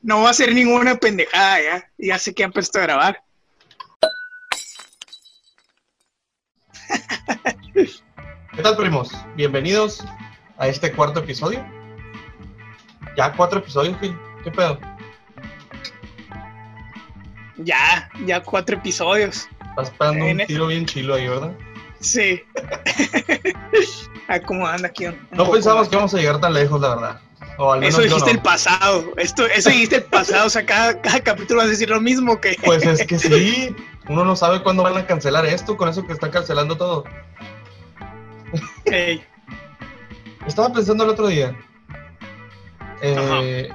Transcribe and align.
no 0.00 0.22
va 0.22 0.30
a 0.30 0.34
ser 0.34 0.54
ninguna 0.54 0.96
pendejada 0.96 1.60
ya. 1.62 1.90
Ya 1.98 2.18
sé 2.18 2.34
que 2.34 2.44
han 2.44 2.52
puesto 2.52 2.78
a 2.78 2.82
grabar. 2.82 3.22
¿Qué 7.74 8.62
tal, 8.62 8.76
primos? 8.76 9.10
Bienvenidos 9.36 10.04
a 10.58 10.68
este 10.68 10.92
cuarto 10.92 11.20
episodio. 11.20 11.64
Ya 13.16 13.32
cuatro 13.32 13.58
episodios, 13.60 13.96
¿qué, 13.98 14.14
qué 14.44 14.50
pedo? 14.50 14.78
Ya, 17.58 18.10
ya 18.26 18.42
cuatro 18.42 18.76
episodios. 18.76 19.48
Estás 19.70 19.90
pegando 19.90 20.24
un 20.26 20.40
En- 20.40 20.46
tiro 20.46 20.66
bien 20.66 20.84
chilo 20.86 21.14
ahí, 21.14 21.28
¿verdad? 21.28 21.52
Sí. 22.00 22.42
Acomodando 24.28 24.86
aquí. 24.86 25.06
un- 25.06 25.28
No 25.30 25.50
pensamos 25.50 25.88
que 25.88 25.94
íbamos 25.94 26.12
a 26.14 26.18
llegar 26.18 26.40
tan 26.40 26.52
lejos, 26.52 26.80
la 26.80 26.88
verdad. 26.94 27.20
O 27.58 27.72
al 27.72 27.80
menos 27.80 27.94
Eso 27.94 28.02
dijiste 28.02 28.32
no. 28.32 28.38
el 28.38 28.42
pasado. 28.42 29.12
Esto, 29.16 29.46
eso 29.46 29.70
dijiste 29.70 29.96
el 29.96 30.04
pasado. 30.04 30.46
O 30.46 30.50
sea, 30.50 30.64
cada, 30.64 31.00
cada 31.00 31.20
capítulo 31.20 31.58
vas 31.58 31.66
a 31.68 31.70
decir 31.70 31.90
lo 31.90 32.00
mismo 32.00 32.40
que. 32.40 32.56
Pues 32.64 32.84
es 32.84 33.06
que 33.06 33.18
sí, 33.18 33.74
uno 34.08 34.24
no 34.24 34.36
sabe 34.36 34.62
cuándo 34.62 34.82
van 34.82 34.96
a 34.96 35.06
cancelar 35.06 35.44
esto 35.46 35.76
con 35.76 35.88
eso 35.88 36.06
que 36.06 36.12
están 36.12 36.30
cancelando 36.30 36.76
todo. 36.76 37.04
Ey, 38.86 39.22
Estaba 40.46 40.72
pensando 40.72 41.04
el 41.04 41.10
otro 41.10 41.26
día. 41.28 41.56
eh, 43.02 43.68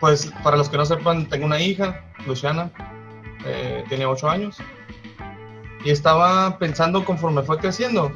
pues 0.00 0.32
para 0.42 0.56
los 0.56 0.68
que 0.68 0.76
no 0.76 0.86
sepan, 0.86 1.28
tengo 1.28 1.46
una 1.46 1.60
hija, 1.60 2.04
Luciana, 2.26 2.70
eh, 3.44 3.84
tiene 3.88 4.06
8 4.06 4.28
años. 4.28 4.58
Y 5.84 5.90
estaba 5.90 6.58
pensando 6.58 7.04
conforme 7.04 7.42
fue 7.42 7.58
creciendo 7.58 8.12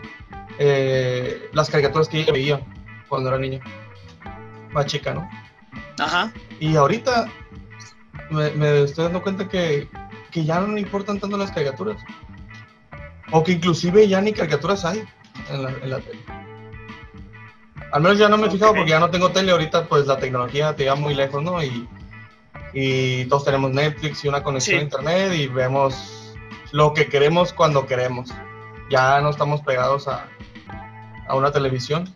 eh, 0.59 1.49
las 1.53 1.71
caricaturas 1.71 2.09
que 2.09 2.21
ella 2.21 2.33
veía 2.33 2.61
cuando 3.09 3.29
era 3.29 3.39
niña. 3.39 3.61
Más 4.73 4.87
chica, 4.87 5.15
¿no? 5.15 5.29
Ajá. 5.99 6.33
Y 6.61 6.77
ahorita 6.77 7.27
me, 8.31 8.51
me 8.53 8.83
estoy 8.83 9.05
dando 9.05 9.23
cuenta 9.23 9.49
que, 9.49 9.89
que 10.31 10.45
ya 10.45 10.61
no 10.61 10.69
me 10.69 10.81
importan 10.81 11.19
tanto 11.21 11.37
las 11.37 11.51
caricaturas. 11.51 12.03
O 13.31 13.43
que 13.43 13.53
inclusive 13.53 14.07
ya 14.09 14.21
ni 14.21 14.33
caricaturas 14.33 14.85
hay 14.85 15.05
en 15.51 15.63
la, 15.63 15.71
en 15.71 15.91
la 15.91 15.99
tele. 16.01 16.21
Al 17.93 18.03
menos 18.03 18.19
ya 18.19 18.29
no 18.29 18.39
me 18.39 18.47
he 18.47 18.51
fijado 18.51 18.75
porque 18.75 18.91
ya 18.91 19.01
no 19.01 19.11
tengo 19.11 19.31
tele 19.33 19.53
ahorita, 19.53 19.87
pues 19.87 20.07
la 20.07 20.19
tecnología 20.19 20.75
te 20.75 20.85
lleva 20.85 20.97
muy 20.97 21.15
lejos, 21.15 21.43
¿no? 21.43 21.63
Y, 21.63 21.87
y 22.73 23.27
todos 23.27 23.45
tenemos 23.45 23.71
Netflix 23.71 24.25
y 24.25 24.29
una 24.29 24.43
conexión 24.43 24.77
Sí. 24.77 24.81
a 24.81 24.85
internet 24.85 25.33
y 25.35 25.47
vemos 25.49 26.35
lo 26.73 26.95
que 26.95 27.07
queremos 27.09 27.53
cuando 27.53 27.87
queremos. 27.87 28.31
Ya 28.91 29.21
no 29.21 29.29
estamos 29.31 29.61
pegados 29.61 30.09
a, 30.09 30.27
a 31.29 31.35
una 31.35 31.53
televisión, 31.53 32.13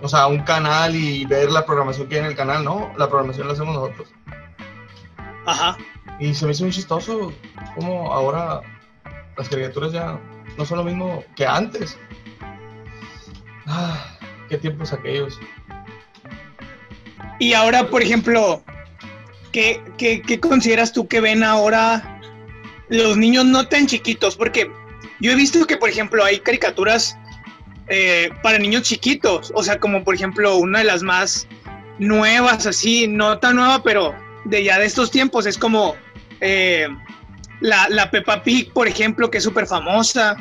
o 0.00 0.08
sea, 0.08 0.26
un 0.26 0.40
canal 0.40 0.94
y 0.94 1.24
ver 1.24 1.50
la 1.50 1.66
programación 1.66 2.08
que 2.08 2.16
hay 2.16 2.20
en 2.20 2.26
el 2.26 2.36
canal, 2.36 2.64
¿no? 2.64 2.92
La 2.96 3.08
programación 3.08 3.46
la 3.46 3.54
hacemos 3.54 3.74
nosotros. 3.74 4.08
Ajá. 5.46 5.76
Y 6.20 6.34
se 6.34 6.46
me 6.46 6.52
hizo 6.52 6.64
muy 6.64 6.72
chistoso 6.72 7.32
como 7.74 8.12
ahora 8.12 8.60
las 9.36 9.48
caricaturas 9.48 9.92
ya 9.92 10.18
no 10.56 10.64
son 10.64 10.78
lo 10.78 10.84
mismo 10.84 11.24
que 11.36 11.46
antes. 11.46 11.96
Ah, 13.66 14.16
qué 14.48 14.58
tiempos 14.58 14.92
aquellos. 14.92 15.38
Y 17.38 17.52
ahora, 17.52 17.88
por 17.88 18.02
ejemplo, 18.02 18.62
¿qué, 19.52 19.80
qué, 19.96 20.22
qué 20.22 20.40
consideras 20.40 20.92
tú 20.92 21.06
que 21.06 21.20
ven 21.20 21.44
ahora 21.44 22.20
los 22.88 23.16
niños 23.16 23.44
no 23.44 23.68
tan 23.68 23.86
chiquitos? 23.86 24.36
Porque 24.36 24.70
yo 25.20 25.30
he 25.30 25.36
visto 25.36 25.64
que, 25.66 25.76
por 25.76 25.88
ejemplo, 25.88 26.24
hay 26.24 26.40
caricaturas 26.40 27.16
eh, 27.88 28.30
para 28.42 28.58
niños 28.58 28.82
chiquitos. 28.82 29.52
O 29.54 29.62
sea, 29.62 29.78
como 29.78 30.04
por 30.04 30.14
ejemplo, 30.14 30.56
una 30.56 30.80
de 30.80 30.84
las 30.84 31.02
más 31.02 31.46
nuevas, 31.98 32.66
así, 32.66 33.08
no 33.08 33.38
tan 33.38 33.56
nueva, 33.56 33.82
pero 33.82 34.14
de 34.44 34.64
ya 34.64 34.78
de 34.78 34.86
estos 34.86 35.10
tiempos, 35.10 35.46
es 35.46 35.58
como 35.58 35.96
eh, 36.40 36.88
la, 37.60 37.88
la 37.88 38.10
Peppa 38.10 38.42
Pig, 38.42 38.72
por 38.72 38.88
ejemplo, 38.88 39.30
que 39.30 39.38
es 39.38 39.44
súper 39.44 39.66
famosa. 39.66 40.36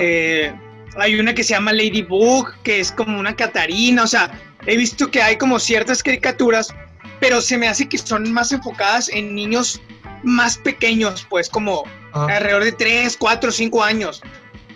Eh, 0.00 0.52
hay 0.96 1.18
una 1.18 1.34
que 1.34 1.42
se 1.42 1.54
llama 1.54 1.72
Ladybug, 1.72 2.52
que 2.62 2.80
es 2.80 2.92
como 2.92 3.18
una 3.18 3.34
Catarina, 3.34 4.04
o 4.04 4.06
sea, 4.06 4.30
he 4.66 4.76
visto 4.76 5.10
que 5.10 5.22
hay 5.22 5.36
como 5.36 5.58
ciertas 5.58 6.02
caricaturas, 6.02 6.74
pero 7.20 7.40
se 7.40 7.58
me 7.58 7.68
hace 7.68 7.88
que 7.88 7.98
son 7.98 8.32
más 8.32 8.52
enfocadas 8.52 9.08
en 9.08 9.34
niños 9.34 9.80
más 10.22 10.58
pequeños, 10.58 11.26
pues 11.28 11.48
como 11.48 11.84
Ajá. 12.12 12.36
alrededor 12.36 12.64
de 12.64 12.72
3, 12.72 13.16
4, 13.16 13.50
5 13.50 13.82
años. 13.82 14.22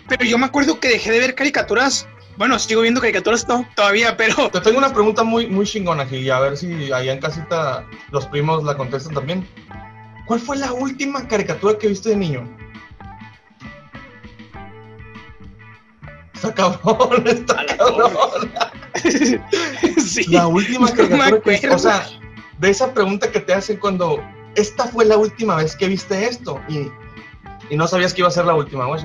Pero 0.09 0.25
yo 0.25 0.37
me 0.37 0.45
acuerdo 0.45 0.79
que 0.79 0.89
dejé 0.89 1.11
de 1.11 1.19
ver 1.19 1.35
caricaturas, 1.35 2.07
bueno, 2.37 2.59
sigo 2.59 2.81
viendo 2.81 3.01
caricaturas 3.01 3.47
no, 3.47 3.67
todavía, 3.75 4.15
pero 4.15 4.49
Te 4.51 4.61
tengo 4.61 4.77
una 4.77 4.93
pregunta 4.93 5.23
muy, 5.23 5.47
muy 5.47 5.65
chingona, 5.65 6.05
y 6.05 6.29
a 6.29 6.39
ver 6.39 6.57
si 6.57 6.91
allá 6.91 7.13
en 7.13 7.19
casita 7.19 7.85
los 8.11 8.25
primos 8.27 8.63
la 8.63 8.77
contestan 8.77 9.15
también. 9.15 9.47
¿Cuál 10.25 10.39
fue 10.39 10.57
la 10.57 10.73
última 10.73 11.27
caricatura 11.27 11.77
que 11.77 11.87
viste 11.87 12.09
de 12.09 12.17
niño? 12.17 12.57
Está 16.35 16.53
cabrón, 16.53 17.27
está 17.27 17.65
cabrón. 17.77 18.51
sí, 19.97 20.25
La 20.27 20.47
última 20.47 20.87
no 20.89 20.95
caricatura 20.95 21.41
que 21.41 21.49
viste, 21.49 21.69
o 21.69 21.79
sea, 21.79 22.05
de 22.59 22.69
esa 22.69 22.93
pregunta 22.93 23.31
que 23.31 23.39
te 23.39 23.53
hacen 23.53 23.77
cuando 23.77 24.21
esta 24.55 24.85
fue 24.85 25.05
la 25.05 25.17
última 25.17 25.55
vez 25.55 25.75
que 25.75 25.87
viste 25.87 26.27
esto 26.27 26.59
y, 26.67 26.91
y 27.69 27.77
no 27.77 27.87
sabías 27.87 28.13
que 28.13 28.21
iba 28.21 28.27
a 28.27 28.31
ser 28.31 28.45
la 28.45 28.53
última, 28.53 28.85
güey. 28.85 29.01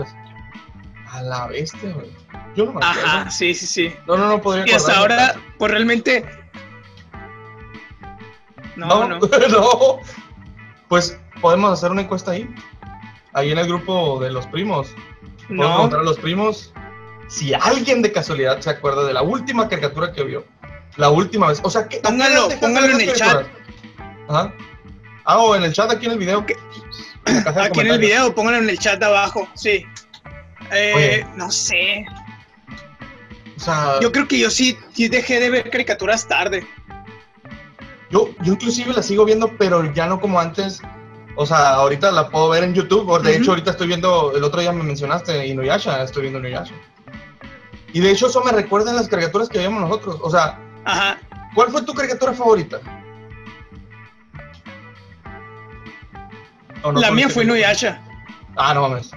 A 1.06 1.22
la 1.22 1.46
bestia, 1.46 1.92
güey. 1.92 2.10
Yo 2.56 2.66
no 2.66 2.72
me 2.72 2.84
acuerdo. 2.84 3.08
Ajá, 3.08 3.30
sí, 3.30 3.54
sí, 3.54 3.66
sí. 3.66 3.94
No, 4.06 4.16
no, 4.16 4.28
no 4.28 4.40
podría 4.40 4.66
Y 4.66 4.70
hasta 4.70 4.98
ahora, 4.98 5.34
pues 5.58 5.70
realmente... 5.70 6.24
No, 8.76 9.08
no. 9.08 9.18
no. 9.50 9.98
Pues 10.88 11.18
podemos 11.40 11.72
hacer 11.72 11.90
una 11.90 12.02
encuesta 12.02 12.32
ahí. 12.32 12.48
Ahí 13.32 13.52
en 13.52 13.58
el 13.58 13.66
grupo 13.66 14.20
de 14.20 14.30
los 14.30 14.46
primos. 14.46 14.88
Podemos 15.48 15.66
No, 15.66 15.74
preguntar 15.74 16.00
a 16.00 16.02
los 16.04 16.18
primos 16.18 16.72
si 17.28 17.54
alguien 17.54 18.02
de 18.02 18.12
casualidad 18.12 18.60
se 18.60 18.70
acuerda 18.70 19.04
de 19.04 19.12
la 19.12 19.22
última 19.22 19.68
caricatura 19.68 20.12
que 20.12 20.22
vio. 20.22 20.44
La 20.96 21.08
última 21.08 21.48
vez. 21.48 21.60
O 21.62 21.70
sea, 21.70 21.88
que 21.88 21.98
Póngalo, 21.98 22.48
póngalo 22.60 22.88
en 22.88 23.08
el 23.08 23.14
chat. 23.14 23.46
Ajá. 24.28 24.52
Ah, 25.24 25.38
o 25.38 25.54
en 25.54 25.62
el 25.62 25.72
chat 25.72 25.90
aquí 25.90 26.06
en 26.06 26.12
el 26.12 26.18
video. 26.18 26.44
Aquí 27.24 27.80
en 27.80 27.86
el 27.86 27.98
video, 27.98 28.34
pónganlo 28.34 28.60
en 28.60 28.68
el 28.68 28.78
chat 28.78 28.98
de 28.98 29.06
abajo, 29.06 29.48
sí. 29.54 29.86
Eh, 30.70 31.24
no 31.36 31.50
sé. 31.50 32.04
O 33.62 33.64
sea, 33.64 34.00
Yo 34.00 34.10
creo 34.10 34.26
que 34.26 34.40
yo 34.40 34.50
sí, 34.50 34.76
sí 34.92 35.06
dejé 35.06 35.38
de 35.38 35.48
ver 35.48 35.70
caricaturas 35.70 36.26
tarde. 36.26 36.66
Yo, 38.10 38.28
yo 38.42 38.54
inclusive 38.54 38.92
la 38.92 39.04
sigo 39.04 39.24
viendo, 39.24 39.56
pero 39.56 39.92
ya 39.94 40.06
no 40.08 40.20
como 40.20 40.40
antes. 40.40 40.82
O 41.36 41.46
sea, 41.46 41.74
ahorita 41.74 42.10
la 42.10 42.28
puedo 42.28 42.48
ver 42.48 42.64
en 42.64 42.74
YouTube. 42.74 43.08
o 43.08 43.20
De 43.20 43.36
hecho, 43.36 43.52
ahorita 43.52 43.70
estoy 43.70 43.86
viendo, 43.86 44.32
el 44.34 44.42
otro 44.42 44.60
día 44.60 44.72
me 44.72 44.82
mencionaste 44.82 45.46
Inuyasha, 45.46 46.02
estoy 46.02 46.22
viendo 46.22 46.40
Inuyasha. 46.40 46.74
Y 47.92 48.00
de 48.00 48.10
hecho 48.10 48.26
eso 48.26 48.42
me 48.42 48.50
recuerda 48.50 48.90
a 48.90 48.94
las 48.94 49.06
caricaturas 49.06 49.48
que 49.48 49.58
veíamos 49.58 49.80
nosotros. 49.80 50.18
O 50.22 50.28
sea, 50.28 50.58
Ajá. 50.84 51.20
¿cuál 51.54 51.70
fue 51.70 51.82
tu 51.82 51.94
caricatura 51.94 52.32
favorita? 52.32 52.80
¿O 56.82 56.90
no 56.90 57.00
la 57.00 57.12
mía 57.12 57.28
fue? 57.28 57.44
Inuyasha. 57.44 58.02
Ah, 58.56 58.74
no 58.74 58.88
mames. 58.88 59.12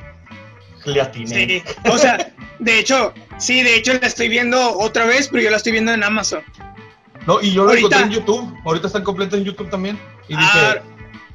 Le 0.86 1.02
atiné. 1.02 1.48
Sí. 1.48 1.64
O 1.92 1.98
sea, 1.98 2.32
de 2.60 2.80
hecho, 2.80 3.12
sí, 3.38 3.62
de 3.64 3.76
hecho 3.76 3.94
la 3.94 4.08
estoy 4.08 4.30
viendo 4.30 4.78
otra 4.80 5.06
vez, 5.06 5.28
pero 5.30 5.44
yo 5.44 5.50
la 5.52 5.58
estoy 5.58 5.72
viendo 5.74 5.94
en 5.94 6.04
Amazon. 6.04 6.44
No, 7.26 7.42
y 7.42 7.52
yo 7.52 7.64
Ahorita- 7.64 7.80
encontré 7.80 8.02
en 8.02 8.10
YouTube. 8.12 8.54
Ahorita 8.66 8.88
está 8.88 9.04
completa 9.04 9.36
en 9.38 9.44
YouTube 9.44 9.70
también. 9.70 10.00
Y 10.28 10.36
Ah, 10.38 10.76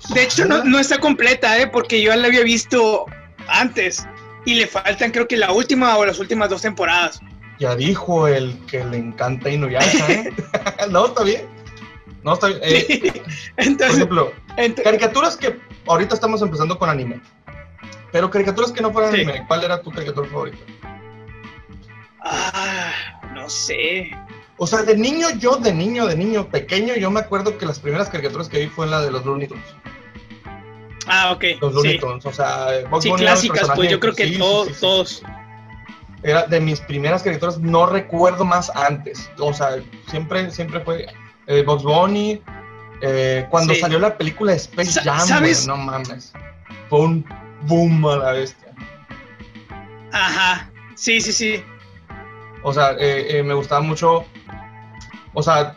dije, 0.05 0.15
de 0.15 0.23
hecho, 0.23 0.45
no, 0.47 0.63
no 0.65 0.79
está 0.79 0.99
completa, 0.99 1.59
¿eh? 1.59 1.67
Porque 1.67 2.01
yo 2.03 2.15
la 2.15 2.27
había 2.29 2.43
visto 2.43 3.07
antes. 3.49 4.07
Y 4.47 4.55
le 4.55 4.67
faltan, 4.67 5.11
creo 5.11 5.27
que 5.29 5.37
la 5.37 5.53
última 5.53 5.97
o 5.99 6.05
las 6.07 6.19
últimas 6.19 6.49
dos 6.49 6.63
temporadas. 6.63 7.21
Ya 7.59 7.77
dijo 7.77 8.27
el 8.27 8.57
que 8.67 8.83
le 8.85 8.97
encanta 8.97 9.51
Inuyasha, 9.51 10.11
¿eh? 10.13 10.33
no, 10.91 11.07
está 11.07 11.25
bien. 11.25 11.43
No, 12.23 12.35
está 12.35 12.47
bien. 12.49 12.61
Eh, 12.63 13.13
por 13.57 13.65
Entonces, 13.67 13.97
ejemplo, 13.97 14.33
ent- 14.57 14.83
caricaturas 14.83 15.37
que 15.37 15.59
ahorita 15.87 16.15
estamos 16.15 16.41
empezando 16.41 16.79
con 16.79 16.89
anime. 16.89 17.21
Pero 18.13 18.31
caricaturas 18.31 18.73
que 18.73 18.81
no 18.81 18.93
fueran 18.93 19.13
Sí. 19.13 19.21
anime, 19.23 19.45
¿cuál 19.47 19.63
era 19.65 19.81
tu 19.83 19.91
caricatura 19.91 20.29
favorita? 20.29 20.59
Ah, 22.23 22.93
no 23.35 23.49
sé. 23.49 24.11
O 24.57 24.67
sea, 24.67 24.83
de 24.83 24.97
niño, 24.97 25.29
yo 25.39 25.57
de 25.57 25.73
niño, 25.73 26.07
de 26.07 26.17
niño 26.17 26.49
pequeño, 26.49 26.95
yo 26.95 27.11
me 27.11 27.21
acuerdo 27.21 27.57
que 27.57 27.65
las 27.67 27.79
primeras 27.79 28.09
caricaturas 28.11 28.49
que 28.49 28.59
vi 28.61 28.67
fue 28.67 28.87
la 28.87 29.01
de 29.01 29.11
los 29.11 29.25
Looney 29.25 29.49
Tunes. 29.49 29.65
Ah, 31.07 31.33
ok. 31.33 31.45
Los 31.61 31.73
Looney 31.75 31.93
Sí, 31.95 31.99
Tunes, 31.99 32.27
o 32.27 32.33
sea, 32.33 32.67
Bugs 32.91 33.05
sí 33.05 33.13
clásicas, 33.13 33.71
pues 33.75 33.91
yo 33.91 33.99
creo 33.99 34.15
que 34.15 34.29
sí, 34.29 34.39
todos, 34.39 34.69
sí, 34.69 34.75
todos. 34.81 35.23
Era 36.23 36.47
de 36.47 36.61
mis 36.61 36.79
primeras 36.81 37.23
caricaturas, 37.23 37.59
no 37.59 37.87
recuerdo 37.87 38.45
más 38.45 38.71
antes. 38.77 39.31
O 39.39 39.55
sea, 39.55 39.79
siempre, 40.11 40.51
siempre 40.51 40.81
fue 40.81 41.07
eh, 41.47 41.63
Bugs 41.67 41.83
Bunny. 41.83 42.43
eh, 43.01 43.47
cuando 43.51 43.75
salió 43.75 43.99
la 43.99 44.19
película 44.19 44.53
Space 44.53 44.93
Sa- 44.93 45.03
Jam, 45.03 45.43
no 45.67 45.77
mames. 45.79 46.33
Fue 46.91 47.01
un 47.01 47.25
boom 47.63 48.07
a 48.07 48.17
la 48.17 48.33
bestia. 48.33 48.69
Ajá. 50.13 50.71
Sí, 50.95 51.21
sí, 51.23 51.33
sí. 51.33 51.65
O 52.63 52.73
sea, 52.73 52.93
eh, 52.93 53.39
eh, 53.39 53.43
me 53.43 53.55
gustaba 53.55 53.81
mucho. 53.81 54.25
O 55.33 55.43
sea, 55.43 55.77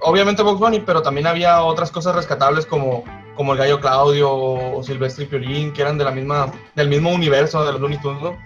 obviamente 0.00 0.42
Box 0.42 0.58
Bunny, 0.60 0.80
pero 0.80 1.02
también 1.02 1.26
había 1.26 1.62
otras 1.62 1.90
cosas 1.90 2.14
rescatables 2.16 2.66
como, 2.66 3.04
como 3.36 3.52
el 3.52 3.58
Gallo 3.58 3.80
Claudio 3.80 4.30
o 4.32 4.82
Silvestre 4.82 5.24
y 5.24 5.26
Piolín, 5.28 5.72
que 5.72 5.82
eran 5.82 5.98
de 5.98 6.04
la 6.04 6.10
misma, 6.10 6.50
del 6.74 6.88
mismo 6.88 7.10
universo 7.10 7.64
de 7.64 7.72
los 7.72 7.80
Looney 7.80 7.98
Tunes, 7.98 8.22
¿no? 8.22 8.36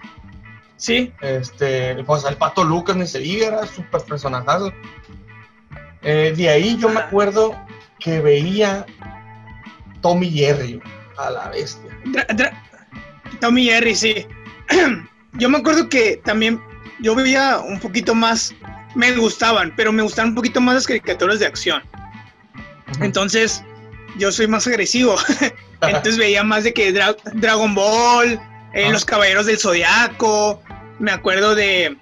Sí. 0.76 1.12
Este, 1.20 2.02
pues 2.04 2.24
el 2.24 2.36
Pato 2.36 2.62
Lucas 2.64 2.94
ni 2.96 3.06
se 3.06 3.18
diga, 3.18 3.48
era 3.48 3.66
súper 3.66 4.02
personajazo. 4.02 4.72
Eh, 6.02 6.32
de 6.36 6.48
ahí 6.48 6.76
yo 6.78 6.88
me 6.88 7.00
acuerdo 7.00 7.54
que 7.98 8.20
veía 8.20 8.86
Tommy 10.00 10.30
Jerry, 10.30 10.80
a 11.16 11.30
la 11.30 11.48
bestia. 11.48 11.90
Dra- 12.04 12.52
Tommy 13.40 13.64
Jerry, 13.64 13.94
sí. 13.94 14.26
yo 15.32 15.48
me 15.48 15.58
acuerdo 15.58 15.88
que 15.88 16.20
también 16.24 16.60
yo 17.00 17.14
veía 17.14 17.58
un 17.58 17.78
poquito 17.80 18.14
más, 18.14 18.54
me 18.94 19.12
gustaban, 19.12 19.72
pero 19.76 19.92
me 19.92 20.02
gustaban 20.02 20.30
un 20.30 20.34
poquito 20.34 20.60
más 20.60 20.74
las 20.74 20.86
caricaturas 20.86 21.38
de 21.38 21.46
acción. 21.46 21.82
Entonces, 23.00 23.62
yo 24.18 24.32
soy 24.32 24.46
más 24.46 24.66
agresivo. 24.66 25.16
Entonces 25.82 26.16
veía 26.18 26.42
más 26.42 26.64
de 26.64 26.72
que 26.72 26.92
Dra- 26.92 27.16
Dragon 27.34 27.74
Ball, 27.74 28.32
eh, 28.74 28.84
Ah. 28.86 28.90
Los 28.90 29.04
Caballeros 29.04 29.46
del 29.46 29.58
Zodiaco. 29.58 30.62
Me 30.98 31.12
acuerdo 31.12 31.54
de, 31.54 31.96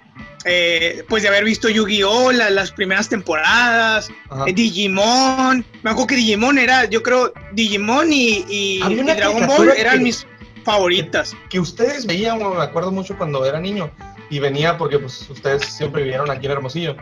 eh, 0.45 1.03
pues 1.07 1.21
de 1.23 1.29
haber 1.29 1.43
visto 1.43 1.69
Yu-Gi-Oh! 1.69 2.31
la- 2.31 2.49
las 2.49 2.71
primeras 2.71 3.07
temporadas. 3.09 4.09
Eh, 4.47 4.53
Digimon. 4.53 5.63
Me 5.83 5.91
acuerdo 5.91 6.07
que 6.07 6.15
Digimon 6.15 6.57
era, 6.57 6.85
yo 6.85 7.03
creo, 7.03 7.31
Digimon 7.53 8.11
y, 8.11 8.45
y- 8.49 8.79
Dragon 9.15 9.45
Ball 9.45 9.69
eran 9.77 9.97
que- 9.99 10.03
mis 10.03 10.25
favoritas. 10.65 11.35
que 11.49 11.59
ustedes 11.59 12.05
veían, 12.05 12.39
me 12.39 12.61
acuerdo 12.63 12.91
mucho 12.91 13.17
cuando 13.17 13.45
era 13.45 13.59
niño 13.59 13.89
y 14.29 14.39
venía 14.39 14.77
porque 14.77 14.99
pues 14.99 15.29
ustedes 15.29 15.63
siempre 15.65 16.03
vivieron 16.03 16.29
aquí 16.29 16.45
en 16.45 16.51
Hermosillo. 16.53 16.95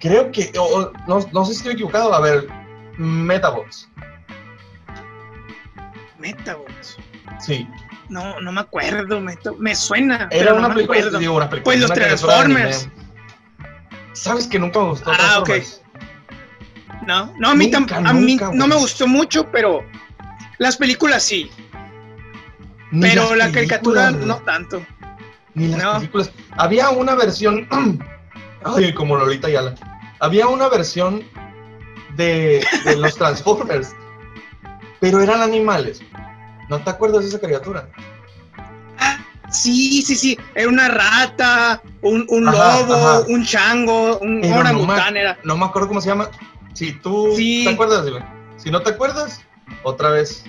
Creo 0.00 0.32
que, 0.32 0.52
o- 0.58 0.62
o, 0.80 0.92
no, 1.06 1.20
no 1.32 1.44
sé 1.44 1.52
si 1.52 1.58
estoy 1.58 1.72
equivocado, 1.74 2.12
a 2.14 2.20
ver, 2.20 2.48
Metabots, 2.98 3.88
Metabots. 6.18 6.96
sí. 7.40 7.68
No, 8.08 8.38
no 8.40 8.52
me 8.52 8.60
acuerdo, 8.60 9.20
me, 9.20 9.38
me 9.58 9.74
suena. 9.74 10.28
Era 10.30 10.52
una 10.52 10.62
no 10.62 10.68
me 10.70 10.74
película, 10.74 10.98
acuerdo. 10.98 11.18
digo, 11.18 11.34
una 11.36 11.48
película, 11.48 11.64
Pues 11.64 11.80
los 11.80 11.92
Transformers. 11.94 12.88
¿Sabes 14.12 14.46
que 14.46 14.58
nunca 14.58 14.80
me 14.80 14.88
gustó 14.90 15.10
Ah, 15.18 15.38
ok. 15.38 15.50
No, 17.06 17.32
no, 17.38 17.50
a 17.50 17.54
mí, 17.54 17.70
Nunca, 17.70 17.96
a 17.96 18.12
mí 18.12 18.36
no 18.52 18.66
me 18.66 18.76
gustó 18.76 19.06
mucho, 19.06 19.50
pero 19.50 19.82
las 20.58 20.76
películas 20.76 21.22
sí. 21.22 21.50
Ni 22.90 23.00
pero 23.08 23.34
la 23.34 23.50
caricatura 23.50 24.10
no 24.10 24.36
tanto. 24.42 24.84
Ni 25.54 25.68
las 25.68 25.82
No. 25.82 25.92
películas. 25.94 26.30
Había 26.56 26.90
una 26.90 27.14
versión. 27.14 27.68
Ay, 28.64 28.92
como 28.94 29.16
Lolita 29.16 29.48
Yala. 29.48 29.74
Había 30.20 30.46
una 30.46 30.68
versión 30.68 31.22
de, 32.16 32.64
de 32.84 32.96
los 32.96 33.14
Transformers. 33.18 33.94
pero 35.00 35.20
eran 35.20 35.42
animales. 35.42 36.00
¿No 36.68 36.80
te 36.82 36.90
acuerdas 36.90 37.22
de 37.22 37.28
esa 37.28 37.40
caricatura? 37.40 37.88
Ah, 38.98 39.18
sí, 39.50 40.00
sí, 40.02 40.14
sí. 40.14 40.38
Era 40.54 40.68
una 40.68 40.88
rata, 40.88 41.82
un, 42.02 42.24
un 42.28 42.48
Ajá, 42.48 42.80
lobo, 42.80 42.94
ajá. 42.94 43.20
un 43.28 43.44
chango, 43.44 44.18
un 44.18 44.40
no 44.40 44.56
orangután 44.56 45.14
me- 45.14 45.20
era. 45.20 45.38
No 45.44 45.56
me 45.56 45.64
acuerdo 45.66 45.88
cómo 45.88 46.00
se 46.00 46.08
llama. 46.08 46.30
Si 46.72 46.92
tú 46.92 47.34
Sí. 47.36 47.64
te 47.66 47.70
acuerdas. 47.74 48.06
Si 48.56 48.70
no 48.70 48.80
te 48.80 48.90
acuerdas, 48.90 49.40
otra 49.82 50.10
vez. 50.10 50.44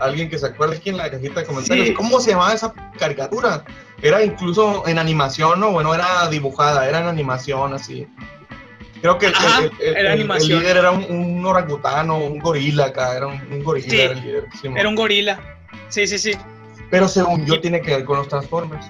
Alguien 0.00 0.28
que 0.30 0.38
se 0.38 0.46
acuerde 0.46 0.76
aquí 0.76 0.90
en 0.90 0.96
la 0.96 1.10
cajita 1.10 1.40
de 1.40 1.46
comentarios. 1.46 1.88
Sí. 1.88 1.94
¿Cómo 1.94 2.20
se 2.20 2.30
llamaba 2.30 2.54
esa 2.54 2.72
caricatura? 2.98 3.64
Era 4.02 4.22
incluso 4.24 4.86
en 4.86 4.98
animación, 4.98 5.60
¿no? 5.60 5.72
Bueno, 5.72 5.94
era 5.94 6.28
dibujada, 6.28 6.88
era 6.88 7.00
en 7.00 7.06
animación, 7.06 7.74
así. 7.74 8.06
Creo 9.02 9.18
que 9.18 9.26
el, 9.26 9.34
Ajá, 9.34 9.60
el- 9.64 9.72
el- 9.80 9.88
era 9.88 10.00
el- 10.00 10.06
el 10.06 10.12
animación. 10.12 10.58
líder 10.60 10.76
era 10.78 10.90
un, 10.90 11.04
un 11.10 11.44
orangután 11.46 12.10
o 12.10 12.18
un 12.18 12.38
gorila 12.38 12.86
acá, 12.86 13.16
era 13.16 13.26
un, 13.26 13.40
un 13.52 13.62
gorila 13.62 13.88
Sí. 13.90 14.00
era 14.00 14.12
el 14.12 14.20
líder. 14.22 14.44
sí, 14.60 14.68
Era 14.76 14.88
un 14.88 14.94
gorila. 14.94 15.38
Sí, 15.88 16.06
sí, 16.06 16.18
sí. 16.18 16.32
Pero 16.90 17.06
según 17.08 17.46
yo 17.46 17.60
tiene 17.60 17.80
que 17.80 17.90
ver 17.96 18.04
con 18.04 18.18
los 18.18 18.28
Transformers. 18.28 18.86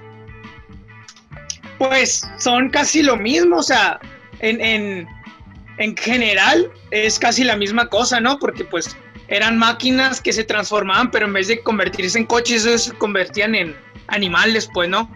Pues 1.78 2.28
son 2.38 2.70
casi 2.70 3.02
lo 3.02 3.16
mismo, 3.16 3.56
o 3.58 3.62
sea, 3.62 3.98
en, 4.40 4.60
en, 4.60 5.08
en 5.78 5.96
general 5.96 6.70
es 6.90 7.18
casi 7.18 7.42
la 7.44 7.56
misma 7.56 7.88
cosa, 7.88 8.20
¿no? 8.20 8.38
Porque 8.38 8.64
pues 8.64 8.96
eran 9.30 9.56
máquinas 9.56 10.20
que 10.20 10.32
se 10.34 10.44
transformaban, 10.44 11.10
pero 11.10 11.24
en 11.26 11.32
vez 11.32 11.48
de 11.48 11.62
convertirse 11.62 12.18
en 12.18 12.26
coches, 12.26 12.62
se 12.84 12.92
convertían 12.92 13.54
en 13.54 13.76
animales, 14.08 14.68
pues, 14.74 14.90
¿no? 14.90 15.10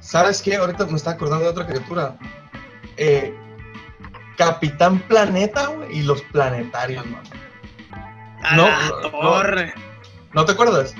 ¿Sabes 0.00 0.42
qué? 0.42 0.56
Ahorita 0.56 0.86
me 0.86 0.96
está 0.96 1.12
acordando 1.12 1.44
de 1.44 1.50
otra 1.50 1.66
criatura. 1.66 2.16
Eh, 2.96 3.32
Capitán 4.36 4.98
Planeta, 5.00 5.68
güey, 5.68 5.98
y 5.98 6.02
los 6.02 6.22
planetarios, 6.22 7.04
man. 7.06 7.22
A 8.42 8.56
No, 8.56 8.66
la 8.68 8.88
no, 8.88 9.00
no. 9.02 9.10
torre. 9.10 9.74
¿No 10.32 10.44
te 10.44 10.52
acuerdas? 10.52 10.94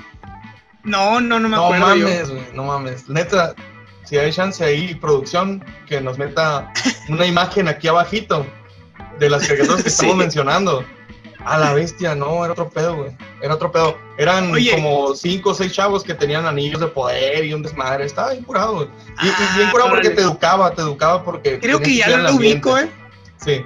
No, 0.83 1.19
no, 1.21 1.39
no 1.39 1.49
me 1.49 1.55
No 1.57 1.65
acuerdo 1.65 1.95
yo. 1.95 2.03
mames, 2.07 2.29
güey, 2.29 2.43
no 2.53 2.63
mames. 2.63 3.09
Neta, 3.09 3.53
si 4.03 4.17
hay 4.17 4.31
chance 4.31 4.63
ahí, 4.63 4.95
producción, 4.95 5.63
que 5.87 6.01
nos 6.01 6.17
meta 6.17 6.71
una 7.09 7.25
imagen 7.25 7.67
aquí 7.67 7.87
abajito 7.87 8.45
de 9.19 9.29
las 9.29 9.47
caricaturas 9.47 9.83
que 9.83 9.89
Sí. 9.89 9.95
estamos 9.95 10.15
mencionando. 10.17 10.83
A 11.45 11.57
la 11.57 11.73
bestia, 11.73 12.15
no, 12.15 12.43
era 12.43 12.53
otro 12.53 12.69
pedo, 12.69 12.95
güey. 12.97 13.11
Era 13.41 13.53
otro 13.55 13.71
pedo. 13.71 13.97
Eran 14.17 14.51
Oye. 14.51 14.71
como 14.71 15.13
cinco 15.15 15.51
o 15.51 15.53
seis 15.53 15.71
chavos 15.71 16.03
que 16.03 16.13
tenían 16.13 16.45
anillos 16.45 16.81
de 16.81 16.87
poder 16.87 17.45
y 17.45 17.53
un 17.53 17.61
desmadre. 17.63 18.05
Estaba 18.05 18.31
bien 18.31 18.43
curado, 18.43 18.75
güey. 18.75 18.87
Y, 19.21 19.27
y 19.27 19.29
Ah, 19.29 19.53
bien 19.55 19.69
curado 19.69 19.89
porque 19.91 20.09
te 20.09 20.21
educaba, 20.21 20.71
te 20.73 20.81
educaba 20.81 21.23
porque... 21.23 21.59
Creo 21.59 21.79
que 21.79 21.95
ya 21.95 22.09
lo 22.17 22.33
ubico. 22.35 22.77
¿eh? 22.77 22.89
Sí. 23.37 23.63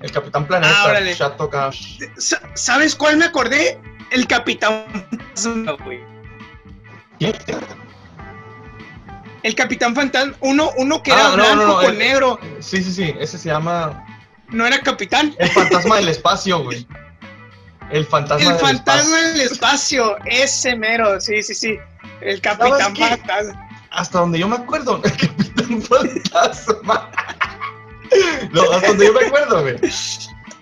El 0.00 0.12
Capitán 0.12 0.46
Planeta, 0.46 0.74
Ah, 0.76 0.86
órale. 0.88 1.14
Shato 1.14 1.48
Cash. 1.48 1.98
Sa- 2.18 2.42
¿Sabes 2.54 2.94
cuál 2.94 3.16
me 3.16 3.24
acordé? 3.24 3.80
El 4.10 4.26
Capitán 4.26 4.84
Fantasma, 4.92 5.72
güey. 5.84 6.00
El 9.42 9.54
Capitán 9.56 9.94
Fantasma, 9.94 10.34
uno, 10.40 10.70
uno 10.76 11.02
que 11.02 11.10
era 11.12 11.26
Ah, 11.26 11.30
no, 11.30 11.34
blanco 11.36 11.56
no, 11.56 11.66
no, 11.66 11.74
con 11.76 11.92
el- 11.92 11.98
negro, 11.98 12.38
Sí, 12.60 12.82
sí, 12.82 12.92
sí. 12.92 13.14
Ese 13.18 13.38
se 13.38 13.48
llama 13.48 14.04
no 14.52 14.66
era 14.66 14.80
capitán. 14.80 15.34
El 15.38 15.50
Fantasma 15.50 15.96
del 15.96 16.08
Espacio, 16.08 16.62
güey. 16.62 16.86
El 17.90 18.06
Fantasma 18.06 18.42
El 18.42 18.56
del 18.56 18.66
fantasma 18.66 19.18
Espacio. 19.20 19.32
del 19.32 19.40
espacio, 19.40 20.16
ese 20.24 20.76
mero, 20.76 21.20
sí, 21.20 21.42
sí, 21.42 21.54
sí. 21.54 21.78
El 22.20 22.40
Capitán? 22.40 22.96
Fantasma. 22.96 23.68
Hasta 23.90 24.20
donde 24.20 24.38
yo 24.38 24.48
me 24.48 24.56
acuerdo, 24.56 24.96
el 25.04 25.12
Capitán 25.12 25.82
Fantasma. 25.82 27.10
No, 28.52 28.62
hasta 28.72 28.88
donde 28.88 29.06
yo 29.06 29.12
me 29.12 29.26
acuerdo, 29.26 29.62
güey. 29.62 29.76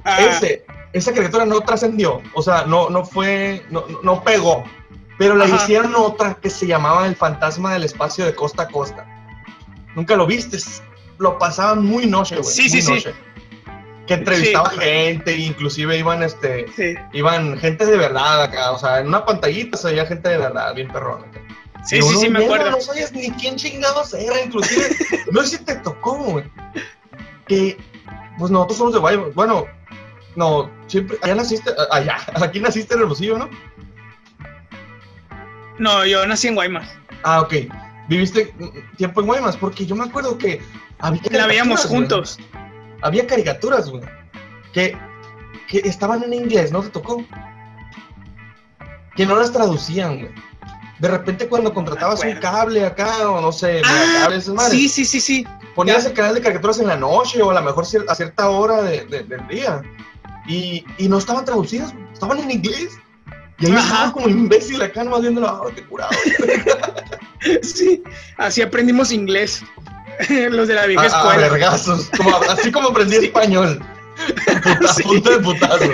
Ah, 0.05 0.21
Ese, 0.21 0.65
esa 0.93 1.13
criatura 1.13 1.45
no 1.45 1.61
trascendió. 1.61 2.23
O 2.35 2.43
sea, 2.43 2.65
no, 2.65 2.91
no 2.91 3.05
fue, 3.05 3.65
no, 3.71 3.85
no 4.03 4.25
pegó. 4.25 4.65
Pero 5.19 5.37
le 5.37 5.47
hicieron 5.49 5.95
otra 5.95 6.35
que 6.35 6.49
se 6.49 6.67
llamaba 6.67 7.07
El 7.07 7.15
Fantasma 7.15 7.75
del 7.75 7.85
Espacio 7.85 8.25
de 8.25 8.35
Costa 8.35 8.63
a 8.63 8.69
Costa. 8.69 9.07
Nunca 9.95 10.17
lo 10.17 10.27
viste. 10.27 10.59
Lo 11.19 11.39
pasaban 11.39 11.85
muy 11.85 12.07
noche, 12.07 12.37
güey. 12.37 12.51
Sí, 12.53 12.63
muy 12.63 12.71
sí, 12.71 12.83
sí. 12.83 13.05
Que 14.11 14.15
entrevistaba 14.15 14.71
Sí. 14.71 14.81
gente, 14.81 15.37
inclusive 15.37 15.97
iban, 15.97 16.25
este, 16.25 16.67
sí, 16.75 16.97
iban 17.13 17.57
gente 17.57 17.87
de 17.87 17.97
verdad 17.97 18.43
acá. 18.43 18.73
O 18.73 18.79
sea, 18.79 18.99
en 18.99 19.07
una 19.07 19.25
pantallita 19.25 19.77
se 19.77 19.87
veía 19.93 20.05
gente 20.05 20.29
de 20.29 20.37
verdad, 20.37 20.75
bien 20.75 20.89
perrón 20.89 21.23
acá. 21.23 21.41
sí, 21.85 21.99
Y 21.99 22.03
sí, 22.03 22.09
uno 22.09 22.19
sí, 22.19 22.29
me 22.29 22.45
acuerdo. 22.45 22.73
No 22.73 22.81
sabías 22.81 23.13
ni 23.13 23.31
quién 23.31 23.55
chingados 23.55 24.13
era, 24.15 24.43
inclusive. 24.43 24.97
no 25.31 25.43
sé 25.43 25.59
si 25.59 25.65
te 25.65 25.77
tocó, 25.77 26.17
güey. 26.17 26.45
Que, 27.47 27.77
pues 28.37 28.51
nosotros 28.51 28.79
somos 28.79 28.95
de 28.95 28.99
Guaymas. 28.99 29.33
Bueno, 29.37 29.67
no, 30.35 30.69
siempre. 30.89 31.17
Allá 31.23 31.37
naciste, 31.37 31.71
allá, 31.93 32.17
aquí 32.43 32.59
naciste 32.59 32.95
en 32.95 33.03
Hermosillo, 33.03 33.39
¿no? 33.39 33.49
No, 35.79 36.05
yo 36.05 36.27
nací 36.27 36.49
en 36.49 36.57
Guaymas. 36.57 36.89
Ah, 37.23 37.43
ok. 37.43 37.55
Viviste 38.09 38.53
tiempo 38.97 39.21
en 39.21 39.29
Guaymas, 39.29 39.57
porque 39.57 39.87
yo 39.87 39.95
me 39.95 40.03
acuerdo 40.03 40.37
que 40.37 40.61
había. 40.99 41.23
La 41.31 41.47
veíamos 41.47 41.87
güey. 41.87 42.09
Había 43.03 43.27
caricaturas, 43.27 43.89
güey. 43.91 44.03
Que, 44.73 44.97
que 45.69 45.79
estaban 45.85 46.23
en 46.23 46.33
inglés, 46.35 46.71
¿no 46.73 46.83
te 46.83 46.91
tocó? 46.91 47.25
Que 49.17 49.27
no 49.27 49.37
las 49.37 49.53
traducían, 49.53 50.19
güey. 50.21 50.31
De 50.99 51.09
repente 51.09 51.49
cuando 51.49 51.73
contratabas 51.73 52.23
un 52.25 52.35
cable 52.35 52.85
acá, 52.85 53.31
o 53.31 53.41
no 53.41 53.53
sé, 53.53 53.81
Ah, 53.85 53.91
megacables, 54.07 54.43
esas 54.45 54.55
madres, 54.55 54.73
sí, 54.79 54.89
sí, 54.89 55.05
sí, 55.07 55.21
sí. 55.21 55.47
ponías 55.75 56.03
Ya. 56.05 56.11
el 56.11 56.15
canal 56.15 56.35
de 56.35 56.43
caricaturas 56.43 56.79
en 56.79 56.89
la 56.89 56.97
noche 56.97 57.41
o 57.41 57.51
a 57.51 57.55
lo 57.55 57.63
mejor 57.63 57.85
a 58.07 58.15
cierta 58.15 58.49
hora 58.51 58.83
de- 58.83 59.07
de- 59.07 59.23
del 59.23 59.47
día. 59.49 59.81
Y, 60.47 60.85
y 60.99 61.09
no 61.09 61.17
estaban 61.19 61.45
traducidas, 61.45 61.95
estaban 62.13 62.39
en 62.41 62.51
inglés. 62.51 62.99
Y 63.59 63.67
ahí 63.67 63.75
estaba 63.75 64.13
como 64.13 64.29
imbécil 64.29 64.81
acá 64.83 65.05
nomás 65.05 65.21
viendo 65.23 65.41
la 65.41 65.61
qué 65.75 65.83
curado. 65.85 66.11
Sí, 67.63 68.03
así 68.37 68.61
aprendimos 68.61 69.13
inglés. 69.13 69.63
Los 70.51 70.69
de 70.69 70.75
la 70.75 70.87
vieja 70.87 71.03
A, 71.03 71.05
a 71.05 71.09
escuela. 71.09 71.49
vergazos, 71.49 72.11
como- 72.17 72.37
así 72.51 72.71
como 72.73 72.89
aprendí 72.89 73.17
español. 73.17 73.81
Puta, 74.63 74.93
Sí. 74.93 75.03
punta 75.03 75.31
de 75.31 75.39
putazo. 75.39 75.91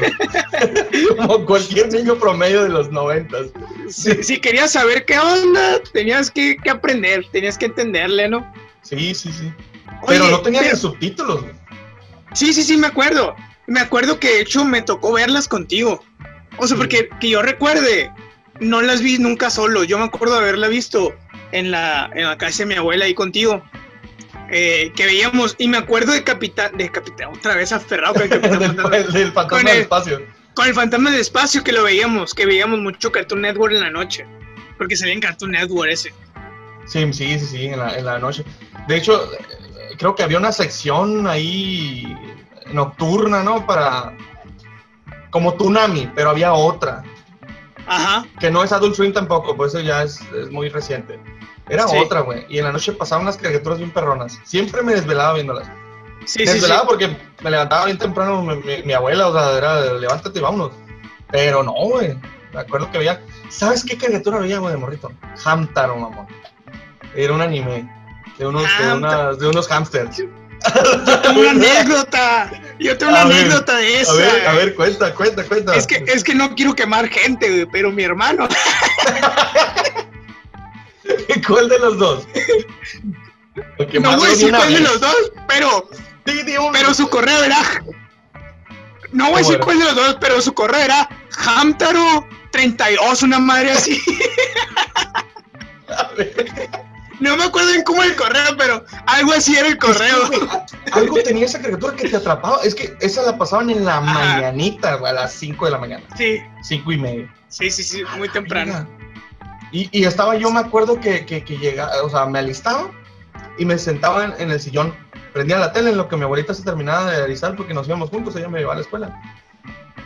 como 1.17 1.47
cualquier 1.47 1.93
niño 1.93 2.17
promedio 2.17 2.65
de 2.65 2.71
los 2.71 2.91
noventas. 2.91 3.47
Si, 3.89 4.23
si 4.25 4.41
querías 4.41 4.73
saber 4.73 5.05
qué 5.05 5.19
onda, 5.19 5.81
tenías 5.93 6.31
que, 6.31 6.57
que 6.57 6.71
aprender, 6.71 7.25
tenías 7.31 7.57
que 7.57 7.67
entenderle, 7.67 8.29
¿no? 8.29 8.53
Sí, 8.83 9.15
sí, 9.15 9.31
sí. 9.33 9.53
Pero 10.09 10.29
no 10.29 10.41
tenían 10.41 10.65
pero- 10.65 10.77
subtítulos. 10.77 11.45
Sí, 12.35 12.53
sí, 12.53 12.63
sí, 12.65 12.77
me 12.77 12.89
acuerdo. 12.89 13.35
Me 13.69 13.81
acuerdo 13.81 14.19
que 14.19 14.29
de 14.29 14.41
hecho 14.41 14.65
me 14.65 14.83
tocó 14.83 15.13
verlas 15.13 15.47
contigo. 15.49 16.03
O 16.59 16.67
sea, 16.67 16.77
porque 16.77 17.09
que 17.21 17.31
yo 17.31 17.43
recuerde, 17.43 18.11
no 18.61 18.83
las 18.83 19.03
vi 19.03 19.19
nunca 19.19 19.51
solo. 19.51 19.85
Yo 19.85 19.99
me 19.99 20.05
acuerdo 20.05 20.37
haberla 20.37 20.69
visto 20.69 21.15
en 21.53 21.71
la, 21.71 22.11
en 22.15 22.25
la 22.25 22.37
casa 22.39 22.59
de 22.65 22.67
mi 22.67 22.75
abuela 22.75 23.05
ahí 23.05 23.15
contigo. 23.15 23.63
Eh, 24.51 24.93
que 24.95 25.07
veíamos, 25.07 25.57
y 25.59 25.67
me 25.69 25.77
acuerdo 25.79 26.13
de 26.13 26.23
Capitán, 26.23 26.77
de 26.77 26.89
Capitán, 26.91 27.31
otra 27.37 27.57
vez 27.57 27.73
aferrado 27.73 28.15
con 28.15 28.23
el 28.23 28.29
Capitán 28.41 28.59
del, 28.61 28.69
Fantasma. 28.69 28.91
del- 28.97 29.13
del 29.13 29.33
fantasma 29.33 29.49
Con 29.59 29.65
del 29.67 29.77
el- 29.77 29.83
espacio. 29.83 30.23
Con 30.55 30.67
el 30.69 30.75
Fantasma 30.75 31.11
del 31.11 31.21
Espacio 31.21 31.63
que 31.65 31.73
lo 31.73 31.83
veíamos, 31.83 32.33
que 32.33 32.47
veíamos 32.47 32.79
mucho 32.81 33.13
Cartoon 33.13 33.43
Network 33.43 33.75
en 33.75 33.81
la 33.81 33.91
noche. 33.91 34.25
Porque 34.79 34.97
salía 34.97 35.13
en 35.15 35.21
Cartoon 35.21 35.51
Network 35.51 35.91
ese. 35.91 36.15
Sí, 36.87 37.13
sí, 37.13 37.39
sí, 37.39 37.47
sí, 37.47 37.67
en 37.67 37.79
la, 37.79 37.99
en 37.99 38.05
la 38.07 38.19
noche. 38.19 38.43
De 38.89 38.97
hecho, 38.97 39.31
creo 39.99 40.15
que 40.15 40.23
había 40.23 40.39
una 40.39 40.53
sección 40.53 41.27
ahí 41.27 42.07
nocturna, 42.73 43.43
¿no? 43.43 43.67
Para. 43.67 44.17
Como 45.31 45.55
Tsunami, 45.55 46.11
pero 46.15 46.31
había 46.31 46.53
otra. 46.55 47.03
Ajá. 47.87 48.25
Que 48.41 48.51
no 48.51 48.65
es 48.65 48.73
Adult 48.73 48.95
Swim 48.95 49.13
tampoco, 49.13 49.57
por 49.57 49.69
eso 49.69 49.81
ya 49.81 50.03
es, 50.05 50.21
es 50.41 50.51
muy 50.51 50.69
reciente. 50.71 51.21
Era 51.69 51.87
Sí. 51.89 51.97
otra, 51.97 52.21
güey. 52.21 52.47
Y 52.49 52.59
en 52.59 52.65
la 52.65 52.73
noche 52.73 52.93
pasaban 52.93 53.23
unas 53.25 53.37
caricaturas 53.37 53.79
bien 53.79 53.91
perronas. 53.91 54.39
Siempre 54.45 54.83
me 54.83 54.95
desvelaba 54.95 55.35
viéndolas. 55.35 55.67
Sí, 56.25 56.41
me 56.41 56.47
sí, 56.47 56.47
sí. 56.47 56.53
desvelaba 56.55 56.87
porque 56.87 57.17
me 57.43 57.51
levantaba 57.51 57.87
bien 57.87 57.99
temprano 57.99 58.43
mi, 58.43 58.57
mi- 58.57 58.83
mi 58.83 58.93
abuela, 58.93 59.29
o 59.29 59.33
sea, 59.33 59.57
era 59.59 59.81
levántate 59.95 60.39
y 60.39 60.43
vámonos. 60.43 60.73
Pero 61.31 61.63
no, 61.63 61.73
güey. 61.73 62.17
Me 62.53 62.61
acuerdo 62.61 62.91
que 62.91 62.99
veía. 62.99 63.21
¿Sabes 63.49 63.85
qué 63.85 63.97
caricatura 63.99 64.39
veía, 64.39 64.59
güey, 64.59 64.73
de 64.73 64.79
morrito? 64.79 65.13
Hamtaro, 65.45 65.97
mamón. 65.97 66.27
Era 67.15 67.33
un 67.33 67.43
anime. 67.43 67.89
De 68.39 68.47
unos, 68.47 68.63
de 68.79 68.93
unas- 68.93 69.39
de 69.39 69.49
unos 69.49 69.67
hamsters. 69.69 70.17
Yo 70.19 71.21
tengo 71.21 71.41
una 71.41 71.51
anécdota. 71.51 72.51
Yo 72.79 72.97
tengo 72.97 73.13
una 73.13 73.25
ver, 73.25 73.37
anécdota 73.39 73.77
de 73.77 74.01
esa. 74.01 74.13
A 74.13 74.15
ver, 74.15 74.47
a 74.49 74.53
ver, 74.53 74.75
cuenta, 74.75 75.15
cuenta, 75.15 75.45
cuenta. 75.45 75.75
Es 75.75 75.87
que, 75.87 75.97
es 76.07 76.25
que 76.25 76.35
no 76.35 76.55
quiero 76.55 76.75
quemar 76.75 77.09
gente, 77.09 77.49
güey, 77.51 77.67
pero 77.67 77.91
mi 77.93 78.03
hermano. 78.05 78.49
¿Cuál 81.47 81.69
de 81.69 81.79
los 81.79 81.99
dos? 81.99 82.27
No 84.01 84.11
voy 84.11 84.11
a 84.11 84.17
lo 84.17 84.25
decir 84.25 84.51
cuál 84.55 84.73
de 84.73 84.81
los 84.81 85.01
dos, 85.01 85.33
pero, 85.49 85.89
Sí, 86.27 86.43
pero 86.73 86.93
su 86.93 87.09
correo 87.09 87.45
era. 87.45 87.63
No 89.13 89.31
voy 89.31 89.41
a 89.41 89.43
¿Cómo 89.43 89.49
decir 89.51 89.61
cuál 89.61 89.79
de 89.79 89.85
los 89.85 89.95
dos, 89.95 90.17
pero 90.21 90.41
su 90.41 90.53
correo 90.53 90.81
era 90.81 91.09
Hamtaro 91.45 92.27
32, 92.51 93.23
una 93.23 93.39
madre 93.39 93.73
así. 93.73 94.01
A 95.89 96.09
ver. 96.17 96.69
No 97.21 97.37
me 97.37 97.45
acuerdo 97.45 97.71
bien 97.71 97.83
cómo 97.85 98.03
el 98.03 98.15
correo, 98.15 98.57
pero 98.59 98.85
algo 99.07 99.33
así 99.33 99.57
era 99.57 99.69
el 99.69 99.79
correo. 99.79 100.25
Es 100.25 100.31
que, 100.31 100.39
güey, 100.39 100.61
algo 100.93 101.23
tenía 101.23 101.47
esa 101.47 101.61
caricatura 101.61 101.97
que 101.97 102.09
te 102.09 102.17
atrapaba. 102.17 102.61
Es 102.63 102.75
que 102.75 102.95
esa 103.01 103.23
la 103.23 103.39
pasaban 103.39 103.71
en 103.71 103.85
la 103.85 103.99
Ajá. 103.99 104.13
mañanita, 104.13 104.95
a 104.95 105.13
las 105.13 105.33
5 105.33 105.65
de 105.65 105.71
la 105.71 105.79
mañana. 105.79 106.05
Sí, 106.17 106.43
5 106.63 106.93
y 106.93 106.99
media. 106.99 107.35
sí, 107.49 107.71
sí, 107.71 107.83
sí, 107.83 108.03
muy 108.19 108.29
temprano. 108.29 108.87
Y, 109.73 109.89
y 109.93 110.05
estaba 110.05 110.37
yo, 110.37 110.51
me 110.51 110.61
acuerdo 110.61 111.01
que, 111.01 111.27
que, 111.27 111.45
que 111.45 111.59
llegaba, 111.59 111.93
o 112.05 112.09
sea, 112.11 112.27
me 112.27 112.39
alistaba 112.39 112.91
y 113.59 113.65
me 113.65 113.79
sentaba 113.79 114.25
en, 114.25 114.35
en 114.39 114.51
el 114.51 114.61
sillón. 114.61 114.95
Prendía 115.33 115.59
la 115.59 115.73
tele 115.73 115.91
en 115.91 115.97
lo 115.97 116.09
que 116.09 116.17
mi 116.17 116.23
abuelita 116.23 116.55
se 116.55 116.63
terminaba 116.63 117.11
de 117.11 117.25
alistar 117.25 117.55
porque 117.57 117.75
nos 117.75 117.87
íbamos 117.87 118.11
juntos, 118.11 118.35
ella 118.37 118.49
me 118.49 118.59
llevaba 118.59 118.75
a 118.75 118.77
la 118.77 118.83
escuela. 118.83 119.21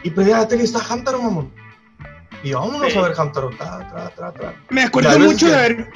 Y 0.03 0.11
prendía 0.11 0.39
la 0.39 0.49
tele 0.49 0.63
y 0.63 0.67
está 0.67 0.81
Hamtaro, 0.89 1.21
mamón. 1.23 1.53
Y 2.43 2.53
vámonos 2.55 2.91
Sí. 2.93 2.99
a 2.99 3.03
ver 3.03 3.13
Hamtaro. 3.17 3.51
Tra, 3.51 3.87
tra, 3.91 4.09
tra, 4.11 4.33
tra. 4.33 4.55
Me 4.71 4.83
acuerdo 4.85 5.19
mucho 5.19 5.47
que- 5.47 5.53
de 5.53 5.59
ver, 5.59 5.93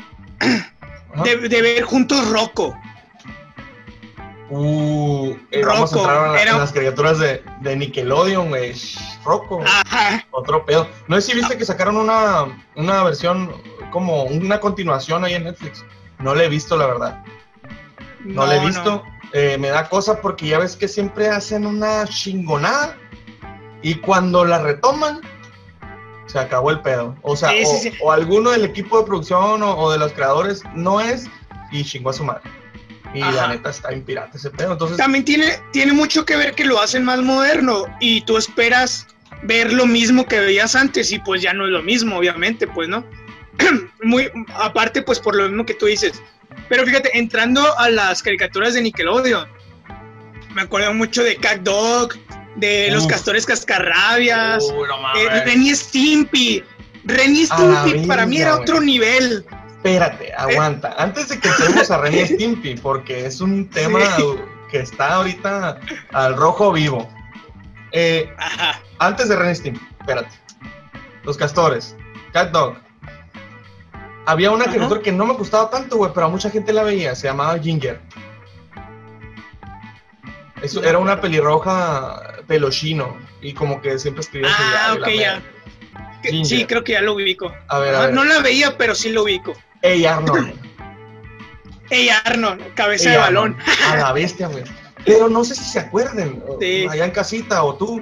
de, 1.40 1.48
de 1.48 1.62
ver 1.62 1.82
juntos 1.84 2.28
Rocco. 2.30 2.76
Uh, 4.50 5.34
eh, 5.50 5.64
vamos 5.64 5.92
a 5.94 5.98
entrar 5.98 6.26
en, 6.26 6.32
la- 6.32 6.42
era- 6.42 6.52
en 6.52 6.58
las 6.58 6.72
caricaturas 6.72 7.18
de, 7.18 7.42
de 7.60 7.76
Nickelodeon, 7.76 8.48
güey. 8.50 8.74
Rocco. 9.24 9.62
Ajá. 9.64 10.24
Otro 10.32 10.64
pedo. 10.66 10.86
No 11.08 11.16
sé 11.16 11.22
si 11.30 11.36
viste 11.36 11.56
que 11.56 11.64
sacaron 11.64 11.96
una, 11.96 12.44
una 12.76 13.02
versión, 13.04 13.50
como 13.90 14.24
una 14.24 14.60
continuación 14.60 15.24
ahí 15.24 15.34
en 15.34 15.44
Netflix. 15.44 15.84
No 16.18 16.34
la 16.34 16.44
he 16.44 16.48
visto, 16.48 16.76
la 16.76 16.86
verdad. 16.86 17.24
No, 18.20 18.46
la 18.46 18.56
he 18.56 18.66
visto. 18.66 19.02
Eh, 19.32 19.56
me 19.58 19.68
da 19.68 19.88
cosa 19.88 20.20
porque 20.20 20.46
ya 20.48 20.58
ves 20.58 20.76
que 20.76 20.88
siempre 20.88 21.28
hacen 21.28 21.66
una 21.66 22.06
chingonada. 22.06 22.96
Y 23.82 23.96
cuando 23.96 24.44
la 24.44 24.58
retoman, 24.60 25.20
se 26.26 26.38
acabó 26.38 26.70
el 26.70 26.80
pedo. 26.80 27.16
O 27.22 27.34
sea, 27.36 27.50
Sí, 27.50 27.64
sí, 27.64 27.92
o 28.02 28.12
alguno 28.12 28.50
del 28.50 28.64
equipo 28.64 28.98
de 28.98 29.04
producción 29.06 29.62
o, 29.62 29.76
o 29.76 29.90
de 29.90 29.98
los 29.98 30.12
creadores 30.12 30.62
no 30.74 31.00
es 31.00 31.26
y 31.70 31.84
chingó 31.84 32.10
a 32.10 32.12
su 32.12 32.24
madre. 32.24 32.42
Y 33.14 33.20
la 33.20 33.28
Ajá. 33.28 33.48
neta 33.48 33.70
está 33.70 33.90
en 33.92 34.02
pirata 34.02 34.36
ese 34.36 34.50
pedo. 34.50 34.72
Entonces, 34.72 34.96
También 34.96 35.24
tiene, 35.24 35.58
tiene 35.72 35.92
mucho 35.92 36.24
que 36.26 36.36
ver 36.36 36.54
que 36.54 36.64
lo 36.64 36.80
hacen 36.80 37.04
más 37.04 37.20
moderno 37.22 37.86
y 38.00 38.22
tú 38.22 38.36
esperas 38.36 39.06
ver 39.44 39.72
lo 39.72 39.86
mismo 39.86 40.26
que 40.26 40.40
veías 40.40 40.74
antes 40.74 41.12
y 41.12 41.18
pues 41.20 41.40
ya 41.42 41.52
no 41.52 41.64
es 41.66 41.70
lo 41.70 41.82
mismo, 41.82 42.16
obviamente, 42.18 42.66
pues, 42.66 42.88
¿no? 42.88 43.04
Muy 44.02 44.30
aparte, 44.56 45.02
pues 45.02 45.20
por 45.20 45.36
lo 45.36 45.44
mismo 45.48 45.64
que 45.64 45.74
tú 45.74 45.86
dices. 45.86 46.20
Pero 46.68 46.84
fíjate, 46.84 47.16
entrando 47.16 47.78
a 47.78 47.88
las 47.90 48.22
caricaturas 48.22 48.74
de 48.74 48.82
Nickelodeon, 48.82 49.46
me 50.54 50.62
acuerdo 50.62 50.92
mucho 50.94 51.22
de 51.22 51.36
Cat 51.36 51.60
Dog, 51.60 52.14
de 52.56 52.90
los 52.90 53.04
Uf. 53.04 53.10
castores 53.10 53.44
cascarrabias, 53.46 54.64
Uy, 54.64 54.88
no 54.88 55.00
mames. 55.00 55.22
eh, 55.24 55.44
Ren 55.44 55.62
y 55.62 55.74
Stimpy. 55.74 56.62
Ren 57.04 57.34
y 57.36 57.46
la 57.46 57.56
Stimpy 57.84 58.06
para 58.06 58.24
mí 58.26 58.38
era 58.38 58.56
otro 58.56 58.80
nivel. 58.80 59.44
Espérate, 59.84 60.32
aguanta. 60.32 60.94
Antes 60.96 61.28
de 61.28 61.38
que 61.38 61.46
entremos 61.48 61.90
a 61.90 61.98
Ren 61.98 62.14
y 62.14 62.26
Stimpy, 62.26 62.74
porque 62.76 63.26
es 63.26 63.42
un 63.42 63.68
tema 63.68 64.00
Sí. 64.16 64.22
que 64.70 64.78
está 64.78 65.16
ahorita 65.16 65.78
al 66.12 66.36
rojo 66.36 66.72
vivo. 66.72 67.06
Eh, 67.92 68.32
antes 68.98 69.28
de 69.28 69.36
Ren 69.36 69.50
y 69.52 69.54
Stimpy, 69.54 69.80
espérate. 70.00 70.30
Los 71.24 71.36
castores, 71.36 71.94
Cat 72.32 72.50
Dog. 72.50 72.76
Había 74.24 74.52
una 74.52 74.62
Ajá. 74.64 74.72
caricatura 74.72 75.02
que 75.02 75.12
no 75.12 75.26
me 75.26 75.34
gustaba 75.34 75.68
tanto, 75.68 75.98
güey, 75.98 76.12
pero 76.14 76.26
a 76.26 76.28
mucha 76.30 76.48
gente 76.48 76.72
la 76.72 76.82
veía. 76.82 77.14
Se 77.14 77.26
llamaba 77.26 77.58
Ginger. 77.58 78.00
Eso 80.62 80.80
No 80.80 80.88
era 80.88 80.98
una 80.98 81.20
pelirroja 81.20 82.22
pelochino 82.46 83.18
y 83.42 83.52
como 83.52 83.82
que 83.82 83.98
siempre 83.98 84.22
escribía 84.22 84.48
Ah, 84.58 84.94
ok, 84.98 85.08
ya. 85.10 85.42
Ginger. 86.22 86.46
Sí, 86.46 86.64
creo 86.64 86.82
que 86.82 86.92
ya 86.92 87.02
lo 87.02 87.12
ubico. 87.12 87.52
A 87.68 87.78
ver, 87.80 87.94
a 87.94 87.98
No, 87.98 88.04
ver. 88.06 88.14
no 88.14 88.24
la 88.24 88.38
veía, 88.40 88.78
pero 88.78 88.94
sí 88.94 89.10
lo 89.10 89.24
ubico. 89.24 89.52
Ey, 89.84 90.04
Arnold. 90.06 90.54
Ey, 91.90 92.08
Arnold, 92.24 92.74
cabeza 92.74 93.10
de 93.10 93.18
balón. 93.18 93.56
A 93.90 93.96
la 93.96 94.12
bestia, 94.20 94.48
güey. 94.48 94.64
Pero 95.04 95.28
no 95.28 95.44
sé 95.44 95.54
si 95.54 95.64
se 95.64 95.80
acuerden, 95.80 96.42
Sí. 96.60 96.86
allá 96.90 97.04
en 97.04 97.10
casita 97.10 97.62
o 97.62 97.74
tú, 97.76 98.00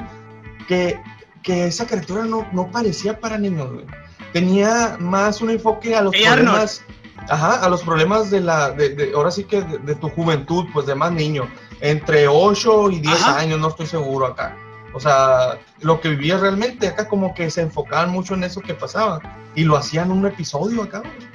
que, 0.68 0.98
que 1.42 1.66
esa 1.66 1.86
criatura 1.86 2.24
no, 2.24 2.46
no 2.52 2.70
parecía 2.70 3.18
para 3.18 3.36
niños, 3.38 3.72
güey. 3.72 3.84
Tenía 4.32 4.96
más 5.00 5.40
un 5.42 5.50
enfoque 5.50 5.94
a 5.96 6.02
los 6.02 6.14
Ey, 6.14 6.24
problemas. 6.24 6.82
Ajá, 7.28 7.56
a 7.64 7.68
los 7.68 7.82
problemas 7.82 8.30
de 8.30 8.40
la, 8.40 8.70
de, 8.70 8.90
de- 8.90 9.12
ahora 9.14 9.30
sí 9.30 9.44
que 9.44 9.62
de, 9.62 9.78
de 9.78 9.94
tu 9.96 10.08
juventud, 10.10 10.66
pues 10.72 10.86
de 10.86 10.94
más 10.94 11.12
niño. 11.12 11.48
Entre 11.80 12.28
8 12.28 12.90
y 12.92 13.00
10 13.00 13.14
Ajá. 13.22 13.38
años, 13.40 13.58
no 13.60 13.68
estoy 13.68 13.86
seguro 13.86 14.26
acá. 14.26 14.56
O 14.94 15.00
sea, 15.00 15.58
lo 15.80 16.00
que 16.00 16.10
vivías 16.10 16.40
realmente, 16.40 16.86
acá 16.86 17.08
como 17.08 17.34
que 17.34 17.50
se 17.50 17.62
enfocaban 17.62 18.10
mucho 18.10 18.34
en 18.34 18.44
eso 18.44 18.60
que 18.60 18.74
pasaba. 18.74 19.20
Y 19.56 19.64
lo 19.64 19.76
hacían 19.76 20.10
un 20.12 20.24
episodio 20.26 20.82
acá, 20.84 21.00
güey. 21.00 21.31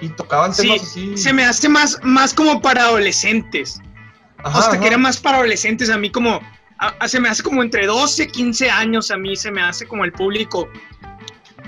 Y 0.00 0.08
tocaban 0.10 0.54
Sí, 0.54 0.62
temas 0.62 0.82
así. 0.82 1.16
Se 1.16 1.32
me 1.32 1.44
hace 1.44 1.68
más, 1.68 1.98
más 2.02 2.32
como 2.34 2.60
para 2.60 2.84
adolescentes. 2.84 3.80
Ajá, 4.38 4.62
sea, 4.62 4.70
ajá. 4.72 4.80
que 4.80 4.86
era 4.86 4.98
más 4.98 5.18
para 5.18 5.38
adolescentes. 5.38 5.90
A 5.90 5.98
mí 5.98 6.10
como, 6.10 6.40
a- 6.78 6.94
a- 6.98 7.08
se 7.08 7.20
me 7.20 7.28
hace 7.28 7.42
como 7.42 7.62
entre 7.62 7.86
12, 7.86 8.28
15 8.28 8.70
años. 8.70 9.10
A 9.10 9.16
mí 9.16 9.36
se 9.36 9.50
me 9.50 9.62
hace 9.62 9.86
como 9.86 10.04
el 10.04 10.12
público 10.12 10.68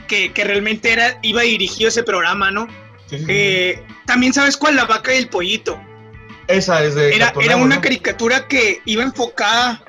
que, 0.08 0.32
que 0.32 0.44
realmente 0.44 0.92
era, 0.92 1.18
iba 1.22 1.42
dirigido 1.42 1.88
ese 1.88 2.02
programa, 2.02 2.50
¿no? 2.50 2.66
Sí, 3.06 3.18
sí, 3.18 3.18
sí. 3.18 3.24
Eh, 3.28 3.82
también 4.06 4.32
sabes 4.32 4.56
cuál, 4.56 4.76
La 4.76 4.84
Vaca 4.86 5.14
y 5.14 5.18
el 5.18 5.28
Pollito. 5.28 5.78
Esa 6.48 6.82
es 6.82 6.94
de 6.94 7.14
Era, 7.14 7.26
Cartoon 7.26 7.44
era 7.44 7.52
Network, 7.54 7.66
una 7.66 7.74
¿no? 7.76 7.80
caricatura 7.82 8.48
que 8.48 8.80
iba 8.86 9.02
enfocada. 9.02 9.82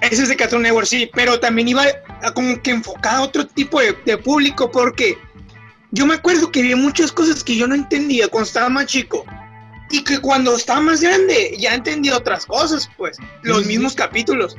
Ese 0.00 0.22
es 0.22 0.28
de 0.28 0.36
Cartoon 0.36 0.62
Network, 0.62 0.86
sí, 0.86 1.10
pero 1.12 1.38
también 1.38 1.68
iba 1.68 1.84
a 2.22 2.30
como 2.32 2.60
que 2.62 2.70
enfocada 2.70 3.18
a 3.18 3.22
otro 3.22 3.46
tipo 3.46 3.80
de, 3.80 3.92
de 4.06 4.16
público, 4.16 4.70
porque 4.70 5.18
yo 5.92 6.06
me 6.06 6.14
acuerdo 6.14 6.50
que 6.50 6.60
había 6.60 6.76
muchas 6.76 7.12
cosas 7.12 7.42
que 7.42 7.56
yo 7.56 7.66
no 7.66 7.74
entendía 7.74 8.28
cuando 8.28 8.46
estaba 8.46 8.68
más 8.68 8.86
chico. 8.86 9.24
Y 9.90 10.04
que 10.04 10.20
cuando 10.20 10.54
estaba 10.54 10.80
más 10.80 11.00
grande 11.00 11.56
ya 11.58 11.74
entendía 11.74 12.16
otras 12.16 12.46
cosas, 12.46 12.88
pues, 12.96 13.18
los 13.42 13.62
sí, 13.62 13.68
mismos 13.68 13.94
capítulos, 13.94 14.56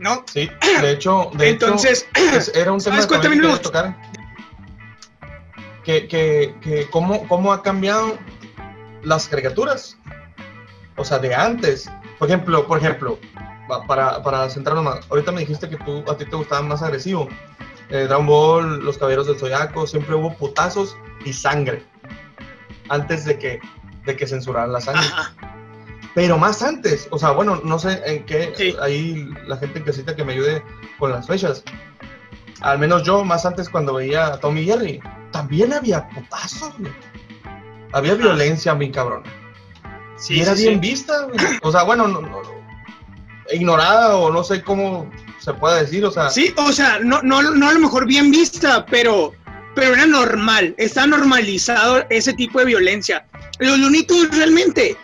¿no? 0.00 0.24
Sí, 0.32 0.50
de 0.82 0.90
hecho, 0.90 1.30
de 1.34 1.50
Entonces, 1.50 2.06
hecho, 2.14 2.52
era 2.54 2.72
un 2.72 2.80
tema 2.80 2.96
¿sabes 2.96 3.06
que 3.06 3.18
también 3.18 3.60
tocar. 3.60 3.96
Que, 5.84 6.08
que, 6.08 6.54
que 6.60 6.88
cómo, 6.90 7.28
cómo 7.28 7.52
ha 7.52 7.62
cambiado 7.62 8.18
las 9.02 9.28
caricaturas. 9.28 9.96
O 10.96 11.04
sea, 11.04 11.18
de 11.18 11.34
antes. 11.34 11.88
Por 12.18 12.28
ejemplo, 12.28 12.66
por 12.66 12.78
ejemplo, 12.78 13.18
para, 13.86 14.22
para 14.22 14.48
centrarnos 14.50 14.84
más, 14.84 15.06
ahorita 15.10 15.30
me 15.30 15.40
dijiste 15.40 15.68
que 15.68 15.76
tú, 15.76 16.02
a 16.08 16.16
ti 16.16 16.24
te 16.24 16.36
gustaba 16.36 16.62
más 16.62 16.82
agresivo. 16.82 17.28
Eh, 17.94 18.08
Dragon 18.08 18.26
Ball, 18.26 18.84
Los 18.84 18.98
Caballeros 18.98 19.28
del 19.28 19.38
Zodiaco, 19.38 19.86
siempre 19.86 20.16
hubo 20.16 20.34
putazos 20.34 20.96
y 21.24 21.32
sangre. 21.32 21.84
Antes 22.88 23.24
de 23.24 23.38
que, 23.38 23.60
de 24.04 24.16
que 24.16 24.26
censuraran 24.26 24.72
la 24.72 24.80
sangre. 24.80 25.04
ajá, 25.04 25.32
pero 26.14 26.38
más 26.38 26.62
antes, 26.62 27.08
o 27.10 27.18
sea, 27.18 27.30
bueno, 27.30 27.60
no 27.64 27.78
sé 27.78 28.00
en 28.04 28.24
qué, 28.24 28.76
ahí 28.80 29.28
la 29.46 29.56
gente 29.56 29.82
que 29.82 29.92
cita 29.92 30.14
que 30.14 30.24
me 30.24 30.32
ayude 30.32 30.62
con 30.98 31.10
las 31.10 31.26
fechas. 31.26 31.64
Al 32.60 32.78
menos 32.78 33.02
yo, 33.02 33.24
más 33.24 33.44
antes 33.46 33.68
cuando 33.68 33.94
veía 33.94 34.26
a 34.26 34.38
Tommy 34.38 34.64
Jerry, 34.64 35.00
también 35.32 35.72
había 35.72 36.08
putazos, 36.08 36.72
Había 37.92 38.14
violencia 38.14 38.74
bien 38.74 38.92
cabrón. 38.92 39.22
Sí, 40.16 40.40
era 40.40 40.54
bien 40.54 40.80
vista, 40.80 41.28
O 41.62 41.72
sea, 41.72 41.82
bueno, 41.82 42.06
ignorada 43.52 44.16
o 44.16 44.32
no 44.32 44.42
sé 44.44 44.62
cómo 44.62 45.10
se 45.44 45.52
puede 45.52 45.82
decir, 45.82 46.04
o 46.04 46.10
sea. 46.10 46.30
Sí, 46.30 46.54
o 46.56 46.72
sea, 46.72 46.98
no, 47.00 47.20
no, 47.22 47.42
no 47.42 47.68
a 47.68 47.72
lo 47.74 47.80
mejor 47.80 48.06
bien 48.06 48.30
vista, 48.30 48.86
pero, 48.86 49.34
pero 49.74 49.92
era 49.92 50.06
normal, 50.06 50.74
está 50.78 51.06
normalizado 51.06 52.06
ese 52.08 52.32
tipo 52.32 52.60
de 52.60 52.64
violencia. 52.64 53.26
Los 53.58 53.78
lunitos 53.78 54.30
realmente 54.30 54.96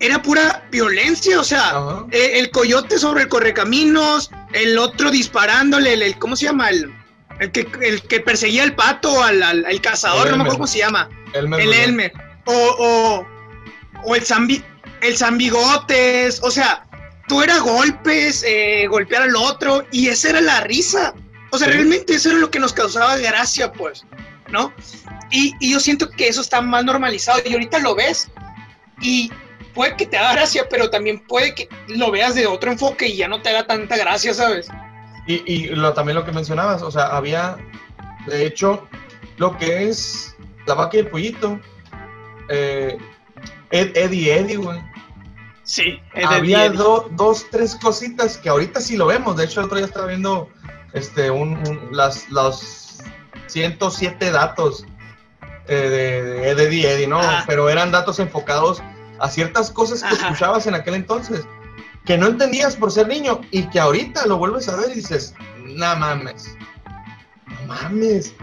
era 0.00 0.20
pura 0.20 0.66
violencia, 0.72 1.38
o 1.38 1.44
sea, 1.44 2.04
eh, 2.10 2.40
el, 2.40 2.50
coyote 2.50 2.98
sobre 2.98 3.22
el 3.22 3.28
correcaminos, 3.28 4.30
el 4.52 4.76
otro 4.78 5.10
disparándole, 5.10 5.92
el, 5.94 6.18
¿cómo 6.18 6.34
se 6.34 6.46
llama? 6.46 6.70
El, 6.70 6.92
el, 7.38 7.52
que, 7.52 7.68
el 7.80 8.02
que 8.02 8.18
perseguía 8.20 8.64
al 8.64 8.74
pato, 8.74 9.22
al, 9.22 9.40
al, 9.42 9.80
cazador, 9.80 10.30
no 10.30 10.38
me 10.38 10.42
acuerdo 10.42 10.58
cómo 10.58 10.66
se 10.66 10.78
llama. 10.78 11.08
el 11.34 11.72
Elmer. 11.72 12.12
O, 12.46 12.52
o, 12.52 13.26
o, 14.04 14.14
el, 14.16 14.24
zambi, 14.24 14.64
el 15.02 15.16
zambigotes, 15.16 16.40
o 16.42 16.50
sea, 16.50 16.87
tú 17.28 17.42
era 17.42 17.58
golpes, 17.58 18.42
eh, 18.46 18.86
golpear 18.88 19.22
al 19.22 19.36
otro, 19.36 19.84
y 19.92 20.08
esa 20.08 20.30
era 20.30 20.40
la 20.40 20.60
risa. 20.62 21.14
O 21.50 21.58
sea, 21.58 21.68
realmente 21.68 22.14
eso 22.14 22.30
era 22.30 22.38
lo 22.38 22.50
que 22.50 22.58
nos 22.58 22.72
causaba 22.72 23.16
gracia, 23.16 23.72
pues, 23.72 24.04
¿no? 24.50 24.72
Y, 25.30 25.54
y 25.60 25.72
yo 25.72 25.80
siento 25.80 26.10
que 26.10 26.28
eso 26.28 26.40
está 26.40 26.60
más 26.60 26.84
normalizado, 26.84 27.40
y 27.44 27.52
ahorita 27.52 27.78
lo 27.78 27.94
ves, 27.94 28.28
y 29.00 29.30
puede 29.74 29.96
que 29.96 30.06
te 30.06 30.18
haga 30.18 30.32
gracia, 30.32 30.66
pero 30.68 30.90
también 30.90 31.20
puede 31.20 31.54
que 31.54 31.68
lo 31.88 32.10
veas 32.10 32.34
de 32.34 32.46
otro 32.46 32.72
enfoque 32.72 33.06
y 33.06 33.16
ya 33.16 33.28
no 33.28 33.40
te 33.40 33.50
haga 33.50 33.66
tanta 33.66 33.96
gracia, 33.96 34.34
¿sabes? 34.34 34.68
Y, 35.26 35.42
y 35.46 35.66
lo, 35.68 35.92
también 35.92 36.16
lo 36.16 36.24
que 36.24 36.32
mencionabas, 36.32 36.82
o 36.82 36.90
sea, 36.90 37.06
había, 37.08 37.56
de 38.26 38.46
hecho, 38.46 38.88
lo 39.36 39.56
que 39.56 39.88
es 39.88 40.34
la 40.66 40.74
vaca 40.74 40.96
y 40.96 41.00
el 41.00 41.08
pollito, 41.08 41.60
eh, 42.48 42.98
Eddie 43.70 44.34
Eddie, 44.34 44.56
güey. 44.56 44.80
Sí, 45.68 46.00
había 46.24 46.70
dos, 46.70 47.46
tres 47.50 47.74
cositas 47.74 48.38
que 48.38 48.48
ahorita 48.48 48.80
sí 48.80 48.96
lo 48.96 49.04
vemos. 49.04 49.36
De 49.36 49.44
hecho, 49.44 49.60
el 49.60 49.66
otro 49.66 49.76
día 49.76 49.86
estaba 49.86 50.06
viendo 50.06 50.48
este, 50.94 51.30
un, 51.30 51.90
las, 51.92 52.26
los 52.30 53.00
107 53.48 54.30
datos 54.30 54.86
eh, 55.66 55.74
de, 55.74 56.50
Eddie 56.52 56.90
Eddie, 56.90 57.06
¿no? 57.06 57.20
Pero 57.46 57.68
eran 57.68 57.90
datos 57.90 58.18
enfocados 58.18 58.82
a 59.20 59.28
ciertas 59.28 59.70
cosas 59.70 60.02
que 60.02 60.14
escuchabas 60.14 60.66
en 60.66 60.74
aquel 60.74 60.94
entonces, 60.94 61.46
que 62.06 62.16
no 62.16 62.28
entendías 62.28 62.74
por 62.74 62.90
ser 62.90 63.06
niño 63.06 63.42
y 63.50 63.64
que 63.64 63.78
ahorita 63.78 64.24
lo 64.24 64.38
vuelves 64.38 64.70
a 64.70 64.76
ver 64.76 64.92
y 64.92 64.94
dices, 64.94 65.34
no 65.64 65.96
mames, 65.96 66.56
no 67.46 67.66
mames. 67.66 68.34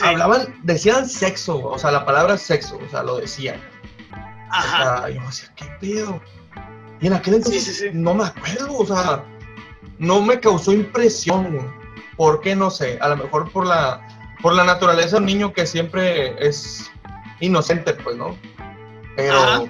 Hablaban, 0.00 0.60
decían 0.62 1.08
sexo, 1.08 1.58
o 1.58 1.76
sea, 1.76 1.90
la 1.90 2.06
palabra 2.06 2.38
sexo, 2.38 2.78
o 2.78 2.88
sea, 2.88 3.02
lo 3.02 3.16
decían. 3.16 3.60
Ajá. 4.48 4.94
O 4.94 4.98
sea, 4.98 5.08
yo 5.08 5.20
decía, 5.26 5.52
¿qué 5.56 5.64
pedo? 5.80 6.22
Y 7.02 7.08
en 7.08 7.12
aquel 7.12 7.34
entonces 7.34 7.92
no 7.92 8.14
me 8.14 8.24
acuerdo, 8.24 8.78
o 8.78 8.86
sea, 8.86 9.24
no 9.98 10.22
me 10.22 10.40
causó 10.40 10.72
impresión. 10.72 11.70
¿Por 12.16 12.40
qué? 12.40 12.54
No 12.54 12.70
sé. 12.70 12.98
A 13.00 13.08
lo 13.08 13.16
mejor 13.16 13.50
por 13.50 13.66
la, 13.66 14.00
por 14.40 14.54
la 14.54 14.64
naturaleza 14.64 15.16
de 15.16 15.22
un 15.22 15.26
niño 15.26 15.52
que 15.52 15.66
siempre 15.66 16.34
es 16.38 16.90
inocente, 17.40 17.92
pues, 17.94 18.16
¿no? 18.16 18.36
Pero 19.16 19.68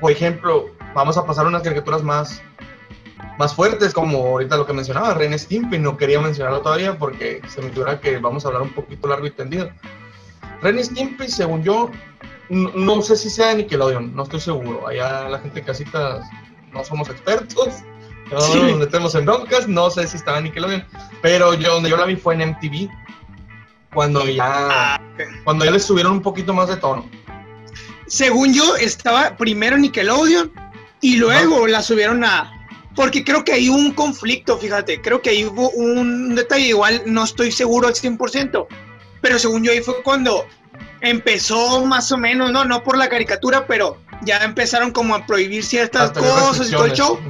por 0.00 0.12
ejemplo, 0.12 0.70
vamos 0.94 1.16
a 1.16 1.24
pasar 1.24 1.46
unas 1.46 1.62
caricaturas 1.62 2.02
más, 2.02 2.42
más 3.38 3.54
fuertes, 3.54 3.94
como 3.94 4.18
ahorita 4.18 4.56
lo 4.56 4.66
que 4.66 4.72
mencionaba, 4.72 5.14
Ren 5.14 5.38
Stimpy, 5.38 5.78
no 5.78 5.96
quería 5.96 6.20
mencionarlo 6.20 6.60
todavía 6.60 6.98
porque 6.98 7.40
se 7.48 7.62
me 7.62 7.70
figura 7.70 8.00
que 8.00 8.18
vamos 8.18 8.44
a 8.44 8.48
hablar 8.48 8.62
un 8.62 8.74
poquito 8.74 9.08
largo 9.08 9.26
y 9.26 9.30
tendido. 9.30 9.70
Ren 10.60 10.82
Stimpy, 10.82 11.28
según 11.28 11.62
yo, 11.62 11.90
no, 12.50 13.00
sé 13.02 13.16
si 13.16 13.30
sea 13.30 13.48
de 13.48 13.56
Nickelodeon, 13.56 14.14
no 14.14 14.24
estoy 14.24 14.40
seguro. 14.40 14.86
Allá 14.86 15.28
la 15.28 15.38
gente 15.38 15.62
casita 15.62 16.20
no 16.74 16.84
somos 16.84 17.08
expertos, 17.08 17.82
no 18.30 18.54
nos 18.54 18.78
metemos 18.78 19.14
en 19.14 19.24
broncas, 19.24 19.68
no 19.68 19.90
sé 19.90 20.06
si 20.06 20.16
estaba 20.16 20.38
en 20.38 20.44
Nickelodeon, 20.44 20.84
pero 21.22 21.54
yo 21.54 21.74
donde 21.74 21.90
yo 21.90 21.96
la 21.96 22.04
vi 22.04 22.16
fue 22.16 22.34
en 22.34 22.50
MTV, 22.50 22.90
cuando 23.94 24.28
ya, 24.28 24.44
ah, 24.46 25.00
cuando 25.44 25.64
ya 25.64 25.70
le 25.70 25.78
subieron 25.78 26.12
un 26.12 26.22
poquito 26.22 26.52
más 26.52 26.68
de 26.68 26.76
tono 26.76 27.08
según 28.06 28.52
yo, 28.52 28.76
estaba 28.76 29.36
primero 29.36 29.76
Nickelodeon 29.76 30.52
y 31.00 31.16
luego 31.16 31.66
la 31.66 31.82
subieron 31.82 32.24
a. 32.24 32.50
Porque 32.94 33.24
creo 33.24 33.44
que 33.44 33.52
hay 33.52 33.68
un 33.68 33.92
conflicto, 33.92 34.56
fíjate. 34.56 35.00
Creo 35.00 35.20
que 35.20 35.30
ahí 35.30 35.44
hubo 35.44 35.70
un 35.70 36.34
detalle, 36.34 36.68
igual 36.68 37.02
no 37.06 37.24
estoy 37.24 37.50
seguro 37.50 37.88
al 37.88 37.94
100%. 37.94 38.66
Pero 39.20 39.38
según 39.38 39.64
yo, 39.64 39.72
ahí 39.72 39.80
fue 39.80 40.02
cuando 40.02 40.46
empezó 41.00 41.84
más 41.86 42.12
o 42.12 42.18
menos, 42.18 42.52
no, 42.52 42.64
no 42.64 42.84
por 42.84 42.96
la 42.96 43.08
caricatura, 43.08 43.66
pero 43.66 43.98
ya 44.24 44.38
empezaron 44.38 44.90
como 44.90 45.14
a 45.14 45.26
prohibir 45.26 45.64
ciertas 45.64 46.10
cosas 46.12 46.68
y 46.68 46.72
todo 46.72 46.84
el 46.86 46.92
show. 46.92 47.20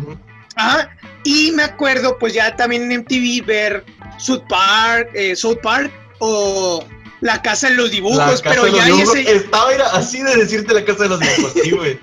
Ajá. 0.57 0.91
Y 1.25 1.53
me 1.53 1.65
acuerdo, 1.65 2.19
pues 2.19 2.35
ya 2.35 2.55
también 2.55 2.91
en 2.91 3.01
MTV 3.01 3.47
ver 3.47 3.85
South 4.19 4.45
Park, 4.49 5.11
eh, 5.15 5.35
South 5.35 5.59
Park 5.63 5.91
o 6.19 6.85
la 7.21 7.41
casa 7.41 7.71
de 7.71 7.77
los 7.77 7.91
dibujos, 7.91 8.43
pero 8.43 8.67
ya 8.69 8.87
ese... 8.89 9.23
Estaba 9.35 9.71
así 9.93 10.23
de 10.23 10.37
decirte 10.37 10.75
la 10.75 10.85
casa 10.85 11.05
de 11.05 11.09
los 11.09 11.21
dibujos, 11.21 11.53
sí, 11.63 11.71
güey. 11.71 11.99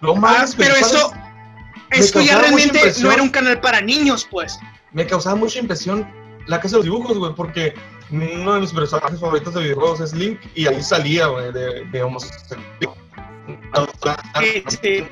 No 0.00 0.14
más, 0.14 0.56
pero 0.56 0.74
eso, 0.74 1.12
esto 1.90 2.20
ya 2.20 2.38
realmente 2.38 2.92
no 3.00 3.12
era 3.12 3.22
un 3.22 3.28
canal 3.28 3.60
para 3.60 3.80
niños, 3.80 4.26
pues. 4.28 4.58
Me 4.92 5.06
causaba 5.06 5.36
mucha 5.36 5.58
impresión 5.58 6.10
la 6.46 6.58
casa 6.58 6.70
de 6.70 6.76
los 6.78 6.84
dibujos, 6.84 7.18
güey, 7.18 7.34
porque 7.34 7.74
uno 8.10 8.54
de 8.54 8.60
mis 8.60 8.72
personajes 8.72 9.20
favoritos 9.20 9.54
de 9.54 9.60
videojuegos 9.60 10.00
es 10.00 10.12
Link 10.12 10.40
y 10.54 10.66
ahí 10.66 10.82
salía, 10.82 11.26
güey, 11.26 11.52
de, 11.52 11.84
de 11.84 12.02
homosexual. 12.02 12.60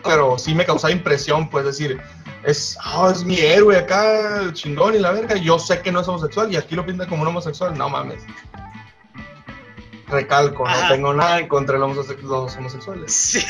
Pero 0.03 0.39
sí 0.39 0.55
me 0.55 0.65
causaba 0.65 0.93
impresión, 0.93 1.49
pues 1.51 1.65
decir, 1.65 2.01
es, 2.45 2.77
oh, 2.95 3.11
es 3.11 3.25
mi 3.25 3.39
héroe 3.39 3.77
acá, 3.77 4.53
chingón 4.53 4.95
y 4.95 4.99
la 4.99 5.13
verga. 5.13 5.37
Yo 5.37 5.59
sé 5.59 5.81
que 5.81 5.93
no 5.93 6.01
es 6.01 6.09
homosexual 6.09 6.53
y 6.53 6.57
aquí 6.57 6.75
lo 6.75 6.87
pinta 6.87 7.07
como 7.07 7.23
un 7.23 7.29
homosexual. 7.29 7.77
No 7.77 7.89
mames 7.89 8.23
recalco, 10.11 10.69
no 10.69 10.89
tengo 10.89 11.15
nada 11.15 11.39
en 11.39 11.49
contra 11.49 11.75
de 11.75 11.81
los, 11.81 12.57
homosexuales. 12.57 13.13
Sí. 13.13 13.41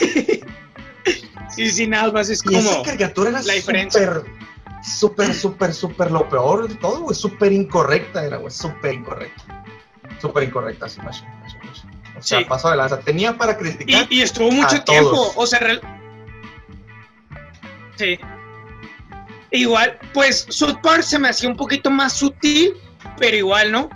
sí, 1.49 1.71
sí, 1.71 1.87
nada 1.87 2.13
más 2.13 2.29
es 2.29 2.43
como. 2.43 2.57
Y 2.57 2.61
esa 2.61 2.83
caricatura 2.83 3.31
era 3.31 3.43
la 3.43 3.55
diferencia. 3.55 4.23
Súper, 4.83 5.35
súper, 5.35 5.75
súper, 5.75 6.11
lo 6.11 6.29
peor 6.29 6.69
de 6.69 6.75
todo, 6.77 7.01
güey. 7.01 7.15
Súper 7.15 7.53
incorrecta 7.53 8.25
era, 8.25 8.37
güey. 8.39 8.51
Súper 8.51 8.95
incorrecta. 8.95 9.65
Súper 10.21 10.45
incorrecta, 10.45 10.89
sí, 10.89 11.01
O 12.21 12.23
sea, 12.23 12.47
pasó 12.47 12.71
de 12.71 12.77
lanza. 12.77 13.01
Tenía 13.01 13.37
para 13.37 13.57
criticar. 13.57 14.07
Y, 14.11 14.21
estuvo 14.21 14.51
mucho 14.51 14.83
tiempo. 14.85 15.33
O 15.35 15.47
sea, 15.47 15.61
sí. 17.97 18.19
Igual, 19.51 19.99
pues 20.15 20.47
South 20.49 20.77
Park 20.83 21.03
se 21.03 21.19
me 21.19 21.29
hacía 21.29 21.49
un 21.49 21.57
poquito 21.57 21.91
más 21.91 22.13
sutil, 22.13 22.75
pero 23.19 23.37
igual, 23.37 23.73
¿no? 23.73 23.91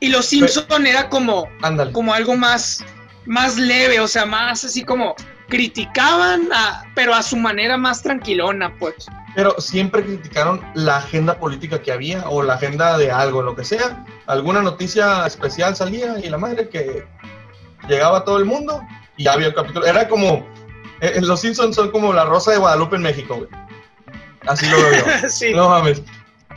Y 0.00 0.08
los 0.08 0.26
Simpson 0.26 0.86
era 0.86 1.08
como, 1.08 1.48
como 1.92 2.14
algo 2.14 2.36
más, 2.36 2.84
más 3.26 3.56
leve, 3.56 4.00
o 4.00 4.08
sea, 4.08 4.24
más 4.24 4.64
así 4.64 4.82
como 4.82 5.14
criticaban, 5.48 6.48
pero 6.94 7.14
a 7.14 7.22
su 7.22 7.36
manera 7.36 7.76
más 7.76 8.02
tranquilona, 8.02 8.74
pues. 8.78 9.06
Pero 9.34 9.60
siempre 9.60 10.04
criticaron 10.04 10.60
la 10.74 10.98
agenda 10.98 11.38
política 11.38 11.82
que 11.82 11.92
había 11.92 12.28
o 12.28 12.42
la 12.42 12.54
agenda 12.54 12.96
de 12.98 13.10
algo, 13.10 13.42
lo 13.42 13.56
que 13.56 13.64
sea. 13.64 14.04
Alguna 14.26 14.62
noticia 14.62 15.26
especial 15.26 15.76
salía 15.76 16.18
y 16.18 16.28
la 16.28 16.38
madre 16.38 16.68
que 16.68 17.04
llegaba 17.88 18.24
todo 18.24 18.38
el 18.38 18.44
mundo 18.44 18.82
y 19.16 19.24
ya 19.24 19.32
había 19.32 19.48
el 19.48 19.54
capítulo. 19.54 19.86
Era 19.86 20.08
como, 20.08 20.46
eh, 21.00 21.20
los 21.22 21.40
Simpsons 21.40 21.76
son 21.76 21.90
como 21.90 22.12
la 22.12 22.24
rosa 22.24 22.52
de 22.52 22.58
Guadalupe 22.58 22.96
en 22.96 23.02
México, 23.02 23.36
güey. 23.36 23.48
Así 24.46 24.66
lo 24.68 24.76
veo. 24.76 25.04
sí. 25.28 25.52
No 25.54 25.68
mames 25.68 26.02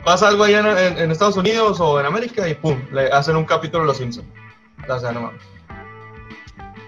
pasa 0.08 0.28
algo 0.28 0.44
allá 0.44 0.60
en, 0.98 1.10
Estados 1.10 1.36
Unidos 1.36 1.80
o 1.80 2.00
en 2.00 2.06
América 2.06 2.48
y 2.48 2.54
pum, 2.54 2.80
le 2.92 3.12
hacen 3.12 3.36
un 3.36 3.44
capítulo 3.44 3.82
de 3.82 3.88
Los 3.88 3.98
Simpsons. 3.98 4.26
O 4.88 4.98
sea, 4.98 5.12
no 5.12 5.20
mames. 5.20 5.42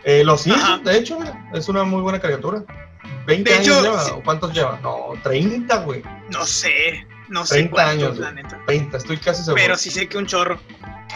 Eh, 0.04 0.24
los 0.24 0.40
Simpsons, 0.40 0.84
de 0.84 0.96
hecho, 0.96 1.18
es 1.52 1.68
una 1.68 1.84
muy 1.84 2.00
buena 2.00 2.18
caricatura. 2.18 2.64
¿20 3.26 3.52
años 3.52 3.82
lleva? 3.82 4.06
¿O 4.14 4.22
cuántos 4.22 4.54
lleva? 4.54 4.80
No, 4.82 5.12
30, 5.22 5.76
güey. 5.84 6.02
No 6.30 6.46
sé, 6.46 7.06
no 7.28 7.44
sé. 7.44 7.56
30 7.56 7.88
años, 7.88 8.18
la 8.18 8.34
30, 8.66 8.96
estoy 8.96 9.18
casi 9.18 9.42
seguro. 9.42 9.62
Pero 9.62 9.76
sí 9.76 9.90
sé 9.90 10.08
que 10.08 10.16
un 10.16 10.24
chorro. 10.26 10.58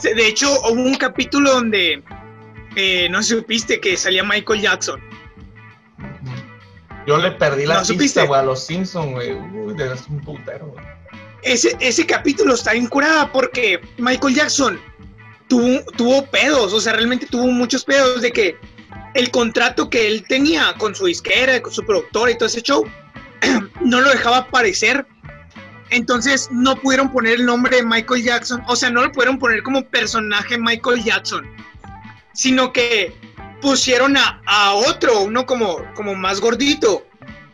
De 0.03 0.27
hecho, 0.27 0.53
hubo 0.61 0.83
un 0.83 0.97
capítulo 0.97 1.53
donde, 1.55 2.03
eh, 2.77 3.09
no 3.09 3.23
supiste 3.23 3.81
que 3.81 3.97
salía 3.97 4.25
Michael 4.25 4.61
Jackson. 4.61 5.01
Yo 7.07 7.19
le 7.19 7.33
perdí 7.33 7.67
la 7.67 7.83
¿No 7.83 7.99
pista, 7.99 8.25
güey, 8.25 8.41
a 8.41 8.45
los 8.45 8.65
Simpsons, 8.65 9.13
güey. 9.13 9.33
Uy, 9.33 9.75
un 10.09 10.21
putero, 10.23 10.69
güey 10.69 10.85
ese, 11.45 11.77
ese 11.81 12.07
capítulo 12.07 12.55
está 12.55 12.75
incurada 12.75 13.31
porque 13.31 13.81
Michael 13.99 14.35
Jackson 14.35 14.81
tuvo, 15.47 15.85
tuvo 15.97 16.27
pedos, 16.27 16.73
o 16.73 16.81
sea, 16.81 16.95
realmente 16.95 17.27
tuvo 17.27 17.47
muchos 17.47 17.85
pedos 17.85 18.23
de 18.23 18.33
que 18.33 18.57
el 19.15 19.31
contrato 19.31 19.89
que 19.91 20.09
él 20.09 20.25
tenía 20.27 20.75
con 20.79 20.95
su 20.95 21.07
disquera, 21.07 21.63
con 21.63 21.73
su 21.73 21.85
productora 21.85 22.33
y 22.33 22.39
todo 22.39 22.49
ese 22.49 22.63
show, 22.63 22.85
no 23.81 24.01
lo 24.01 24.11
dejaba 24.11 24.39
aparecer. 24.39 25.07
Entonces 25.91 26.49
no 26.51 26.75
pudieron 26.77 27.13
poner 27.13 27.35
el 27.35 27.47
nombre 27.47 27.77
de 27.77 27.85
Michael 27.85 28.25
Jackson, 28.25 28.63
o 28.67 28.75
sea, 28.75 28.91
no 28.91 29.03
lo 29.03 29.13
pudieron 29.13 29.39
poner 29.39 29.63
como 29.63 29.85
personaje 29.91 30.59
Michael 30.59 31.05
Jackson, 31.05 31.47
sino 32.35 32.73
que 32.73 33.15
pusieron 33.63 34.17
a, 34.19 34.43
a 34.47 34.75
otro, 34.75 35.23
uno 35.23 35.47
como, 35.47 35.79
como 35.95 36.15
más 36.15 36.41
gordito, 36.41 37.07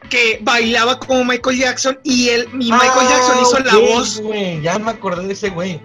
que 0.09 0.40
bailaba 0.43 0.99
como 0.99 1.25
Michael 1.25 1.59
Jackson 1.59 1.99
y 2.03 2.31
él 2.31 2.49
y 2.55 2.73
Michael 2.73 2.90
Ah, 3.07 3.09
Jackson 3.11 3.38
hizo 3.43 3.59
la 3.61 3.77
voz. 3.77 4.21
güey, 4.21 4.61
ya 4.61 4.77
me 4.81 4.90
acordé 4.90 5.25
de 5.27 5.33
ese 5.35 5.51
güey. 5.51 5.81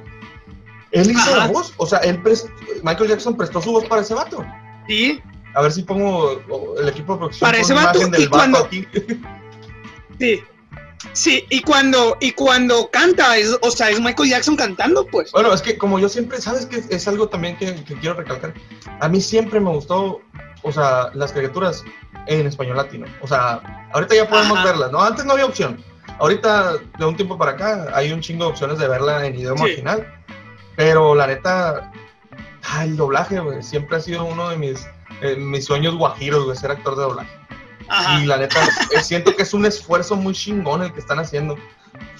Él 0.91 1.11
hizo 1.11 1.19
Ajá. 1.19 1.37
la 1.37 1.47
voz, 1.47 1.73
o 1.77 1.85
sea, 1.85 1.99
él 1.99 2.19
Michael 2.81 3.09
Jackson 3.09 3.37
prestó 3.37 3.61
su 3.61 3.71
voz 3.71 3.85
para 3.85 4.01
ese 4.01 4.13
vato. 4.15 4.43
¿sí? 4.87 5.21
A 5.53 5.61
ver 5.61 5.71
si 5.71 5.83
pongo 5.83 6.41
el 6.79 6.89
equipo 6.89 7.13
de 7.13 7.19
producción. 7.19 7.47
Para 7.47 7.59
ese 7.61 7.73
vato, 7.73 7.99
imagen 7.99 8.13
y 8.15 8.17
del 8.17 8.29
vato 8.29 8.37
cuando- 8.37 8.59
aquí. 8.65 8.87
Sí. 10.19 10.41
Sí, 11.13 11.45
y 11.49 11.61
cuando, 11.61 12.17
y 12.19 12.31
cuando 12.31 12.89
canta, 12.91 13.37
es, 13.37 13.57
o 13.61 13.71
sea, 13.71 13.89
es 13.89 13.99
Michael 13.99 14.29
Jackson 14.29 14.55
cantando, 14.55 15.05
pues. 15.07 15.31
Bueno, 15.31 15.53
es 15.53 15.61
que 15.61 15.77
como 15.77 15.97
yo 15.99 16.09
siempre, 16.09 16.41
¿sabes 16.41 16.65
que 16.65 16.83
Es 16.89 17.07
algo 17.07 17.29
también 17.29 17.57
que, 17.57 17.75
que 17.83 17.95
quiero 17.95 18.15
recalcar. 18.15 18.53
A 18.99 19.07
mí 19.07 19.21
siempre 19.21 19.59
me 19.59 19.69
gustó, 19.69 20.21
o 20.63 20.71
sea, 20.71 21.11
las 21.13 21.31
caricaturas 21.31 21.83
en 22.27 22.47
español 22.47 22.77
latino. 22.77 23.05
O 23.21 23.27
sea, 23.27 23.87
ahorita 23.93 24.15
ya 24.15 24.27
podemos 24.27 24.57
Ajá. 24.57 24.67
verlas, 24.67 24.91
¿no? 24.91 25.01
Antes 25.01 25.25
no 25.25 25.33
había 25.33 25.45
opción. 25.45 25.83
Ahorita, 26.19 26.73
de 26.97 27.05
un 27.05 27.15
tiempo 27.15 27.37
para 27.37 27.51
acá, 27.51 27.87
hay 27.93 28.11
un 28.11 28.21
chingo 28.21 28.45
de 28.45 28.51
opciones 28.51 28.79
de 28.79 28.87
verla 28.87 29.25
en 29.25 29.35
idioma 29.35 29.57
Sí. 29.57 29.63
original. 29.63 30.07
Pero 30.75 31.15
la 31.15 31.27
neta, 31.27 31.91
ah, 32.63 32.83
el 32.83 32.97
doblaje, 32.97 33.39
güey, 33.39 33.61
siempre 33.63 33.97
ha 33.97 33.99
sido 34.01 34.25
uno 34.25 34.49
de 34.49 34.57
mis, 34.57 34.85
eh, 35.21 35.35
mis 35.37 35.65
sueños 35.65 35.95
guajiros, 35.95 36.45
güey, 36.45 36.57
ser 36.57 36.71
actor 36.71 36.95
de 36.95 37.03
doblaje. 37.03 37.29
Ajá. 37.87 38.19
Y 38.21 38.25
la 38.25 38.37
neta, 38.37 38.59
eh, 38.95 39.01
siento 39.03 39.35
que 39.35 39.43
es 39.43 39.53
un 39.53 39.65
esfuerzo 39.65 40.15
muy 40.15 40.33
chingón 40.33 40.83
el 40.83 40.93
que 40.93 40.99
están 40.99 41.19
haciendo. 41.19 41.55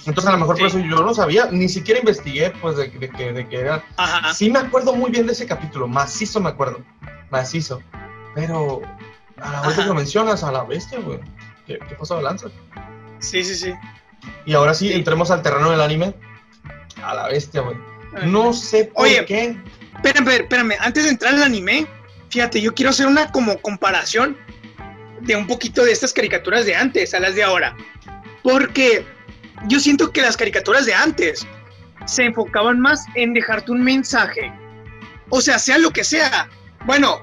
Entonces, 0.06 0.26
a 0.26 0.32
lo 0.32 0.38
mejor 0.38 0.58
por 0.58 0.70
Sí. 0.70 0.78
eso 0.78 0.86
yo 0.88 1.04
no 1.04 1.12
sabía, 1.14 1.48
ni 1.50 1.68
siquiera 1.68 2.00
investigué, 2.00 2.50
pues, 2.62 2.76
de, 2.76 2.88
de 2.88 3.10
que, 3.10 3.32
de 3.32 3.48
que 3.48 3.56
era. 3.60 3.84
Ajá. 3.96 4.32
Sí, 4.32 4.50
me 4.50 4.58
acuerdo 4.60 4.94
muy 4.94 5.10
bien 5.10 5.26
de 5.26 5.32
ese 5.32 5.46
capítulo, 5.46 5.86
macizo 5.88 6.40
me 6.40 6.48
acuerdo, 6.48 6.80
macizo. 7.30 7.82
Pero, 8.34 8.80
a 9.40 9.50
la 9.52 9.60
vez 9.62 9.76
que 9.76 9.84
lo 9.84 9.94
mencionas, 9.94 10.42
a 10.44 10.52
la 10.52 10.64
bestia, 10.64 10.98
güey. 11.00 11.18
¿Qué, 11.66 11.78
qué 11.88 11.94
pasó 11.96 12.16
de 12.16 12.22
lanza? 12.22 12.46
Sí, 13.18 13.42
sí, 13.44 13.54
sí. 13.54 13.74
Y 14.44 14.54
ahora 14.54 14.72
sí, 14.74 14.88
Sí. 14.88 14.94
entremos 14.94 15.30
al 15.30 15.42
terreno 15.42 15.70
del 15.70 15.80
anime. 15.80 16.14
A 17.02 17.14
la 17.14 17.28
bestia, 17.28 17.60
güey. 17.62 17.76
No 18.24 18.52
sé 18.52 18.86
por 18.94 19.04
Oye. 19.04 19.24
qué. 19.26 19.56
Espérame, 19.96 20.28
espérame, 20.28 20.72
antes 20.80 21.04
de 21.04 21.10
entrar 21.10 21.34
al 21.34 21.42
anime, 21.42 21.86
fíjate, 22.30 22.60
yo 22.60 22.74
quiero 22.74 22.90
hacer 22.90 23.06
una 23.06 23.30
como 23.32 23.60
comparación 23.60 24.36
de 25.20 25.36
un 25.36 25.46
poquito 25.46 25.84
de 25.84 25.92
estas 25.92 26.12
caricaturas 26.12 26.66
de 26.66 26.74
antes 26.74 27.14
a 27.14 27.20
las 27.20 27.34
de 27.34 27.42
ahora. 27.42 27.76
Porque 28.42 29.04
yo 29.66 29.80
siento 29.80 30.12
que 30.12 30.22
las 30.22 30.36
caricaturas 30.36 30.86
de 30.86 30.94
antes 30.94 31.46
se 32.06 32.24
enfocaban 32.24 32.80
más 32.80 33.04
en 33.14 33.32
dejarte 33.34 33.72
un 33.72 33.82
mensaje. 33.82 34.52
O 35.28 35.40
sea, 35.40 35.58
sea 35.58 35.78
lo 35.78 35.90
que 35.90 36.04
sea. 36.04 36.48
Bueno, 36.84 37.20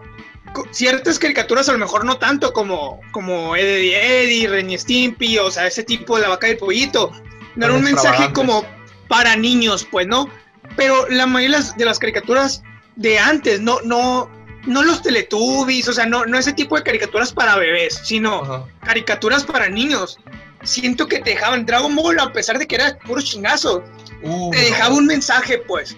ciertas 0.71 1.19
caricaturas 1.19 1.69
a 1.69 1.73
lo 1.73 1.77
mejor 1.77 2.05
no 2.05 2.17
tanto 2.17 2.53
como, 2.53 2.99
como 3.11 3.55
Eddie 3.55 4.23
Eddie, 4.23 4.47
Ren 4.47 4.69
y 4.69 4.77
Stimpy, 4.77 5.37
o 5.37 5.49
sea, 5.49 5.67
ese 5.67 5.83
tipo 5.83 6.15
de 6.15 6.23
la 6.23 6.29
vaca 6.29 6.47
y 6.47 6.51
el 6.51 6.57
pollito. 6.57 7.11
No 7.55 7.65
era 7.65 7.75
un 7.75 7.83
mensaje 7.83 8.31
como 8.33 8.65
para 9.07 9.35
niños, 9.35 9.87
pues, 9.89 10.07
¿no? 10.07 10.29
Pero 10.75 11.07
la 11.09 11.27
mayoría 11.27 11.59
de 11.77 11.85
las 11.85 11.99
caricaturas 11.99 12.63
de 12.95 13.19
antes, 13.19 13.61
no, 13.61 13.79
no, 13.81 14.29
no 14.65 14.83
los 14.83 15.01
Teletubbies, 15.01 15.87
o 15.87 15.93
sea, 15.93 16.05
no, 16.05 16.25
no 16.25 16.37
ese 16.37 16.53
tipo 16.53 16.75
de 16.75 16.83
caricaturas 16.83 17.33
para 17.33 17.55
bebés, 17.57 18.01
sino 18.03 18.41
Ajá. 18.43 18.65
caricaturas 18.83 19.43
para 19.43 19.69
niños. 19.69 20.17
Siento 20.63 21.07
que 21.07 21.19
te 21.19 21.31
dejaban 21.31 21.65
Dragon 21.65 21.93
Ball, 21.95 22.19
a 22.19 22.31
pesar 22.31 22.57
de 22.57 22.65
que 22.67 22.75
era 22.75 22.97
puro 22.99 23.21
chingazo, 23.21 23.83
Uh, 24.25 24.51
te 24.51 24.57
dejaba 24.57 24.91
no, 24.91 24.95
un 24.99 25.05
mensaje, 25.07 25.57
pues. 25.57 25.97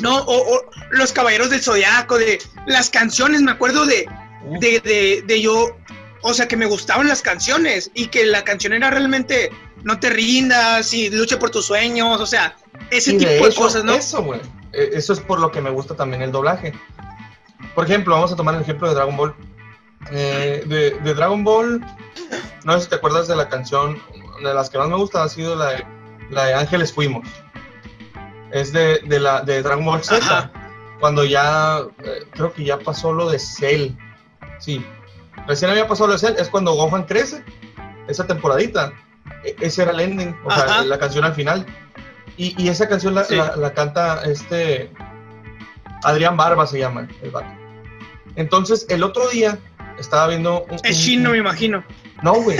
No, 0.00 0.18
o, 0.18 0.56
o 0.56 0.64
los 0.90 1.12
caballeros 1.12 1.48
del 1.48 1.62
zodiaco, 1.62 2.18
de 2.18 2.40
las 2.66 2.90
canciones, 2.90 3.40
me 3.40 3.52
acuerdo 3.52 3.86
de, 3.86 4.04
Uh, 4.44 4.58
de, 4.58 4.80
de, 4.80 5.22
de 5.24 5.40
yo, 5.40 5.76
o 6.22 6.34
sea, 6.34 6.48
que 6.48 6.56
me 6.56 6.66
gustaban 6.66 7.06
las 7.06 7.22
canciones 7.22 7.90
y 7.94 8.08
que 8.08 8.26
la 8.26 8.42
canción 8.42 8.72
era 8.72 8.90
realmente 8.90 9.50
no 9.84 10.00
te 10.00 10.10
rindas 10.10 10.92
y 10.92 11.08
lucha 11.10 11.38
por 11.38 11.50
tus 11.50 11.66
sueños, 11.66 12.20
o 12.20 12.26
sea, 12.26 12.56
ese 12.90 13.12
y 13.14 13.18
tipo 13.18 13.46
de 13.46 13.54
cosas, 13.54 13.84
¿no? 13.84 13.94
Eso, 13.94 14.22
güey. 14.24 14.40
Eh, 14.72 14.90
Eso 14.94 15.12
es 15.12 15.20
por 15.20 15.38
lo 15.38 15.52
que 15.52 15.60
me 15.60 15.70
gusta 15.70 15.94
también 15.94 16.22
el 16.22 16.32
doblaje. 16.32 16.72
Por 17.74 17.84
ejemplo, 17.84 18.14
vamos 18.14 18.32
a 18.32 18.36
tomar 18.36 18.54
el 18.54 18.60
ejemplo 18.62 18.88
de 18.88 18.94
Dragon 18.94 19.16
Ball. 19.16 19.34
Eh, 20.12 20.62
de, 20.66 20.90
de 21.00 21.14
Dragon 21.14 21.42
Ball, 21.42 21.84
no 22.64 22.72
sé 22.74 22.80
si 22.82 22.88
te 22.88 22.94
acuerdas 22.96 23.26
de 23.28 23.34
la 23.36 23.48
canción, 23.48 24.00
de 24.42 24.54
las 24.54 24.70
que 24.70 24.78
más 24.78 24.88
me 24.88 24.96
gusta 24.96 25.22
ha 25.24 25.28
sido 25.28 25.56
la 25.56 25.70
de, 25.70 25.86
la 26.30 26.44
de 26.46 26.54
Ángeles 26.54 26.92
Fuimos. 26.92 27.26
Es 28.52 28.72
de, 28.72 29.00
de 29.04 29.18
la, 29.18 29.40
de 29.42 29.62
Dragon 29.62 29.84
Ball 29.84 30.02
Z. 30.04 30.16
Ajá. 30.24 30.50
Cuando 31.00 31.24
ya, 31.24 31.80
eh, 32.04 32.24
creo 32.30 32.52
que 32.52 32.64
ya 32.64 32.78
pasó 32.78 33.12
lo 33.12 33.28
de 33.28 33.38
Cell. 33.38 33.90
Sí. 34.58 34.84
Recién 35.46 35.70
había 35.70 35.86
pasado 35.88 36.06
lo 36.08 36.12
de 36.14 36.18
Cell, 36.20 36.34
es 36.38 36.48
cuando 36.48 36.72
Gohan 36.74 37.04
crece, 37.04 37.42
esa 38.08 38.26
temporadita. 38.26 38.92
E- 39.44 39.56
ese 39.60 39.82
era 39.82 39.90
el 39.92 40.00
ending, 40.00 40.34
o 40.44 40.50
sea, 40.50 40.82
la 40.84 40.98
canción 40.98 41.24
al 41.24 41.34
final. 41.34 41.66
Y, 42.36 42.54
y 42.62 42.68
esa 42.68 42.88
canción 42.88 43.14
la, 43.14 43.24
Sí. 43.24 43.34
la- 43.36 43.56
la 43.56 43.72
canta 43.74 44.22
este 44.24 44.90
Adrián 46.06 46.36
Barba 46.36 46.66
se 46.66 46.78
llama 46.78 47.08
el 47.22 47.30
vato. 47.30 47.48
Entonces, 48.36 48.86
el 48.88 49.02
otro 49.02 49.28
día 49.28 49.58
estaba 49.98 50.28
viendo 50.28 50.62
un, 50.64 50.74
Es 50.76 50.82
un- 50.82 51.02
chino, 51.04 51.30
me 51.30 51.38
imagino. 51.38 51.82
No, 52.22 52.34
güey. 52.34 52.58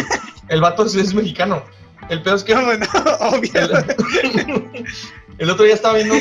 El 0.49 0.61
vato 0.61 0.85
es, 0.85 0.95
es 0.97 1.15
mexicano. 1.15 1.63
El 2.09 2.23
peor 2.23 2.37
es 2.37 2.45
que 2.45 2.55
No, 2.55 2.63
no, 2.63 2.87
obvio. 3.29 3.51
el, 3.55 4.85
el 5.39 5.51
otro 5.51 5.65
día 5.65 5.75
estaba 5.75 5.95
viendo 5.95 6.15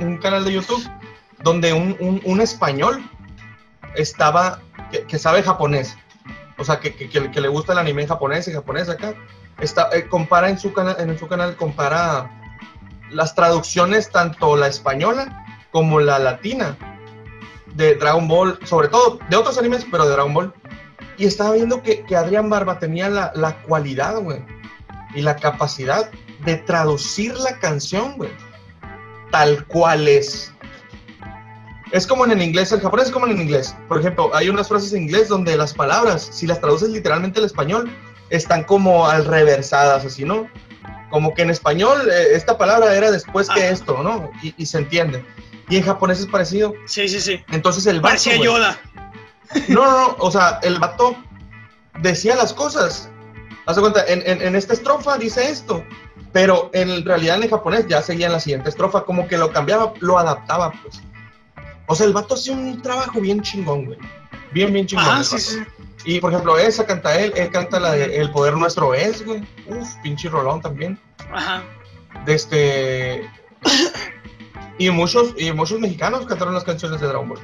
un, 0.00 0.18
canal 0.18 0.44
de 0.44 0.52
YouTube 0.52 0.86
donde 1.42 1.72
un, 1.72 2.40
español 2.40 3.02
estaba, 3.94 4.60
que, 4.90 5.04
que 5.04 5.18
sabe 5.18 5.42
japonés, 5.42 5.96
o 6.58 6.64
sea, 6.64 6.78
que, 6.80 6.94
que- 6.94 7.40
le 7.40 7.48
gusta 7.48 7.72
el 7.72 7.78
anime 7.78 8.06
japonés 8.06 8.46
y 8.48 8.52
japonés 8.52 8.88
acá, 8.90 9.14
está, 9.60 9.88
eh, 9.92 10.06
compara 10.08 10.50
en 10.50 10.58
su, 10.58 10.72
canal, 10.74 10.96
en 10.98 11.18
su 11.18 11.26
canal, 11.26 11.56
compara 11.56 12.30
las 13.10 13.34
traducciones, 13.34 14.10
tanto 14.10 14.56
la 14.56 14.68
española 14.68 15.44
como 15.70 16.00
la 16.00 16.18
latina, 16.18 16.76
de 17.74 17.94
Dragon 17.94 18.28
Ball, 18.28 18.58
sobre 18.64 18.88
todo 18.88 19.18
de 19.28 19.36
otros 19.36 19.58
animes, 19.58 19.86
pero 19.90 20.04
de 20.04 20.12
Dragon 20.12 20.34
Ball. 20.34 20.52
Y 21.16 21.26
estaba 21.26 21.52
viendo 21.52 21.82
que, 21.82 22.02
que 22.04 22.16
Adrián 22.16 22.48
Barba 22.48 22.78
tenía 22.78 23.08
la, 23.08 23.32
la 23.34 23.62
cualidad, 23.62 24.18
güey, 24.20 24.42
y 25.14 25.22
la 25.22 25.36
capacidad 25.36 26.10
de 26.44 26.56
traducir 26.56 27.34
la 27.36 27.58
canción, 27.58 28.16
güey, 28.16 28.30
tal 29.30 29.66
cual 29.66 30.08
es. 30.08 30.52
Es 31.92 32.06
como 32.06 32.24
en 32.24 32.30
el 32.30 32.40
inglés, 32.40 32.70
el 32.70 32.80
japonés 32.80 33.06
es 33.06 33.12
como 33.12 33.26
en 33.26 33.32
el 33.32 33.42
inglés. 33.42 33.74
Por 33.88 33.98
ejemplo, 33.98 34.30
hay 34.32 34.48
unas 34.48 34.68
frases 34.68 34.92
en 34.92 35.02
inglés 35.02 35.28
donde 35.28 35.56
las 35.56 35.74
palabras, 35.74 36.22
si 36.32 36.46
las 36.46 36.60
traduces 36.60 36.88
literalmente 36.88 37.40
al 37.40 37.46
español, 37.46 37.90
están 38.30 38.62
como 38.62 39.08
al 39.08 39.24
reversadas, 39.24 40.04
así, 40.04 40.24
¿no? 40.24 40.48
Como 41.10 41.34
que 41.34 41.42
en 41.42 41.50
español 41.50 42.08
eh, 42.08 42.28
esta 42.34 42.56
palabra 42.56 42.94
era 42.94 43.10
después 43.10 43.48
que 43.50 43.68
esto, 43.68 44.04
¿no? 44.04 44.30
Y, 44.40 44.54
y 44.56 44.66
se 44.66 44.78
entiende. 44.78 45.24
Y 45.70 45.76
en 45.76 45.84
japonés 45.84 46.20
es 46.20 46.26
parecido. 46.26 46.74
Sí, 46.86 47.08
sí, 47.08 47.20
sí. 47.20 47.42
Entonces 47.50 47.86
el 47.86 48.00
vato, 48.00 48.08
Parecía 48.08 48.36
Yoda. 48.36 48.78
no, 49.68 49.84
no, 49.84 49.90
no, 50.08 50.16
o 50.18 50.30
sea, 50.30 50.58
el 50.62 50.78
vato 50.78 51.16
decía 52.00 52.34
las 52.36 52.52
cosas. 52.52 53.08
Haz 53.66 53.76
de 53.76 53.82
cuenta, 53.82 54.04
en, 54.06 54.22
en- 54.26 54.42
en 54.42 54.56
esta 54.56 54.72
estrofa 54.72 55.16
dice 55.16 55.48
esto, 55.48 55.84
pero 56.32 56.70
en 56.74 57.04
realidad 57.04 57.40
en 57.42 57.48
japonés 57.48 57.86
ya 57.86 58.02
seguía 58.02 58.26
en 58.26 58.32
la 58.32 58.40
siguiente 58.40 58.68
estrofa, 58.68 59.04
como 59.04 59.28
que 59.28 59.38
lo 59.38 59.52
cambiaba, 59.52 59.92
lo 60.00 60.18
adaptaba, 60.18 60.72
pues. 60.82 61.00
O 61.86 61.94
sea, 61.94 62.06
el 62.06 62.12
vato 62.12 62.34
hacía 62.34 62.52
un 62.54 62.80
trabajo 62.82 63.20
bien 63.20 63.40
chingón, 63.42 63.84
güey. 63.86 63.98
Bien, 64.52 64.72
bien 64.72 64.86
chingón. 64.86 65.18
El 65.18 65.24
sí, 65.24 65.38
sí. 65.38 65.58
Y 66.04 66.18
por 66.20 66.32
ejemplo, 66.32 66.58
esa 66.58 66.86
canta 66.86 67.14
él, 67.20 67.32
él 67.36 67.50
canta 67.50 67.78
la 67.78 67.92
de 67.92 68.16
El 68.16 68.30
poder 68.32 68.54
nuestro 68.56 68.94
es, 68.94 69.24
güey. 69.24 69.46
Uf, 69.66 69.88
pinche 70.02 70.28
rolón 70.28 70.60
también. 70.62 70.98
Ajá. 71.32 71.62
De 72.24 72.34
este. 72.34 73.30
Y 74.80 74.90
muchos, 74.90 75.34
y 75.36 75.52
muchos 75.52 75.78
mexicanos 75.78 76.24
cantaron 76.26 76.54
las 76.54 76.64
canciones 76.64 77.00
de 77.02 77.06
Dragon 77.06 77.28
Ball. 77.28 77.38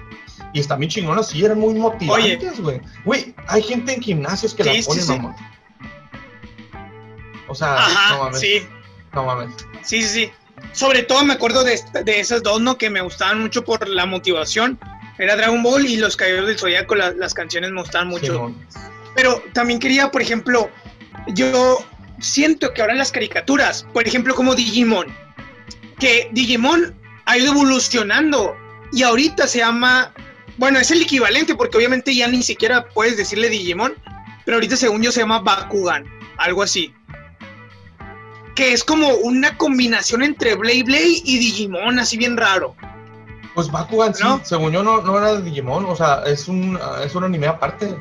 Y 0.54 0.60
están 0.60 0.80
bien 0.80 0.90
chingonas, 0.90 1.28
sí, 1.28 1.44
eran 1.44 1.58
muy 1.60 1.74
motivantes, 1.74 2.58
güey. 2.60 2.80
Güey, 3.04 3.34
hay 3.46 3.62
gente 3.62 3.92
en 3.92 4.00
gimnasios 4.02 4.54
que 4.54 4.62
Sí, 4.62 4.68
la 4.70 4.74
sí, 4.76 4.82
ponen, 4.88 5.02
sí. 5.04 5.12
mamón. 5.12 5.34
O 7.48 7.54
sea, 7.54 7.68
no 7.68 7.74
Ajá, 7.76 8.18
mames. 8.18 8.40
sí. 8.40 8.62
No 9.12 9.24
mames. 9.24 9.54
Sí, 9.82 10.02
sí, 10.02 10.08
sí. 10.08 10.30
Sobre 10.72 11.02
todo 11.02 11.24
me 11.24 11.34
acuerdo 11.34 11.62
de, 11.62 11.74
esta- 11.74 12.02
de 12.02 12.20
esas 12.20 12.42
dos, 12.42 12.60
¿no? 12.60 12.78
Que 12.78 12.88
me 12.88 13.02
gustaban 13.02 13.40
mucho 13.40 13.64
por 13.64 13.86
la 13.86 14.06
motivación. 14.06 14.78
Era 15.18 15.36
Dragon 15.36 15.62
Ball 15.62 15.86
y 15.86 15.96
Los 15.98 16.16
Caballeros 16.16 16.48
del 16.48 16.58
Zodiaco, 16.58 16.94
la- 16.94 17.10
las 17.12 17.34
canciones 17.34 17.70
me 17.70 17.80
gustaban 17.82 18.08
mucho. 18.08 18.54
Pero 19.14 19.42
también 19.52 19.78
quería, 19.78 20.10
por 20.10 20.22
ejemplo, 20.22 20.70
yo 21.28 21.78
siento 22.18 22.72
que 22.72 22.80
ahora 22.80 22.94
en 22.94 22.98
las 22.98 23.12
caricaturas, 23.12 23.86
por 23.92 24.06
ejemplo, 24.08 24.34
como 24.34 24.54
Digimon, 24.54 25.06
que 25.98 26.28
Digimon 26.32 26.94
ha 27.26 27.36
ido 27.38 27.52
evolucionando 27.52 28.56
y 28.92 29.02
ahorita 29.02 29.46
se 29.46 29.58
llama, 29.58 30.12
bueno, 30.58 30.78
es 30.78 30.90
el 30.90 31.02
equivalente 31.02 31.54
porque 31.54 31.76
obviamente 31.76 32.14
ya 32.14 32.28
ni 32.28 32.42
siquiera 32.42 32.88
puedes 32.88 33.16
decirle 33.16 33.48
Digimon, 33.48 33.94
pero 34.44 34.56
ahorita 34.56 34.76
según 34.76 35.02
yo 35.02 35.12
se 35.12 35.20
llama 35.20 35.40
Bakugan, 35.40 36.04
algo 36.38 36.62
así. 36.62 36.94
que 38.54 38.72
es 38.72 38.82
como 38.84 39.08
una 39.16 39.58
combinación 39.58 40.22
entre 40.22 40.54
Blade 40.54 40.84
Blade 40.84 41.20
y 41.24 41.38
Digimon, 41.38 41.98
así 41.98 42.16
bien 42.16 42.36
raro. 42.36 42.74
Pues 43.54 43.70
Bakugan, 43.70 44.14
sí, 44.14 44.22
según 44.44 44.72
yo 44.72 44.82
no, 44.82 45.00
no 45.02 45.18
era 45.18 45.34
de 45.34 45.42
Digimon, 45.42 45.84
o 45.86 45.96
sea, 45.96 46.22
es 46.26 46.46
un, 46.48 46.78
es 47.04 47.14
un 47.14 47.24
anime 47.24 47.46
aparte. 47.48 47.94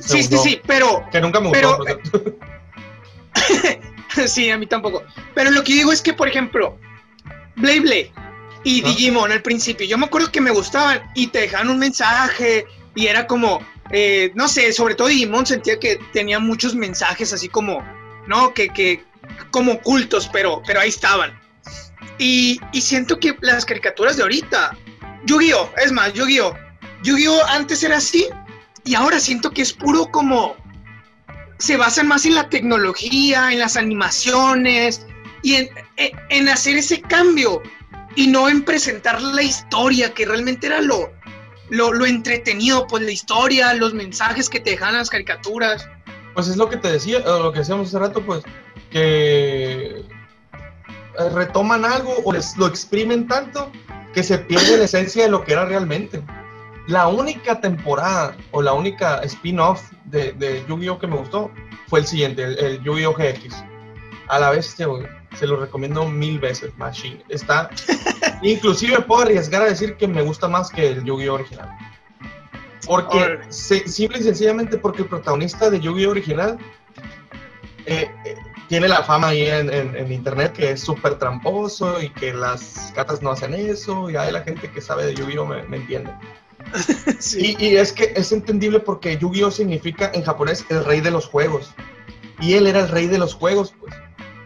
Sí, 0.00 0.22
sí, 0.22 0.28
yo, 0.30 0.38
sí, 0.38 0.60
pero 0.66 1.04
Que 1.10 1.20
nunca 1.20 1.40
me 1.40 1.50
pero- 1.50 1.76
gustó. 1.78 1.84
por 2.10 2.22
cierto. 3.46 4.26
sí, 4.26 4.50
a 4.50 4.58
mí 4.58 4.66
tampoco. 4.66 5.02
Pero 5.34 5.50
lo 5.50 5.62
que 5.64 5.72
digo 5.74 5.92
es 5.92 6.02
que, 6.02 6.12
por 6.12 6.28
ejemplo, 6.28 6.78
Blade 7.58 7.80
Blade 7.80 8.12
y 8.64 8.82
Ah. 8.82 8.88
Digimon 8.88 9.32
al 9.32 9.42
principio, 9.42 9.86
yo 9.86 9.98
me 9.98 10.06
acuerdo 10.06 10.32
que 10.32 10.40
me 10.40 10.50
gustaban 10.50 11.02
y 11.14 11.28
te 11.28 11.40
dejaban 11.40 11.70
un 11.70 11.78
mensaje 11.78 12.66
y 12.94 13.06
era 13.06 13.26
como, 13.26 13.60
eh, 13.90 14.32
no 14.34 14.48
sé, 14.48 14.72
sobre 14.72 14.94
todo 14.94 15.08
Digimon 15.08 15.46
sentía 15.46 15.78
que 15.78 15.98
tenía 16.12 16.38
muchos 16.38 16.74
mensajes 16.74 17.32
así 17.32 17.48
como, 17.48 17.82
¿no? 18.26 18.52
Que, 18.54 18.68
que 18.68 19.04
como 19.50 19.72
ocultos, 19.72 20.28
pero, 20.32 20.62
pero 20.66 20.80
ahí 20.80 20.88
estaban. 20.88 21.38
Y, 22.18 22.60
y 22.72 22.80
siento 22.80 23.20
que 23.20 23.36
las 23.40 23.64
caricaturas 23.64 24.16
de 24.16 24.22
ahorita, 24.22 24.76
Yu-Gi-Oh, 25.24 25.70
es 25.84 25.92
más, 25.92 26.12
Yu-Gi-Oh, 26.14 26.54
Yu-Gi-Oh 27.04 27.44
antes 27.46 27.82
era 27.84 27.98
así 27.98 28.26
y 28.84 28.94
ahora 28.94 29.20
siento 29.20 29.50
que 29.52 29.62
es 29.62 29.72
puro 29.72 30.06
como 30.10 30.56
se 31.58 31.76
basan 31.76 32.08
más 32.08 32.24
en 32.26 32.34
la 32.34 32.48
tecnología, 32.48 33.52
en 33.52 33.60
las 33.60 33.76
animaciones 33.76 35.06
y 35.42 35.54
en, 35.54 35.68
en- 35.96 36.18
en 36.30 36.48
hacer 36.48 36.76
ese 36.76 37.00
cambio 37.00 37.62
y 38.16 38.26
no 38.26 38.48
en 38.48 38.64
presentar 38.64 39.20
la 39.22 39.42
historia, 39.42 40.12
que 40.12 40.26
realmente 40.26 40.66
era 40.66 40.80
lo, 40.80 41.12
lo, 41.70 41.92
lo 41.92 42.06
entretenido, 42.06 42.86
pues 42.86 43.02
la 43.04 43.10
historia, 43.12 43.74
los 43.74 43.94
mensajes 43.94 44.48
que 44.48 44.60
te 44.60 44.70
dejan 44.70 44.94
las 44.96 45.10
caricaturas. 45.10 45.88
Pues 46.34 46.48
es 46.48 46.56
lo 46.56 46.68
que 46.68 46.76
te 46.76 46.90
decía, 46.92 47.18
o 47.26 47.42
lo 47.44 47.52
que 47.52 47.60
decíamos 47.60 47.88
hace 47.88 47.98
rato, 47.98 48.24
pues, 48.24 48.42
que 48.90 50.00
eh, 51.18 51.28
retoman 51.34 51.84
algo 51.84 52.14
o 52.24 52.32
les, 52.32 52.56
lo 52.56 52.66
exprimen 52.66 53.26
tanto 53.26 53.70
que 54.14 54.22
se 54.22 54.38
pierde 54.38 54.78
la 54.78 54.84
esencia 54.84 55.24
de 55.24 55.30
lo 55.30 55.44
que 55.44 55.52
era 55.52 55.64
realmente. 55.64 56.22
La 56.86 57.06
única 57.08 57.60
temporada 57.60 58.34
o 58.50 58.62
la 58.62 58.72
única 58.72 59.18
spin-off 59.24 59.82
de, 60.06 60.32
de 60.32 60.64
Yu-Gi-Oh 60.68 60.98
que 60.98 61.06
me 61.06 61.16
gustó 61.16 61.50
fue 61.88 62.00
el 62.00 62.06
siguiente, 62.06 62.42
el, 62.44 62.58
el 62.58 62.82
Yu-Gi-Oh 62.82 63.12
GX. 63.14 63.54
A 64.28 64.38
la 64.38 64.50
bestia, 64.50 64.86
güey. 64.86 65.06
Se 65.36 65.46
lo 65.46 65.56
recomiendo 65.56 66.08
mil 66.08 66.38
veces, 66.38 66.76
Machine. 66.78 67.22
Está. 67.28 67.70
Inclusive 68.42 69.00
puedo 69.02 69.22
arriesgar 69.22 69.62
a 69.62 69.66
decir 69.66 69.96
que 69.96 70.08
me 70.08 70.22
gusta 70.22 70.48
más 70.48 70.70
que 70.70 70.88
el 70.88 71.04
Yu-Gi-Oh 71.04 71.34
original. 71.34 71.70
Porque, 72.86 73.40
se- 73.50 73.86
simple 73.88 74.18
y 74.18 74.22
sencillamente 74.22 74.78
porque 74.78 75.02
el 75.02 75.08
protagonista 75.08 75.68
de 75.70 75.80
Yu-Gi-Oh 75.80 76.10
original 76.10 76.58
eh, 77.86 78.10
eh, 78.24 78.36
tiene 78.68 78.88
la 78.88 79.02
fama 79.02 79.28
ahí 79.28 79.42
en, 79.46 79.72
en- 79.72 79.96
en 79.96 80.12
internet 80.12 80.52
que 80.52 80.70
es 80.72 80.80
súper 80.80 81.16
tramposo 81.18 82.00
y 82.02 82.08
que 82.10 82.32
las 82.32 82.92
cartas 82.94 83.22
no 83.22 83.30
hacen 83.30 83.54
eso. 83.54 84.08
Y 84.10 84.16
hay 84.16 84.32
la 84.32 84.40
gente 84.42 84.70
que 84.70 84.80
sabe 84.80 85.06
de 85.06 85.14
Yu-Gi-Oh 85.14 85.46
me, 85.46 85.62
me 85.64 85.76
entiende. 85.78 86.10
Sí. 87.18 87.56
Y, 87.58 87.64
y 87.66 87.76
es 87.76 87.92
que 87.92 88.12
es 88.16 88.30
entendible 88.32 88.80
porque 88.80 89.16
Yu-Gi-Oh 89.18 89.50
significa 89.50 90.10
en 90.14 90.22
japonés 90.22 90.64
el 90.70 90.84
rey 90.84 91.00
de 91.00 91.10
los 91.10 91.26
juegos. 91.26 91.72
Y 92.40 92.54
él 92.54 92.66
era 92.66 92.80
el 92.80 92.88
rey 92.88 93.06
de 93.06 93.18
los 93.18 93.34
juegos, 93.34 93.74
pues. 93.80 93.94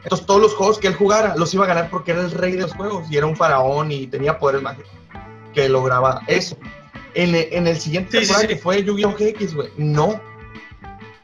Entonces 0.04 0.26
todos 0.26 0.40
los 0.40 0.54
juegos 0.54 0.78
que 0.78 0.88
él 0.88 0.94
jugara 0.94 1.36
los 1.36 1.52
iba 1.54 1.64
a 1.64 1.68
ganar 1.68 1.88
porque 1.90 2.10
era 2.12 2.20
el 2.22 2.30
rey 2.32 2.52
de 2.52 2.62
los 2.62 2.72
juegos 2.74 3.08
y 3.10 3.16
era 3.16 3.26
un 3.26 3.36
faraón 3.36 3.92
y 3.92 4.06
tenía 4.08 4.38
poderes 4.38 4.62
mágicos 4.62 4.90
que 5.54 5.68
lograba 5.68 6.22
eso. 6.26 6.56
En, 7.14 7.34
el- 7.34 7.48
en 7.52 7.66
el 7.66 7.76
siguiente 7.78 8.10
Sí, 8.12 8.18
temporada 8.20 8.42
sí. 8.42 8.48
que 8.48 8.56
fue 8.56 8.82
Yu-Gi-Oh 8.82 9.14
GX, 9.16 9.54
güey, 9.54 9.68
no. 9.76 10.20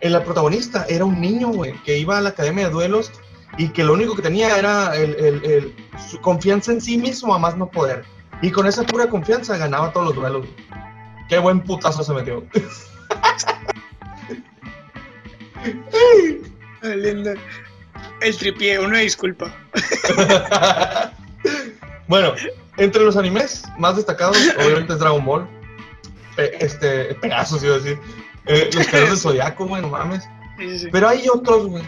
El 0.01 0.21
protagonista 0.23 0.85
era 0.89 1.05
un 1.05 1.21
niño, 1.21 1.49
güey, 1.49 1.73
que 1.83 1.99
iba 1.99 2.19
a 2.19 2.21
la 2.21 2.29
academia 2.29 2.67
de 2.67 2.71
duelos 2.73 3.11
y 3.57 3.71
que 3.71 3.83
lo 3.83 3.95
único 3.95 4.15
que 4.15 4.23
tenía 4.23 4.57
era 4.59 4.95
el, 4.95 5.15
el- 5.17 5.45
el- 5.45 5.75
su 6.09 6.21
confianza 6.21 6.71
en 6.73 6.81
sí 6.81 6.99
mismo 6.99 7.35
a 7.35 7.39
más 7.39 7.57
no 7.57 7.69
poder. 7.69 8.05
Y 8.43 8.51
con 8.53 8.67
esa 8.67 8.85
pura 8.85 9.09
confianza 9.09 9.57
ganaba 9.57 9.93
todos 9.93 10.07
los 10.09 10.15
duelos. 10.15 10.43
güey. 10.47 10.55
Qué 11.29 11.39
buen 11.41 11.61
putazo 11.63 12.05
se 12.05 12.13
metió. 12.15 12.45
Linda. 16.83 17.35
El 18.21 18.37
tripié, 18.37 18.79
una 18.81 18.99
disculpa. 18.99 19.55
bueno, 22.09 22.33
entre 22.77 23.03
los 23.05 23.17
animes 23.17 23.65
más 23.79 23.97
destacados, 23.97 24.37
obviamente 24.59 24.93
es 24.95 24.99
Dragon 24.99 25.25
Ball. 25.25 25.49
Pe- 26.37 26.65
este, 26.65 27.15
Pegasus, 27.17 27.63
iba 27.63 27.75
a 27.75 27.79
decir. 27.79 27.99
Eh, 28.47 28.71
los 28.73 28.87
caros 28.87 29.09
del 29.11 29.19
Zodiaco, 29.19 29.67
güey, 29.67 29.83
no 29.83 29.89
mames. 29.89 30.25
Sí, 30.59 30.71
sí, 30.71 30.79
sí. 30.81 30.89
Pero 30.91 31.09
hay 31.09 31.29
otros, 31.29 31.67
güey. 31.69 31.83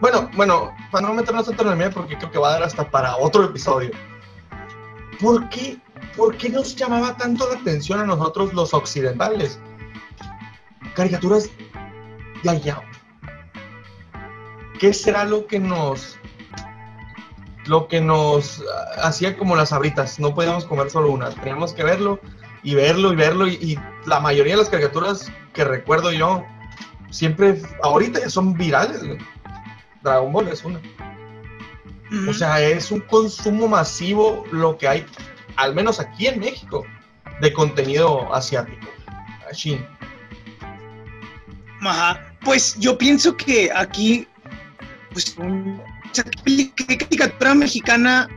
Bueno, 0.00 0.30
bueno, 0.34 0.74
para 0.90 1.08
no 1.08 1.14
meternos 1.14 1.46
tanto 1.46 1.62
en 1.62 1.68
el 1.68 1.74
anime, 1.74 1.90
porque 1.90 2.16
creo 2.16 2.30
que 2.30 2.38
va 2.38 2.48
a 2.48 2.52
dar 2.52 2.62
hasta 2.64 2.88
para 2.90 3.16
otro 3.16 3.44
episodio. 3.44 3.90
¿Por 5.20 5.48
qué, 5.50 5.78
¿Por 6.16 6.36
qué 6.36 6.48
nos 6.48 6.74
llamaba 6.76 7.16
tanto 7.16 7.48
la 7.52 7.58
atención 7.60 8.00
a 8.00 8.04
nosotros 8.06 8.52
los 8.54 8.72
occidentales? 8.72 9.58
Caricaturas 10.94 11.48
de 12.42 12.50
allá. 12.50 12.80
¿Qué 14.80 14.92
será 14.92 15.24
lo 15.24 15.46
que 15.46 15.60
nos 15.60 16.18
lo 17.66 17.86
que 17.86 18.00
nos 18.00 18.60
ah, 18.62 19.06
hacía 19.06 19.36
como 19.36 19.54
las 19.54 19.72
abritas? 19.72 20.18
No 20.18 20.34
podíamos 20.34 20.64
comer 20.64 20.90
solo 20.90 21.12
una, 21.12 21.30
teníamos 21.30 21.72
que 21.72 21.84
verlo 21.84 22.18
y 22.64 22.74
verlo 22.74 23.12
y 23.12 23.16
verlo 23.16 23.46
y, 23.46 23.54
y 23.54 23.78
la 24.06 24.18
mayoría 24.18 24.54
de 24.54 24.58
las 24.58 24.68
caricaturas 24.68 25.30
que 25.52 25.64
recuerdo 25.64 26.10
yo 26.10 26.44
siempre 27.10 27.60
ahorita 27.82 28.20
ya 28.20 28.30
son 28.30 28.54
virales. 28.54 29.02
Dragon 30.02 30.32
Ball 30.32 30.48
es 30.48 30.64
una. 30.64 30.80
Ujú. 32.10 32.30
O 32.30 32.34
sea, 32.34 32.60
es 32.60 32.90
un 32.90 33.00
consumo 33.00 33.68
masivo 33.68 34.44
lo 34.50 34.78
que 34.78 34.88
hay, 34.88 35.06
al 35.56 35.74
menos 35.74 36.00
aquí 36.00 36.26
en 36.26 36.40
México, 36.40 36.84
de 37.40 37.52
contenido 37.52 38.34
asiático. 38.34 38.88
Así. 39.50 39.80
Ajá. 41.82 42.26
Pues 42.42 42.78
yo 42.78 42.96
pienso 42.96 43.36
que 43.36 43.70
aquí, 43.74 44.26
pues, 45.12 45.36
¿qué 46.44 46.96
caricatura 46.98 47.54
mexicana 47.54 48.28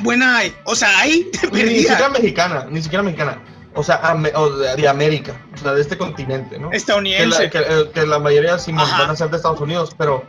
buena 0.00 0.38
hay? 0.38 0.54
O 0.64 0.74
sea, 0.74 0.98
hay 1.00 1.30
Ni 1.52 1.78
siquiera 1.80 2.08
mexicana, 2.08 2.66
ni 2.70 2.82
siquiera 2.82 3.02
mexicana. 3.02 3.42
O 3.74 3.82
sea, 3.82 4.14
de, 4.16 4.76
de 4.82 4.88
América, 4.88 5.34
o 5.54 5.56
sea, 5.56 5.72
de 5.72 5.80
este 5.80 5.96
continente, 5.96 6.58
¿no? 6.58 6.68
Que 6.68 6.74
la, 6.74 6.76
Estadounidense. 6.76 7.48
que, 7.50 7.58
eh, 7.58 7.90
que 7.94 8.06
la 8.06 8.18
mayoría 8.18 8.58
sí 8.58 8.70
van 8.70 9.10
a 9.10 9.16
ser 9.16 9.30
de 9.30 9.36
Estados 9.38 9.60
Unidos, 9.62 9.94
pero, 9.96 10.26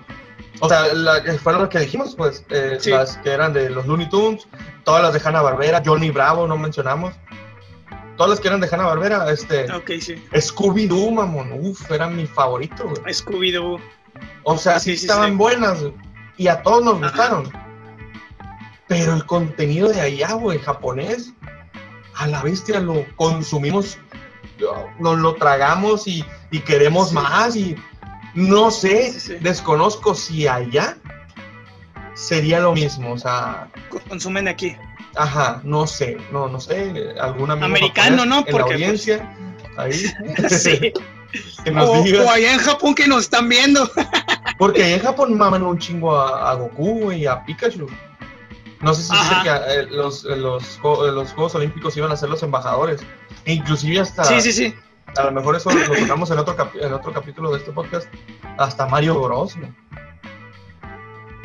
o 0.62 0.70
sea, 0.70 0.94
la, 0.94 1.22
que 1.22 1.34
fueron 1.34 1.62
las 1.64 1.70
que 1.70 1.80
dijimos, 1.80 2.16
pues, 2.16 2.46
eh, 2.50 2.78
Sí. 2.80 2.92
las 2.92 3.18
que 3.18 3.32
eran 3.32 3.52
de 3.52 3.70
los 3.70 3.86
Looney 3.86 4.08
Tunes, 4.08 4.48
todas 4.86 5.04
las 5.04 5.12
de 5.14 5.20
Hanna 5.28 5.42
Barbera, 5.42 5.82
Johnny 5.86 6.10
Bravo, 6.10 6.48
no 6.48 6.56
mencionamos. 6.56 7.14
Todas 8.16 8.30
las 8.30 8.40
que 8.40 8.48
eran 8.48 8.62
de 8.62 8.70
Hanna 8.72 8.86
Barbera, 8.86 9.30
este, 9.30 9.70
Ok, 9.74 9.92
sí. 10.00 10.16
Scooby-Doo, 10.32 11.12
mamón, 11.12 11.52
uff, 11.52 11.92
era 11.92 12.08
mi 12.08 12.26
favorito, 12.26 12.88
güey. 12.88 13.14
Scooby-Doo. 13.14 13.82
O 14.44 14.58
sea, 14.58 14.80
sí, 14.80 14.94
estaban 14.94 15.32
sí. 15.32 15.36
buenas 15.38 15.80
y 16.38 16.48
a 16.48 16.62
todos 16.64 16.84
nos 16.84 16.96
Ajá. 16.96 17.08
gustaron. 17.08 17.52
Pero 18.88 19.14
el 19.14 19.26
contenido 19.26 19.90
de 19.90 20.02
allá, 20.02 20.34
güey, 20.34 20.60
japonés, 20.60 21.34
a 22.16 22.28
la 22.28 22.42
bestia 22.44 22.80
lo 22.80 23.06
consumimos, 23.16 23.98
nos 25.00 25.18
lo 25.18 25.36
tragamos 25.36 26.08
y, 26.08 26.24
y 26.52 26.60
queremos 26.60 27.10
Sí. 27.10 27.16
más 27.16 27.56
y 27.56 27.76
no 28.36 28.72
sé, 28.72 29.14
desconozco 29.42 30.14
si 30.16 30.48
allá 30.48 30.98
sería 32.14 32.60
lo 32.60 32.74
mismo, 32.74 33.14
o 33.14 33.18
sea, 33.18 33.68
Consumen 34.10 34.48
aquí. 34.48 34.76
ajá, 35.16 35.62
no 35.64 35.88
sé, 35.88 36.18
no, 36.32 36.48
no 36.48 36.60
sé, 36.60 37.14
algún 37.20 37.50
amigo 37.52 37.66
Americano, 37.66 38.18
japonés 38.24 38.28
¿no? 38.28 38.36
en 38.40 38.46
la 38.46 38.52
Porque, 38.52 38.64
pues, 38.64 38.74
audiencia, 38.74 39.36
ahí, 39.78 39.94
Sí. 40.50 40.94
Que 41.64 41.72
nos 41.72 41.90
O, 41.90 42.04
diga. 42.04 42.24
o 42.24 42.30
allá 42.30 42.54
en 42.54 42.60
Japón 42.60 42.96
que 42.96 43.08
nos 43.08 43.22
están 43.24 43.50
viendo. 43.50 43.90
Porque 44.58 44.84
ahí 44.84 44.94
en 44.94 45.02
Japón 45.02 45.38
maman 45.38 45.64
un 45.64 45.78
chingo 45.80 46.16
a, 46.16 46.52
a 46.52 46.54
Goku 46.56 47.12
y 47.12 47.26
a 47.26 47.44
Pikachu. 47.44 47.88
No 48.82 48.94
sé 48.94 49.04
si 49.04 49.14
Ajá. 49.14 49.42
dice 49.44 49.44
que 49.44 49.74
eh, 49.80 49.84
los, 49.90 50.26
eh, 50.26 50.36
los, 50.36 50.64
eh, 50.78 51.12
los 51.12 51.32
Juegos 51.32 51.56
Olímpicos 51.56 51.96
iban 51.98 52.12
a 52.12 52.18
ser 52.18 52.30
los 52.30 52.44
embajadores. 52.44 53.02
E 53.46 53.54
inclusive 53.54 54.00
hasta, 54.00 54.24
Sí, 54.26 54.42
sí, 54.42 54.52
sí. 54.54 54.76
a 55.18 55.24
lo 55.24 55.32
mejor 55.32 55.56
eso 55.56 55.72
lo 55.72 55.96
tocamos 55.96 56.30
en 56.32 56.40
otro, 56.40 56.56
capi- 56.56 56.82
en 56.84 56.94
otro 56.94 57.14
capítulo 57.14 57.52
de 57.52 57.60
este 57.60 57.72
podcast, 57.72 58.08
hasta 58.58 58.86
Mario 58.88 59.20
Bros. 59.22 59.56
¿no? 59.58 59.74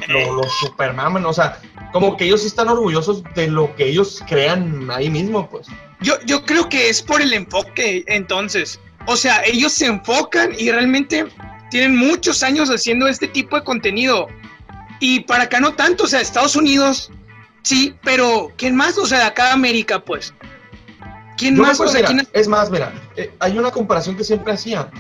Lo, 0.09 0.35
lo 0.35 1.29
o 1.29 1.33
sea, 1.33 1.61
como 1.93 2.17
que 2.17 2.25
ellos 2.25 2.41
sí 2.43 2.47
están 2.47 2.69
orgullosos 2.69 3.23
de 3.35 3.49
lo 3.49 3.75
que 3.77 3.89
ellos 3.89 4.23
crean 4.29 4.91
ahí 4.91 5.11
mismo, 5.11 5.49
pues. 5.51 5.67
Yo, 6.01 6.15
yo 6.25 6.45
creo 6.45 6.69
que 6.69 6.89
es 6.89 7.03
por 7.03 7.21
el 7.21 7.33
enfoque, 7.33 8.05
entonces. 8.07 8.81
O 9.11 9.17
sea, 9.17 9.43
ellos 9.47 9.73
se 9.73 9.87
enfocan 9.87 10.51
y 10.59 10.71
realmente 10.71 11.27
tienen 11.71 11.97
muchos 11.97 12.43
años 12.43 12.69
haciendo 12.69 13.09
este 13.09 13.27
tipo 13.27 13.57
de 13.57 13.65
contenido. 13.65 14.27
Y 15.01 15.21
para 15.21 15.45
acá 15.45 15.61
no 15.61 15.73
tanto, 15.73 16.05
o 16.05 16.07
sea, 16.07 16.21
Estados 16.21 16.57
Unidos, 16.57 17.11
sí, 17.63 17.95
pero 18.03 18.53
¿quién 18.59 18.77
más? 18.77 18.99
O 18.99 19.07
sea, 19.07 19.19
de 19.21 19.25
acá 19.25 19.53
América, 19.55 20.05
pues. 20.05 20.35
¿Quién 21.39 21.57
Yo 21.57 21.63
más? 21.63 21.71
O 21.81 21.85
acuerdo, 21.85 21.93
sea, 21.93 22.01
mira, 22.03 22.25
¿quién- 22.25 22.29
Es 22.35 22.49
más, 22.49 22.71
mira, 22.71 22.93
eh, 23.17 23.33
hay 23.39 23.57
una 23.57 23.71
comparación 23.71 24.15
que 24.15 24.25
siempre 24.25 24.53
hacía. 24.53 24.91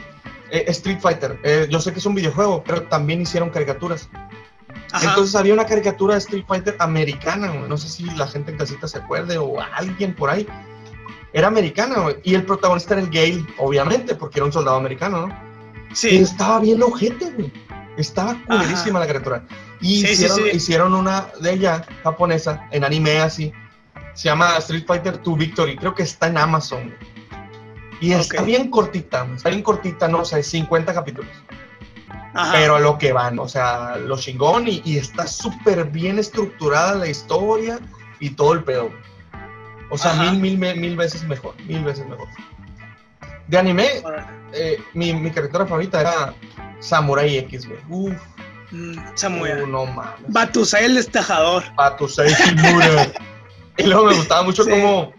Eh, 0.51 0.65
Street 0.69 1.01
Fighter, 1.03 1.39
eh, 1.43 1.67
yo 1.71 1.79
sé 1.79 1.93
que 1.93 1.99
es 1.99 2.07
un 2.07 2.15
videojuego, 2.15 2.65
pero 2.65 2.85
también 2.85 3.21
hicieron 3.21 3.51
caricaturas. 3.51 4.09
Entonces 5.03 5.35
había 5.35 5.53
una 5.53 5.67
caricatura 5.67 6.15
de 6.15 6.21
Street 6.21 6.45
Fighter 6.49 6.77
americana. 6.79 7.53
No 7.69 7.77
sé 7.77 7.91
si 7.91 8.05
la 8.05 8.27
gente 8.27 8.53
en 8.53 8.57
casita 8.57 8.89
se 8.89 8.97
acuerde 8.97 9.37
o 9.37 9.61
alguien 9.61 10.15
por 10.15 10.31
ahí. 10.31 10.47
Era 11.33 11.49
americana, 11.49 12.01
güey. 12.01 12.17
Y 12.25 12.35
el 12.35 12.45
protagonista 12.45 12.95
era 12.95 13.03
el 13.03 13.09
Gale, 13.11 13.45
obviamente, 13.59 14.15
porque 14.15 14.39
era 14.39 14.47
un 14.47 14.53
soldado 14.53 14.77
americano, 14.77 15.27
¿no? 15.27 15.41
Sí. 15.95 16.09
Y 16.11 16.19
estaba 16.19 16.61
bien 16.61 16.83
ojete, 16.83 17.31
güey. 17.33 17.53
Estaba 17.97 18.37
culerísima 18.47 18.99
la 19.01 19.07
caricatura. 19.07 19.45
Y 19.81 20.03
Sí, 20.07 20.13
hicieron, 20.13 20.37
sí. 20.39 20.43
hicieron 20.53 20.95
una 20.95 21.29
de 21.41 21.53
ella, 21.53 21.85
japonesa, 22.03 22.67
en 22.71 22.85
anime 22.85 23.19
así. 23.21 23.53
Se 24.15 24.25
llama 24.29 24.57
Street 24.59 24.85
Fighter 24.87 25.21
2 25.23 25.37
Victory. 25.39 25.77
Creo 25.77 25.95
que 25.95 26.03
está 26.05 26.29
en 26.29 26.39
Amazon. 26.39 26.83
güey. 26.85 27.19
Y 28.01 28.13
está 28.13 28.41
Ok. 28.43 28.47
bien 28.47 28.71
cortita, 28.71 29.27
está 29.35 29.49
bien 29.51 29.63
cortita, 29.63 30.07
no 30.07 30.25
sé, 30.25 30.43
50 30.43 30.95
capítulos. 30.95 31.31
Ajá. 32.35 32.53
Pero 32.53 32.77
a 32.77 32.81
lo 32.81 32.97
que 32.99 33.13
van, 33.13 33.39
o 33.41 33.49
sea, 33.49 33.97
lo 33.97 34.17
chingón 34.17 34.69
y, 34.69 34.81
y 34.85 34.99
está 34.99 35.27
súper 35.27 35.85
bien 35.87 36.19
estructurada 36.21 36.95
la 36.95 37.09
historia 37.09 37.81
y 38.21 38.31
todo 38.31 38.53
el 38.53 38.63
pedo. 38.63 38.91
O 39.91 39.99
sea, 39.99 40.13
Ajá. 40.13 40.33
mil, 40.33 40.59
mil, 40.59 40.77
mil 40.77 40.97
veces 40.97 41.25
mejor, 41.25 41.55
mil 41.67 41.83
veces 41.85 42.07
mejor. 42.07 42.29
De 43.47 43.59
anime, 43.59 43.89
eh, 44.53 44.79
mi, 44.95 45.13
mi 45.15 45.31
caricatura 45.31 45.67
favorita 45.67 46.01
era 46.01 46.35
Samurai 46.81 47.39
X, 47.39 47.67
güey. 47.67 47.81
Uf, 47.89 48.15
Mm, 48.71 48.99
Samuel. 49.15 49.63
uh, 49.63 49.67
no 49.67 49.87
mames. 49.87 50.13
Batusai 50.29 50.85
el 50.85 50.97
destajador. 50.97 51.65
Batusei 51.75 52.35
Kimura. 52.35 53.07
y 53.79 53.85
luego 53.85 54.05
me 54.05 54.15
gustaba 54.15 54.43
mucho 54.43 54.63
Sí. 54.63 54.69
como 54.71 55.15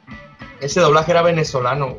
ese 0.60 0.80
doblaje 0.80 1.10
era 1.10 1.24
venezolano, 1.24 1.98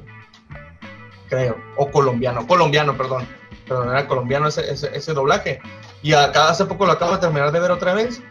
creo, 1.29 1.57
o 1.77 1.91
colombiano, 1.91 2.47
colombiano, 2.47 2.97
perdón. 2.97 3.27
Perdón, 3.67 3.89
era 3.91 4.07
colombiano 4.07 4.47
ese, 4.47 4.71
ese, 4.71 4.91
ese 4.97 5.13
doblaje. 5.13 5.61
Y 6.03 6.13
acá 6.13 6.51
hace 6.51 6.67
poco 6.67 6.87
lo 6.87 6.93
acabo 6.93 7.13
de 7.13 7.19
terminar 7.19 7.51
de 7.51 7.59
ver 7.59 7.73
otra 7.73 7.95
vez. 7.95 8.23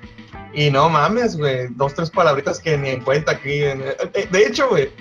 Y 0.53 0.71
no 0.71 0.89
mames, 0.89 1.38
güey, 1.38 1.67
dos, 1.71 1.93
tres 1.93 2.09
palabritas 2.09 2.59
que 2.59 2.77
ni 2.77 2.89
en 2.89 3.01
cuenta 3.03 3.33
aquí. 3.33 3.63
en- 3.63 3.81
eh, 3.83 4.27
de 4.31 4.45
hecho, 4.47 4.67
güey, 4.69 4.91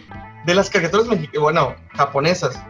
de 0.44 0.54
las 0.54 0.68
caricaturas 0.70 1.06
mexicanas, 1.06 1.40
bueno, 1.42 1.74
japonesas, 1.94 2.60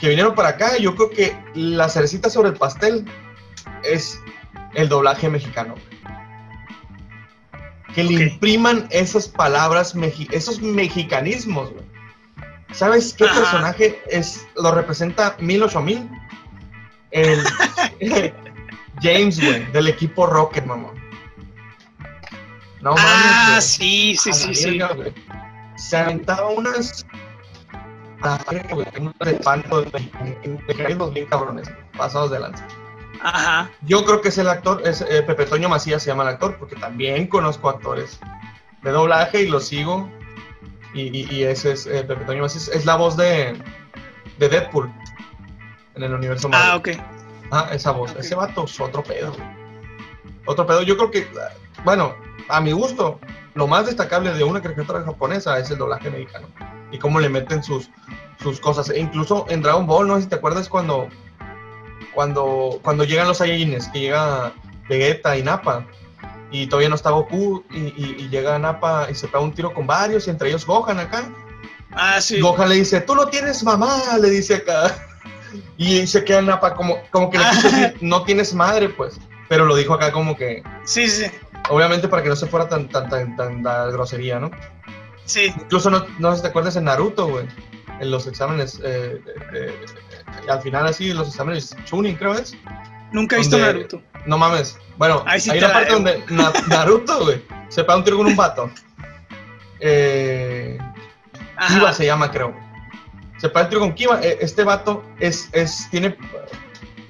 que 0.00 0.08
vinieron 0.08 0.34
para 0.34 0.50
acá, 0.50 0.76
yo 0.78 0.94
creo 0.94 1.10
que 1.10 1.36
la 1.54 1.88
cerecita 1.88 2.28
sobre 2.30 2.50
el 2.50 2.56
pastel 2.56 3.04
es 3.84 4.18
el 4.74 4.88
doblaje 4.88 5.28
mexicano. 5.28 5.74
Que 7.94 8.04
le 8.04 8.12
impriman 8.24 8.86
esas 8.90 9.26
palabras, 9.28 9.94
esos 10.30 10.60
mexicanismos, 10.62 11.72
güey. 11.72 11.84
¿Sabes 12.72 13.14
qué 13.14 13.24
Ajá. 13.24 13.34
personaje 13.40 14.00
es, 14.08 14.46
lo 14.54 14.70
representa 14.72 15.36
mil 15.40 15.62
ocho 15.64 15.80
mil? 15.80 16.08
El 17.10 17.42
James, 19.02 19.40
güey, 19.40 19.64
del 19.72 19.88
equipo 19.88 20.26
Rocket, 20.26 20.64
mamá. 20.66 20.92
No 22.80 22.94
ah, 22.98 23.46
güey. 23.50 23.62
sí, 23.62 24.16
sí, 24.16 24.32
sí, 24.32 24.78
la 24.78 24.88
sí. 24.88 25.14
Se 25.76 25.96
aventaba 25.96 26.48
unas. 26.48 27.06
Ah, 28.22 28.38
güey, 28.70 28.86
unos 28.98 29.14
de 29.18 29.34
bien 31.12 31.26
cabrones, 31.26 31.70
pasados 31.96 32.30
de 32.30 32.40
lanza. 32.40 32.66
Ajá. 33.22 33.70
Yo 33.82 34.04
creo 34.04 34.20
que 34.20 34.28
es 34.28 34.38
el 34.38 34.48
actor, 34.48 34.82
es 34.86 35.02
eh, 35.02 35.22
Pepe 35.22 35.44
Toño 35.46 35.68
Macías 35.68 36.02
se 36.02 36.08
llama 36.10 36.22
el 36.24 36.30
actor, 36.30 36.56
porque 36.58 36.76
también 36.76 37.26
conozco 37.26 37.68
actores 37.68 38.18
de 38.82 38.90
doblaje 38.90 39.42
y 39.42 39.48
los 39.48 39.66
sigo. 39.68 40.08
Y, 40.94 41.02
y- 41.16 41.28
y 41.30 41.42
ese 41.44 41.72
es 41.72 41.86
eh, 41.86 42.02
Pepe 42.02 42.24
Toño 42.24 42.42
Macías, 42.42 42.68
es 42.68 42.84
la 42.86 42.96
voz 42.96 43.16
de, 43.16 43.56
de 44.38 44.48
Deadpool 44.48 44.90
en 45.94 46.02
el 46.02 46.14
universo 46.14 46.48
Ah, 46.52 46.78
Marvel. 46.78 46.98
ok. 46.98 47.04
Ah, 47.52 47.68
esa 47.72 47.90
voz, 47.90 48.14
ese 48.16 48.34
vato 48.34 48.64
es 48.64 48.80
otro 48.80 49.02
pedo. 49.02 49.34
Otro 50.46 50.66
pedo. 50.66 50.82
Yo 50.82 50.96
creo 50.96 51.10
que, 51.10 51.28
bueno, 51.84 52.14
a 52.48 52.60
mi 52.60 52.72
gusto, 52.72 53.20
lo 53.54 53.66
más 53.66 53.86
destacable 53.86 54.32
de 54.32 54.44
una 54.44 54.60
caricatura 54.62 55.02
japonesa 55.02 55.58
es 55.58 55.70
el 55.70 55.78
doblaje 55.78 56.10
mexicano 56.10 56.48
y 56.92 56.98
cómo 56.98 57.20
le 57.20 57.28
meten 57.28 57.62
sus, 57.62 57.90
sus 58.42 58.60
cosas. 58.60 58.90
E 58.90 58.98
incluso 59.00 59.46
en 59.48 59.62
Dragon 59.62 59.86
Ball, 59.86 60.06
no 60.08 60.16
sé 60.16 60.22
si 60.22 60.28
te 60.28 60.36
acuerdas 60.36 60.68
cuando, 60.68 61.08
cuando, 62.14 62.80
cuando 62.82 63.04
llegan 63.04 63.28
los 63.28 63.38
Saiyajines, 63.38 63.88
que 63.88 64.00
llega 64.00 64.52
Vegeta 64.88 65.36
y 65.36 65.42
Nappa. 65.42 65.86
Y 66.52 66.66
todavía 66.66 66.88
no 66.88 66.96
está 66.96 67.10
Goku, 67.10 67.62
y, 67.70 67.78
y- 67.78 68.16
y 68.18 68.28
llega 68.28 68.58
Nappa 68.58 69.06
y 69.08 69.14
se 69.14 69.28
pega 69.28 69.38
un 69.40 69.52
tiro 69.52 69.72
con 69.72 69.86
varios, 69.86 70.26
y 70.26 70.30
entre 70.30 70.48
ellos 70.48 70.66
Gohan 70.66 70.98
acá. 70.98 71.30
Ah, 71.92 72.20
sí. 72.20 72.40
Gohan 72.40 72.68
le 72.68 72.74
dice, 72.76 73.00
tú 73.00 73.14
no 73.14 73.26
tienes 73.28 73.62
mamá, 73.62 73.96
le 74.20 74.30
dice 74.30 74.56
acá. 74.56 75.06
Y 75.76 76.06
se 76.08 76.24
queda 76.24 76.42
Nappa 76.42 76.74
como, 76.74 76.98
como 77.10 77.30
que 77.30 77.38
le 77.38 77.44
quiso 77.50 77.70
decir, 77.70 77.96
no 78.00 78.24
tienes 78.24 78.52
madre, 78.54 78.88
pues. 78.88 79.20
Pero 79.48 79.64
lo 79.64 79.76
dijo 79.76 79.94
acá 79.94 80.10
como 80.12 80.36
que, 80.36 80.62
Sí, 80.84 81.08
sí. 81.08 81.26
Obviamente 81.70 82.08
para 82.08 82.22
que 82.22 82.28
no 82.28 82.36
se 82.36 82.46
fuera 82.46 82.68
tan, 82.68 82.88
tan, 82.88 83.08
tan, 83.08 83.36
tan 83.36 83.62
la 83.62 83.86
grosería, 83.86 84.38
¿no? 84.38 84.50
Sí. 85.24 85.52
Incluso 85.56 85.90
no, 85.90 86.04
no 86.18 86.30
sé 86.32 86.36
si 86.38 86.42
te 86.42 86.48
acuerdas 86.48 86.76
en 86.76 86.84
Naruto, 86.84 87.26
güey. 87.28 87.46
En 88.00 88.10
los 88.10 88.26
exámenes, 88.26 88.80
eh, 88.84 89.22
eh, 89.52 89.74
eh, 90.44 90.50
al 90.50 90.60
final 90.62 90.86
así, 90.86 91.12
los 91.12 91.28
exámenes 91.28 91.76
Chunin, 91.84 92.16
creo 92.16 92.34
es. 92.34 92.54
Nunca 93.12 93.36
he 93.36 93.40
visto 93.40 93.58
Naruto. 93.58 94.02
No 94.26 94.38
mames. 94.38 94.78
Bueno, 94.96 95.22
Ahí 95.26 95.40
sí 95.40 95.50
hay 95.50 95.58
una 95.58 95.68
la 95.68 95.74
parte 95.74 95.88
debo. 95.94 96.04
donde 96.04 96.24
Na- 96.34 96.52
Naruto, 96.68 97.24
güey, 97.24 97.42
se 97.68 97.82
pega 97.84 97.96
un 97.96 98.04
tiro 98.04 98.16
con 98.18 98.26
un 98.26 98.36
vato. 98.36 98.70
Eh. 99.80 100.78
Kiba 101.68 101.92
se 101.92 102.06
llama, 102.06 102.30
creo. 102.30 102.54
Se 103.38 103.48
pega 103.48 103.62
el 103.62 103.68
tiro 103.68 103.80
con 103.80 103.94
Kiba. 103.94 104.20
Eh, 104.22 104.38
Este 104.40 104.64
vato 104.64 105.04
es, 105.18 105.48
es, 105.52 105.88
tiene, 105.90 106.16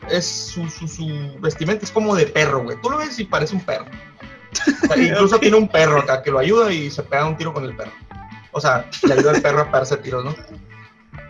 es 0.09 0.27
su, 0.27 0.69
su, 0.69 0.89
su 0.89 1.37
vestimenta 1.41 1.85
es 1.85 1.91
como 1.93 2.15
de 2.15 2.27
perro, 2.27 2.63
güey. 2.63 2.77
Tú 2.83 2.91
lo 2.91 2.99
ves 2.99 3.19
y 3.19 3.25
parece 3.25 3.55
un 3.55 3.65
perro. 3.65 3.87
O 4.89 4.95
sea, 4.95 5.03
incluso 5.03 5.39
tiene 5.39 5.57
un 5.57 5.69
perro 5.69 6.01
acá 6.01 6.23
que 6.23 6.31
lo 6.31 6.39
ayuda 6.39 6.73
y 6.73 6.91
se 6.91 7.03
pega 7.03 7.27
un 7.27 7.37
tiro 7.37 7.53
con 7.53 7.65
el 7.65 7.75
perro. 7.77 7.93
O 8.53 8.61
sea, 8.61 8.85
le 9.03 9.15
ayuda 9.15 9.31
al 9.33 9.43
perro 9.43 9.61
a 9.63 9.67
pegarse 9.67 9.97
tiros, 9.99 10.25
¿no? 10.25 10.35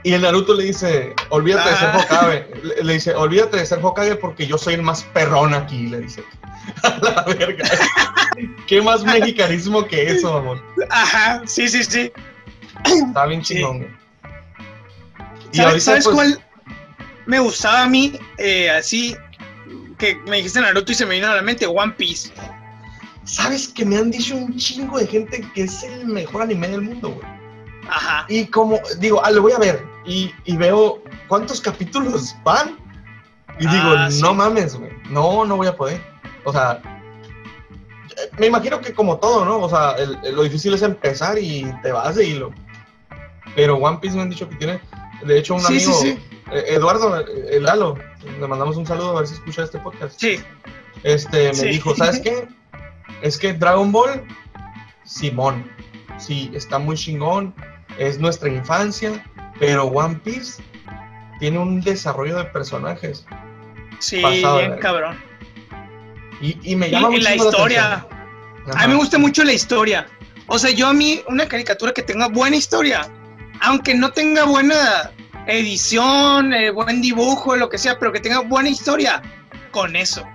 Y 0.02 0.14
el 0.14 0.22
Naruto 0.22 0.54
le 0.54 0.64
dice, 0.64 1.12
olvídate 1.28 1.68
de 1.70 1.76
ser 1.76 1.88
Ah. 1.92 1.98
Hokage. 1.98 2.54
Le, 2.62 2.82
le 2.84 2.92
dice, 2.94 3.14
olvídate 3.14 3.58
de 3.58 3.66
ser 3.66 3.80
Hokage 3.82 4.16
porque 4.16 4.46
yo 4.46 4.56
soy 4.56 4.74
el 4.74 4.82
más 4.82 5.02
perrón 5.02 5.52
aquí, 5.52 5.88
le 5.88 6.00
dice. 6.00 6.24
A 6.82 6.98
la 7.02 7.22
verga. 7.24 7.68
¿Qué 8.66 8.80
más 8.80 9.04
mexicanismo 9.04 9.84
que 9.86 10.10
eso, 10.10 10.32
mamón? 10.32 10.62
Ajá. 10.88 11.42
Sí, 11.46 11.68
sí, 11.68 11.84
sí. 11.84 12.10
Está 12.84 13.26
bien 13.26 13.42
chingón, 13.42 13.78
güey. 13.80 13.90
Y 15.52 15.56
¿Sabes, 15.56 15.66
ahorita, 15.66 15.84
sabes 15.84 16.04
pues, 16.04 16.14
cuál 16.14 16.44
me 17.26 17.40
gustaba 17.40 17.82
a 17.82 17.86
mí? 17.88 18.18
eh, 18.38 18.70
así 18.70 19.16
que 19.98 20.14
me 20.26 20.38
dijiste 20.38 20.60
Naruto 20.60 20.92
y 20.92 20.94
se 20.94 21.04
me 21.04 21.16
vino 21.16 21.26
a 21.28 21.34
la 21.36 21.42
mente 21.42 21.66
One 21.66 21.92
Piece. 21.98 22.30
¿Sabes 23.30 23.68
que 23.68 23.84
me 23.84 23.96
han 23.96 24.10
dicho 24.10 24.34
un 24.36 24.56
chingo 24.56 24.98
de 24.98 25.06
gente 25.06 25.40
que 25.54 25.62
es 25.62 25.82
el 25.84 26.06
mejor 26.06 26.42
anime 26.42 26.68
del 26.68 26.82
mundo, 26.82 27.10
güey? 27.10 27.26
Ajá. 27.88 28.24
Y 28.28 28.46
como, 28.46 28.78
digo, 28.98 29.20
ah, 29.24 29.30
lo 29.30 29.42
voy 29.42 29.52
a 29.52 29.58
ver. 29.58 29.84
Y, 30.04 30.32
y 30.44 30.56
veo 30.56 31.02
cuántos 31.28 31.60
capítulos 31.60 32.34
van. 32.44 32.76
Y 33.60 33.66
Ah, 33.66 33.72
digo, 33.72 34.10
sí. 34.10 34.22
no 34.22 34.34
mames, 34.34 34.74
güey. 34.76 34.90
No, 35.10 35.44
no 35.44 35.56
voy 35.56 35.66
a 35.68 35.76
poder. 35.76 36.00
O 36.44 36.52
sea, 36.52 36.80
me 38.38 38.46
imagino 38.46 38.80
que 38.80 38.92
como 38.94 39.18
todo, 39.18 39.44
¿no? 39.44 39.58
O 39.60 39.68
sea, 39.68 39.92
el- 39.92 40.18
el- 40.24 40.34
lo 40.34 40.42
difícil 40.42 40.74
es 40.74 40.82
empezar 40.82 41.38
y 41.38 41.64
te 41.82 41.92
vas 41.92 42.16
de 42.16 42.26
hilo. 42.26 42.52
Pero 43.54 43.76
One 43.76 43.98
Piece 43.98 44.16
me 44.16 44.22
han 44.22 44.30
dicho 44.30 44.48
que 44.48 44.56
tiene, 44.56 44.80
de 45.24 45.38
hecho, 45.38 45.54
un 45.54 45.60
Sí, 45.60 45.78
sí, 45.80 45.84
amigo, 45.86 46.00
sí. 46.00 46.18
eh, 46.52 46.64
Eduardo, 46.68 47.20
eh, 47.20 47.24
el 47.50 47.62
Lalo, 47.64 47.96
le 48.40 48.46
mandamos 48.46 48.76
un 48.76 48.86
saludo 48.86 49.10
a 49.16 49.20
ver 49.20 49.28
si 49.28 49.34
escucha 49.34 49.62
este 49.64 49.78
podcast. 49.78 50.18
Sí. 50.20 50.40
Este, 51.02 51.48
me 51.48 51.54
Sí. 51.54 51.68
dijo, 51.68 51.94
¿sabes 51.94 52.20
qué? 52.20 52.48
Es 53.22 53.38
que 53.38 53.52
Dragon 53.52 53.92
Ball, 53.92 54.24
Simón, 55.04 55.70
sí, 56.18 56.50
está 56.54 56.78
muy 56.78 56.96
chingón, 56.96 57.54
es 57.98 58.18
nuestra 58.18 58.48
infancia, 58.48 59.24
pero 59.58 59.84
One 59.84 60.16
Piece 60.24 60.62
tiene 61.38 61.58
un 61.58 61.80
desarrollo 61.80 62.36
de 62.38 62.44
personajes 62.44 63.26
Sí, 63.98 64.20
Pasado 64.22 64.58
bien 64.58 64.78
cabrón. 64.78 65.18
y, 66.40 66.56
y 66.72 66.76
me 66.76 66.88
Y, 66.88 66.90
llama 66.90 67.08
y 67.08 67.12
mucho 67.12 67.22
la 67.24 67.36
historia. 67.36 68.06
A 68.74 68.86
mí 68.86 68.92
me 68.92 68.98
gusta 68.98 69.18
mucho 69.18 69.44
la 69.44 69.52
historia. 69.52 70.06
O 70.46 70.58
sea, 70.58 70.70
yo 70.70 70.86
a 70.88 70.92
mí, 70.94 71.20
una 71.28 71.46
caricatura 71.46 71.92
que 71.92 72.02
tenga 72.02 72.28
buena 72.28 72.56
historia, 72.56 73.02
aunque 73.60 73.94
no 73.94 74.10
tenga 74.10 74.44
buena 74.44 75.10
edición, 75.46 76.52
eh, 76.54 76.70
buen 76.70 77.02
dibujo, 77.02 77.56
lo 77.56 77.68
que 77.68 77.78
sea, 77.78 77.98
pero 77.98 78.10
que 78.12 78.20
tenga 78.20 78.40
buena 78.40 78.68
historia, 78.70 79.22
con 79.70 79.94
eso. 79.96 80.26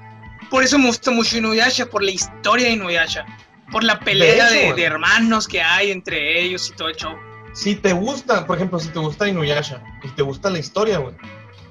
Por 0.56 0.64
eso 0.64 0.80
me 0.80 0.88
gusta 0.88 1.12
mucho 1.12 1.38
Inuyasha, 1.38 1.86
por 1.88 2.02
la 2.02 2.12
historia 2.12 2.68
de 2.68 2.76
Inuyasha. 2.76 3.26
Por 3.74 3.84
la 3.84 4.00
pelea 4.00 4.48
hecho, 4.56 4.74
de, 4.74 4.84
hermanos 4.84 5.50
que 5.50 5.62
hay 5.62 5.92
entre 5.92 6.42
ellos 6.42 6.70
y 6.70 6.78
todo 6.78 6.88
el 6.88 6.96
show. 6.96 7.14
Si 7.52 7.76
te 7.76 7.92
gusta, 7.92 8.48
por 8.48 8.56
ejemplo, 8.56 8.80
si 8.80 8.88
te 8.88 9.00
gusta 9.00 9.28
Inuyasha 9.28 9.84
y 10.02 10.08
te 10.12 10.22
gusta 10.22 10.50
la 10.50 10.60
historia, 10.60 11.00
güey, 11.00 11.14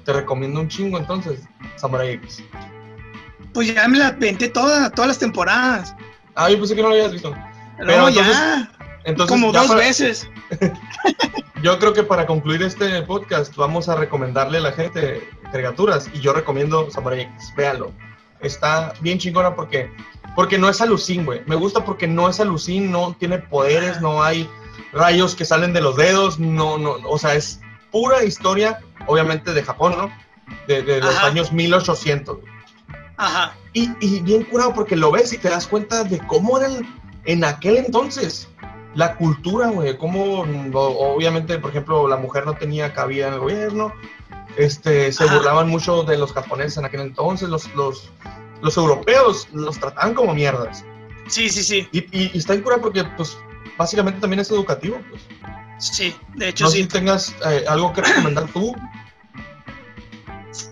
te 0.03 0.13
recomiendo 0.13 0.59
un 0.59 0.67
chingo 0.67 0.99
entonces 0.99 1.39
Samurai 1.77 2.11
X. 2.11 2.43
Pues 3.55 3.73
ya 3.73 3.87
me 3.87 3.97
la 3.97 4.11
venté 4.11 4.49
toda, 4.49 4.91
todas 4.91 5.07
las 5.07 5.17
temporadas. 5.17 5.95
Ah, 6.35 6.51
yo 6.51 6.59
pensé 6.59 6.75
que 6.75 6.83
no 6.83 6.89
lo 6.89 6.93
habías 6.93 7.11
visto. 7.11 7.31
No, 7.31 7.87
Pero 7.87 8.09
ya, 8.09 8.69
Entonces, 9.03 9.35
como 9.35 9.51
ya 9.51 9.61
dos 9.61 9.69
para- 9.69 9.79
veces. 9.79 10.29
Yo 11.63 11.79
creo 11.79 11.93
que 11.93 12.03
para 12.03 12.27
concluir 12.27 12.61
este 12.61 13.01
podcast 13.01 13.55
vamos 13.55 13.89
a 13.89 13.95
recomendarle 13.95 14.59
a 14.59 14.61
la 14.61 14.71
gente 14.73 15.27
caricaturas 15.51 16.07
y 16.13 16.19
yo 16.19 16.31
recomiendo 16.31 16.91
Samurai 16.91 17.21
X, 17.21 17.53
véanlo. 17.57 17.91
Está 18.45 18.93
bien 19.01 19.17
chingona 19.17 19.55
porque 19.55 19.91
Porque 20.35 20.57
no 20.57 20.69
es 20.69 20.81
alucín, 20.81 21.25
güey. 21.25 21.41
Me 21.45 21.55
gusta 21.55 21.83
porque 21.85 22.07
no 22.07 22.29
es 22.29 22.39
alucín, 22.39 22.91
no 22.91 23.15
tiene 23.17 23.39
poderes, 23.39 24.01
no 24.01 24.21
hay 24.21 24.49
rayos 24.91 25.35
que 25.35 25.45
salen 25.45 25.73
de 25.73 25.81
los 25.81 25.95
dedos, 25.95 26.39
no, 26.39 26.77
no, 26.77 26.97
o 27.07 27.17
sea, 27.17 27.35
es 27.35 27.61
pura 27.91 28.23
historia, 28.23 28.79
obviamente 29.07 29.53
de 29.53 29.63
Japón, 29.63 29.95
¿no? 29.97 30.11
De, 30.67 30.81
de 30.83 30.99
los 30.99 31.15
años 31.17 31.51
1800. 31.51 32.41
güey. 32.41 32.53
Ajá. 33.17 33.55
Y, 33.73 33.89
y 33.99 34.21
bien 34.21 34.43
curado 34.43 34.73
porque 34.73 34.95
lo 34.95 35.11
ves 35.11 35.31
y 35.33 35.37
te 35.37 35.49
das 35.49 35.67
cuenta 35.67 36.03
de 36.03 36.19
cómo 36.27 36.57
eran 36.57 36.85
en 37.25 37.43
aquel 37.43 37.77
entonces 37.77 38.47
la 38.95 39.15
cultura, 39.15 39.67
güey. 39.67 39.97
Cómo, 39.97 40.45
obviamente, 40.73 41.59
por 41.59 41.69
ejemplo, 41.69 42.07
la 42.07 42.17
mujer 42.17 42.45
no 42.45 42.53
tenía 42.55 42.93
cabida 42.93 43.27
en 43.27 43.33
el 43.33 43.39
gobierno. 43.39 43.93
Este, 44.57 45.11
se 45.11 45.23
Ajá. 45.23 45.35
burlaban 45.35 45.67
mucho 45.69 46.03
de 46.03 46.17
los 46.17 46.31
japoneses 46.33 46.77
en 46.77 46.85
aquel 46.85 47.01
entonces. 47.01 47.49
Los, 47.49 47.73
los, 47.75 48.09
los 48.61 48.77
europeos 48.77 49.47
los 49.53 49.79
trataban 49.79 50.13
como 50.13 50.33
mierdas. 50.33 50.83
Sí, 51.27 51.49
sí, 51.49 51.63
sí. 51.63 51.87
Y, 51.91 51.99
y, 52.17 52.31
y 52.33 52.37
está 52.37 52.53
bien 52.53 52.63
curado 52.63 52.81
porque, 52.81 53.03
pues, 53.17 53.37
básicamente 53.77 54.19
también 54.21 54.39
es 54.39 54.49
educativo. 54.51 54.99
Pues. 55.09 55.21
Sí, 55.77 56.15
de 56.35 56.49
hecho 56.49 56.63
No 56.65 56.69
sé 56.71 56.77
si 56.77 56.85
tengas 56.87 57.35
eh, 57.45 57.65
algo 57.67 57.91
que 57.91 58.01
recomendar 58.01 58.47
tú 58.53 58.73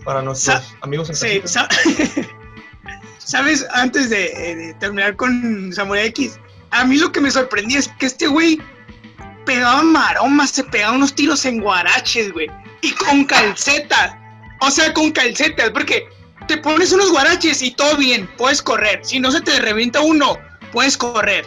para 0.04 0.22
nuestros 0.22 0.62
Sa- 0.64 0.76
amigos 0.80 1.10
en 1.10 1.16
Sí, 1.16 1.42
sa- 1.44 1.68
¿Sabes? 3.18 3.66
Antes 3.72 4.10
de, 4.10 4.26
eh, 4.26 4.54
de 4.56 4.74
terminar 4.74 5.16
con 5.16 5.72
Samurai 5.72 6.06
X, 6.08 6.38
a 6.70 6.84
mí 6.84 6.96
lo 6.98 7.10
que 7.10 7.20
me 7.20 7.30
sorprendía 7.30 7.78
es 7.78 7.88
que 7.88 8.06
este 8.06 8.26
güey 8.26 8.60
pegaba 9.46 9.82
maromas, 9.82 10.50
se 10.50 10.64
pegaba 10.64 10.94
unos 10.94 11.14
tiros 11.14 11.44
en 11.46 11.60
guaraches, 11.60 12.32
güey. 12.32 12.48
Y 12.84 12.92
con 12.92 13.24
calcetas. 13.24 14.14
O 14.60 14.70
sea, 14.70 14.92
con 14.92 15.10
calcetas, 15.10 15.70
porque 15.70 16.06
te 16.46 16.58
pones 16.58 16.92
unos 16.92 17.10
guaraches 17.10 17.62
y 17.62 17.70
todo 17.70 17.96
bien, 17.96 18.28
puedes 18.36 18.60
correr. 18.60 19.00
Si 19.02 19.18
no 19.18 19.30
se 19.30 19.40
te 19.40 19.58
revienta 19.60 20.00
uno, 20.00 20.38
puedes 20.70 20.96
correr. 20.96 21.46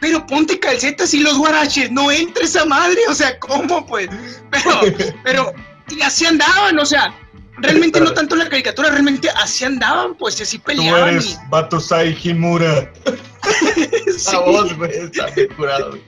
Pero 0.00 0.26
ponte 0.26 0.58
calcetas 0.58 1.12
y 1.12 1.20
los 1.20 1.36
guaraches, 1.36 1.90
no 1.90 2.10
entre 2.10 2.44
esa 2.44 2.64
madre, 2.64 3.00
o 3.08 3.14
sea, 3.14 3.38
¿cómo 3.38 3.84
pues? 3.86 4.08
Pero, 4.50 4.80
pero, 5.24 5.52
y 5.90 6.00
así 6.02 6.24
andaban, 6.24 6.78
o 6.78 6.86
sea, 6.86 7.12
realmente 7.58 8.00
no 8.00 8.12
tanto 8.12 8.36
la 8.36 8.48
caricatura, 8.48 8.90
realmente 8.90 9.28
así 9.30 9.64
andaban, 9.64 10.14
pues 10.14 10.40
así 10.40 10.58
Tú 10.58 10.64
peleaban. 10.64 11.10
eres 11.10 11.38
Batusai 11.50 12.16
Himura. 12.22 12.90
y, 13.76 13.80
sí. 13.82 14.00
Esa 14.06 14.38
voz, 14.38 14.74
güey, 14.76 14.92
está 14.92 15.26
bien 15.30 15.48
curado. 15.56 15.98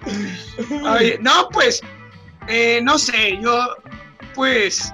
No, 1.20 1.48
pues, 1.52 1.82
eh, 2.48 2.80
no 2.82 2.98
sé, 2.98 3.38
yo, 3.42 3.76
pues, 4.34 4.92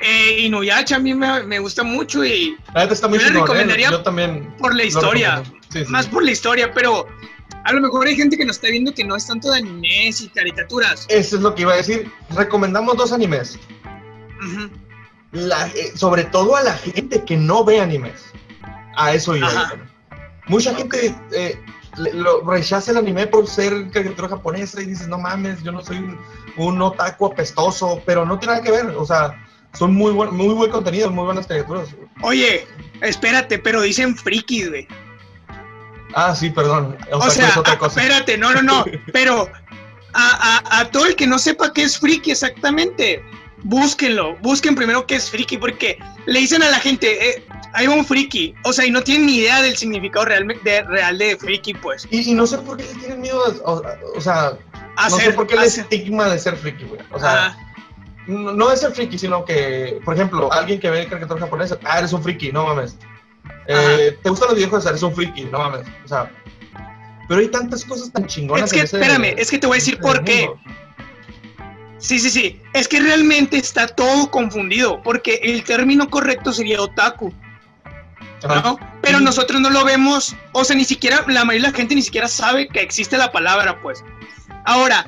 eh, 0.00 0.40
Inuyasha 0.40 0.96
a 0.96 0.98
mí 0.98 1.14
me, 1.14 1.42
me 1.44 1.58
gusta 1.58 1.82
mucho 1.82 2.24
y 2.24 2.56
La 2.74 2.82
neta 2.82 2.94
está 2.94 3.08
muy 3.08 3.18
Yo 3.18 3.24
le 3.24 3.30
chingón, 3.30 3.42
¿eh? 3.48 3.52
recomendaría 3.52 3.90
Yo 3.90 4.02
también. 4.02 4.54
por 4.58 4.74
la 4.74 4.84
historia, 4.84 5.36
recomiendo. 5.36 5.66
Sí, 5.72 5.84
sí, 5.84 5.90
más 5.90 6.06
por 6.06 6.24
la 6.24 6.30
historia, 6.30 6.72
pero 6.72 7.06
a 7.64 7.72
lo 7.72 7.80
mejor 7.80 8.06
hay 8.06 8.16
gente 8.16 8.36
que 8.38 8.44
nos 8.46 8.56
está 8.56 8.68
viendo 8.68 8.94
que 8.94 9.04
no 9.04 9.16
es 9.16 9.26
tanto 9.26 9.50
de 9.50 9.58
animes 9.58 10.20
y 10.22 10.28
caricaturas. 10.28 11.04
Eso 11.08 11.36
es 11.36 11.42
lo 11.42 11.54
que 11.54 11.62
iba 11.62 11.72
a 11.74 11.76
decir. 11.76 12.10
Recomendamos 12.30 12.96
dos 12.96 13.12
animes. 13.12 13.58
La- 15.32 15.66
eh, 15.68 15.92
sobre 15.94 16.24
todo 16.24 16.56
a 16.56 16.62
la 16.62 16.72
gente 16.74 17.24
que 17.24 17.36
no 17.36 17.64
ve 17.64 17.80
animes. 17.80 18.32
A 18.96 19.12
eso 19.12 19.36
iba. 19.36 19.46
Ajá. 19.48 19.74
yo. 19.76 20.16
Mucha 20.46 20.74
gente 20.74 21.14
eh, 21.32 21.60
lo, 21.98 22.40
rechaza 22.48 22.90
el 22.92 22.96
anime 22.98 23.26
por 23.26 23.46
ser 23.46 23.90
caricatura 23.90 24.28
japonesa 24.28 24.80
y 24.80 24.86
dices, 24.86 25.08
no 25.08 25.18
mames, 25.18 25.62
yo 25.62 25.72
no 25.72 25.82
soy 25.84 25.98
un, 25.98 26.18
un 26.56 26.80
otaku 26.82 27.26
apestoso, 27.26 28.00
pero 28.06 28.24
no 28.24 28.38
tiene 28.38 28.54
nada 28.54 28.64
que 28.64 28.70
ver. 28.72 28.86
O 28.96 29.04
sea, 29.04 29.34
son 29.74 29.94
muy 29.94 30.12
buen, 30.12 30.34
muy 30.34 30.54
buen 30.54 30.70
contenido, 30.70 31.10
muy 31.10 31.24
buenas 31.24 31.46
caricaturas. 31.46 31.88
Oye, 32.22 32.66
espérate, 33.02 33.58
pero 33.58 33.82
dicen 33.82 34.16
frikis, 34.16 34.68
güey. 34.70 34.88
Ah, 36.14 36.34
sí, 36.34 36.50
perdón. 36.50 36.96
O 37.12 37.16
Otaku 37.16 37.30
sea, 37.32 37.48
es 37.48 37.56
otra 37.56 37.74
a- 37.74 37.78
cosa. 37.78 38.00
espérate, 38.00 38.38
no, 38.38 38.52
no, 38.54 38.62
no, 38.62 38.84
pero 39.12 39.48
a, 40.14 40.62
a- 40.72 40.80
a 40.80 40.90
todo 40.90 41.06
el 41.06 41.16
que 41.16 41.26
no 41.26 41.38
sepa 41.38 41.72
qué 41.72 41.82
es 41.82 41.98
friki 41.98 42.30
exactamente, 42.30 43.22
búsquenlo, 43.62 44.36
busquen 44.38 44.74
primero 44.74 45.06
qué 45.06 45.16
es 45.16 45.30
friki, 45.30 45.58
porque 45.58 45.98
le 46.26 46.38
dicen 46.40 46.62
a 46.62 46.70
la 46.70 46.80
gente, 46.80 47.28
eh, 47.30 47.44
hay 47.74 47.86
un 47.86 48.04
friki, 48.04 48.54
o 48.64 48.72
sea, 48.72 48.86
y 48.86 48.90
no 48.90 49.02
tienen 49.02 49.26
ni 49.26 49.36
idea 49.36 49.60
del 49.62 49.76
significado 49.76 50.24
real 50.24 50.46
de, 50.64 50.82
real 50.82 51.18
de 51.18 51.36
friki, 51.36 51.74
pues. 51.74 52.06
Y, 52.10 52.30
y 52.30 52.34
no 52.34 52.46
sé 52.46 52.58
por 52.58 52.76
qué 52.76 52.84
le 52.84 52.94
tienen 52.94 53.20
miedo, 53.20 53.42
a- 53.44 53.70
o, 53.70 53.82
o 54.16 54.20
sea, 54.20 54.52
no 54.96 55.10
sé 55.10 55.16
Hacer, 55.16 55.34
por 55.34 55.46
qué 55.46 55.54
el 55.54 55.62
estigma 55.64 56.28
de 56.28 56.38
ser 56.38 56.56
friki, 56.56 56.84
güey. 56.84 57.00
O 57.12 57.18
sea, 57.20 57.56
no, 58.26 58.52
no 58.52 58.68
de 58.70 58.76
ser 58.76 58.92
friki, 58.92 59.16
sino 59.18 59.44
que, 59.44 60.00
por 60.04 60.14
ejemplo, 60.14 60.52
alguien 60.52 60.80
que 60.80 60.90
ve 60.90 61.06
caricatura 61.06 61.40
japonesa, 61.40 61.78
ah, 61.84 61.98
eres 61.98 62.12
un 62.12 62.22
friki, 62.22 62.50
no 62.52 62.66
mames. 62.66 62.96
Eh, 63.66 64.18
¿Te 64.22 64.30
gustan 64.30 64.48
los 64.48 64.56
videojuegos? 64.56 64.86
Eres 64.86 65.02
un 65.02 65.14
friki, 65.14 65.44
no 65.44 65.58
mames. 65.58 65.86
O 66.04 66.08
sea, 66.08 66.30
pero 67.28 67.40
hay 67.40 67.48
tantas 67.48 67.84
cosas 67.84 68.10
tan 68.10 68.26
chingonas. 68.26 68.64
Es 68.66 68.72
que, 68.72 68.78
en 68.80 68.84
ese- 68.86 68.96
espérame, 68.98 69.34
es 69.38 69.50
que 69.50 69.58
te 69.58 69.66
voy 69.66 69.76
a 69.76 69.80
decir 69.80 69.98
por 70.00 70.24
qué. 70.24 70.46
mundo. 70.46 70.60
Sí, 71.98 72.18
sí, 72.18 72.30
sí. 72.30 72.60
Es 72.74 72.86
que 72.88 73.00
realmente 73.00 73.56
está 73.56 73.86
todo 73.88 74.30
confundido, 74.30 75.02
porque 75.02 75.40
el 75.42 75.64
término 75.64 76.08
correcto 76.08 76.52
sería 76.52 76.80
otaku. 76.80 77.32
¿No? 78.42 78.78
Pero 79.02 79.20
nosotros 79.20 79.60
no 79.60 79.70
lo 79.70 79.84
vemos, 79.84 80.34
o 80.52 80.64
sea, 80.64 80.76
ni 80.76 80.84
siquiera, 80.84 81.24
la 81.26 81.44
mayoría 81.44 81.68
de 81.68 81.72
la 81.72 81.76
gente 81.76 81.94
ni 81.94 82.02
siquiera 82.02 82.28
sabe 82.28 82.68
que 82.68 82.80
existe 82.80 83.16
la 83.16 83.32
palabra, 83.32 83.80
pues. 83.80 84.04
Ahora, 84.64 85.04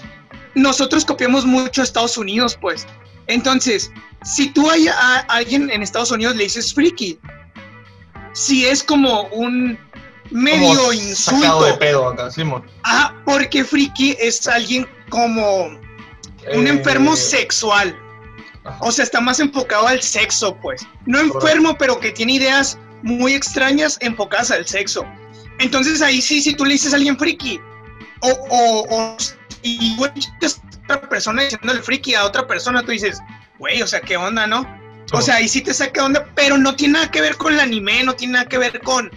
nosotros 0.54 1.04
copiamos 1.04 1.44
mucho 1.44 1.80
a 1.80 1.84
Estados 1.84 2.16
Unidos, 2.18 2.58
pues. 2.60 2.86
Entonces, 3.26 3.92
si 4.24 4.48
tú 4.48 4.70
hay 4.70 4.88
a 4.88 5.18
alguien 5.28 5.70
en 5.70 5.82
Estados 5.82 6.10
Unidos 6.10 6.36
le 6.36 6.44
dices 6.44 6.74
friki, 6.74 7.18
si 8.32 8.66
es 8.66 8.82
como 8.82 9.22
un 9.28 9.78
medio 10.30 10.76
Como 10.76 10.92
insulto. 10.92 11.40
Sacado 11.40 11.64
de 11.64 11.72
pedo 11.74 12.08
acá, 12.08 12.30
Simón. 12.30 12.64
Ah, 12.84 13.14
porque 13.24 13.64
friki 13.64 14.16
es 14.20 14.46
alguien 14.46 14.88
como 15.08 15.66
un 15.66 15.78
Eh, 16.66 16.70
enfermo 16.70 17.16
sexual. 17.16 17.96
O 18.80 18.92
sea, 18.92 19.04
está 19.04 19.20
más 19.20 19.40
enfocado 19.40 19.86
al 19.86 20.02
sexo, 20.02 20.56
pues. 20.56 20.86
No 21.06 21.18
enfermo, 21.18 21.76
pero 21.78 21.98
que 21.98 22.10
tiene 22.10 22.34
ideas 22.34 22.78
muy 23.02 23.34
extrañas 23.34 23.98
enfocadas 24.00 24.50
al 24.50 24.66
sexo. 24.66 25.04
Entonces 25.58 26.02
ahí 26.02 26.20
sí, 26.22 26.40
si 26.40 26.54
tú 26.54 26.64
le 26.64 26.72
dices 26.72 26.92
a 26.92 26.96
alguien 26.96 27.18
friki, 27.18 27.60
o, 28.20 28.28
o, 28.28 28.86
o 28.90 29.16
y 29.62 29.96
otra 30.84 31.08
persona 31.08 31.42
diciéndole 31.42 31.82
friki 31.82 32.14
a 32.14 32.24
otra 32.24 32.46
persona, 32.46 32.82
tú 32.82 32.92
dices, 32.92 33.20
güey, 33.58 33.82
o 33.82 33.86
sea, 33.86 34.00
¿qué 34.00 34.16
onda, 34.16 34.46
no? 34.46 34.60
O 35.12 35.20
Simón. 35.20 35.22
sea, 35.22 35.36
ahí 35.36 35.48
sí 35.48 35.60
te 35.60 35.74
saca 35.74 36.04
onda, 36.04 36.26
pero 36.34 36.56
no 36.56 36.74
tiene 36.76 36.94
nada 36.94 37.10
que 37.10 37.20
ver 37.20 37.36
con 37.36 37.52
el 37.52 37.60
anime, 37.60 38.02
no 38.04 38.14
tiene 38.14 38.34
nada 38.34 38.46
que 38.46 38.58
ver 38.58 38.80
con, 38.80 39.10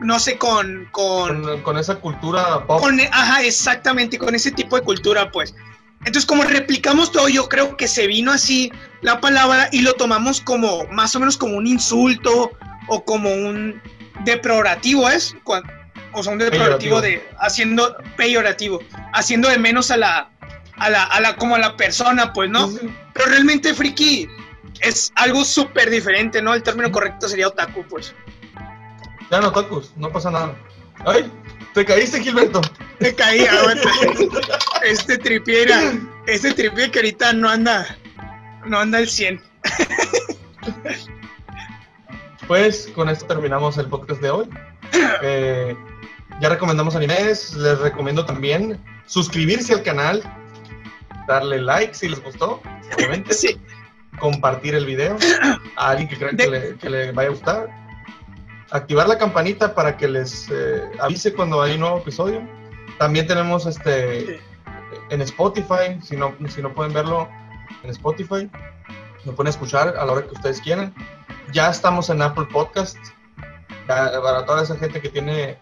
no 0.00 0.18
sé, 0.18 0.36
con, 0.36 0.88
con, 0.90 1.42
con, 1.42 1.62
con 1.62 1.78
esa 1.78 1.96
cultura 1.96 2.66
pop. 2.66 2.80
con, 2.82 3.00
ajá, 3.00 3.42
exactamente, 3.42 4.18
con 4.18 4.34
ese 4.34 4.50
tipo 4.50 4.76
de 4.76 4.82
cultura, 4.82 5.30
pues. 5.30 5.54
Entonces, 6.00 6.26
como 6.26 6.44
replicamos 6.44 7.10
todo, 7.10 7.28
yo 7.28 7.48
creo 7.48 7.76
que 7.76 7.88
se 7.88 8.06
vino 8.06 8.30
así 8.30 8.70
la 9.00 9.20
palabra 9.20 9.68
y 9.72 9.80
lo 9.80 9.94
tomamos 9.94 10.40
como, 10.40 10.86
más 10.88 11.14
o 11.16 11.20
menos 11.20 11.36
como 11.36 11.56
un 11.56 11.66
insulto 11.66 12.52
o 12.88 13.04
como 13.04 13.30
un 13.30 13.80
deplorativo, 14.24 15.08
¿es? 15.08 15.34
O 16.12 16.22
sea, 16.22 16.32
un 16.32 16.38
deplorativo 16.38 17.00
de, 17.00 17.26
haciendo, 17.38 17.96
peyorativo, 18.16 18.80
haciendo 19.12 19.48
de 19.48 19.58
menos 19.58 19.90
a 19.90 19.96
la, 19.96 20.30
a 20.76 20.90
la, 20.90 21.04
a 21.04 21.20
la, 21.20 21.36
como 21.36 21.54
a 21.54 21.58
la 21.58 21.76
persona, 21.76 22.32
pues, 22.32 22.50
¿no? 22.50 22.70
Pero 23.12 23.26
realmente 23.26 23.74
friki 23.74 24.28
es 24.80 25.12
algo 25.16 25.44
súper 25.44 25.90
diferente, 25.90 26.40
¿no? 26.40 26.54
El 26.54 26.62
término 26.62 26.90
correcto 26.90 27.28
sería 27.28 27.48
otaku, 27.48 27.84
pues. 27.84 28.14
Ya 29.30 29.40
no, 29.40 29.52
tacos, 29.52 29.92
no 29.96 30.10
pasa 30.10 30.30
nada. 30.30 30.54
Ay, 31.04 31.30
te 31.74 31.84
caíste, 31.84 32.20
Gilberto. 32.20 32.60
Me 32.98 33.14
caí, 33.14 33.46
aguanta. 33.46 33.90
Este 34.82 35.18
tripiera, 35.18 35.92
este 36.26 36.52
tripié 36.52 36.90
que 36.90 37.00
ahorita 37.00 37.32
no 37.32 37.50
anda, 37.50 37.98
no 38.64 38.78
anda 38.78 38.98
al 38.98 39.08
100. 39.08 39.42
Pues 42.48 42.90
con 42.94 43.08
esto 43.08 43.26
terminamos 43.26 43.76
el 43.78 43.86
podcast 43.88 44.20
de 44.20 44.30
hoy. 44.30 44.48
Eh, 45.22 45.76
ya 46.40 46.48
recomendamos 46.48 46.96
animes, 46.96 47.54
les 47.54 47.78
recomiendo 47.78 48.24
también 48.24 48.82
suscribirse 49.06 49.74
al 49.74 49.82
canal, 49.82 50.22
darle 51.26 51.60
like 51.60 51.94
si 51.94 52.08
les 52.08 52.22
gustó, 52.22 52.62
obviamente, 52.96 53.34
Sí, 53.34 53.60
compartir 54.18 54.74
el 54.74 54.86
video 54.86 55.16
a 55.76 55.90
alguien 55.90 56.08
que 56.08 56.16
crean 56.16 56.36
que, 56.36 56.44
De- 56.44 56.50
le, 56.70 56.76
que 56.76 56.88
le 56.90 57.12
vaya 57.12 57.28
a 57.28 57.32
gustar, 57.32 57.68
activar 58.70 59.08
la 59.08 59.18
campanita 59.18 59.74
para 59.74 59.96
que 59.96 60.08
les 60.08 60.48
eh, 60.50 60.82
avise 61.00 61.34
cuando 61.34 61.60
hay 61.60 61.74
un 61.74 61.80
nuevo 61.80 61.98
episodio. 61.98 62.40
También 62.98 63.26
tenemos 63.26 63.66
este 63.66 64.40
en 65.10 65.20
Spotify, 65.22 65.98
si 66.02 66.16
no, 66.16 66.34
si 66.48 66.62
no 66.62 66.72
pueden 66.74 66.92
verlo 66.94 67.28
en 67.82 67.90
Spotify, 67.90 68.50
lo 69.24 69.34
pueden 69.34 69.50
escuchar 69.50 69.88
a 69.98 70.04
la 70.06 70.12
hora 70.12 70.22
que 70.26 70.32
ustedes 70.32 70.60
quieran. 70.62 70.94
Ya 71.52 71.70
estamos 71.70 72.10
en 72.10 72.22
Apple 72.22 72.46
Podcast. 72.52 72.96
Ya, 73.88 74.12
para 74.22 74.44
toda 74.44 74.62
esa 74.62 74.76
gente 74.76 75.00
que 75.00 75.08
tiene, 75.08 75.58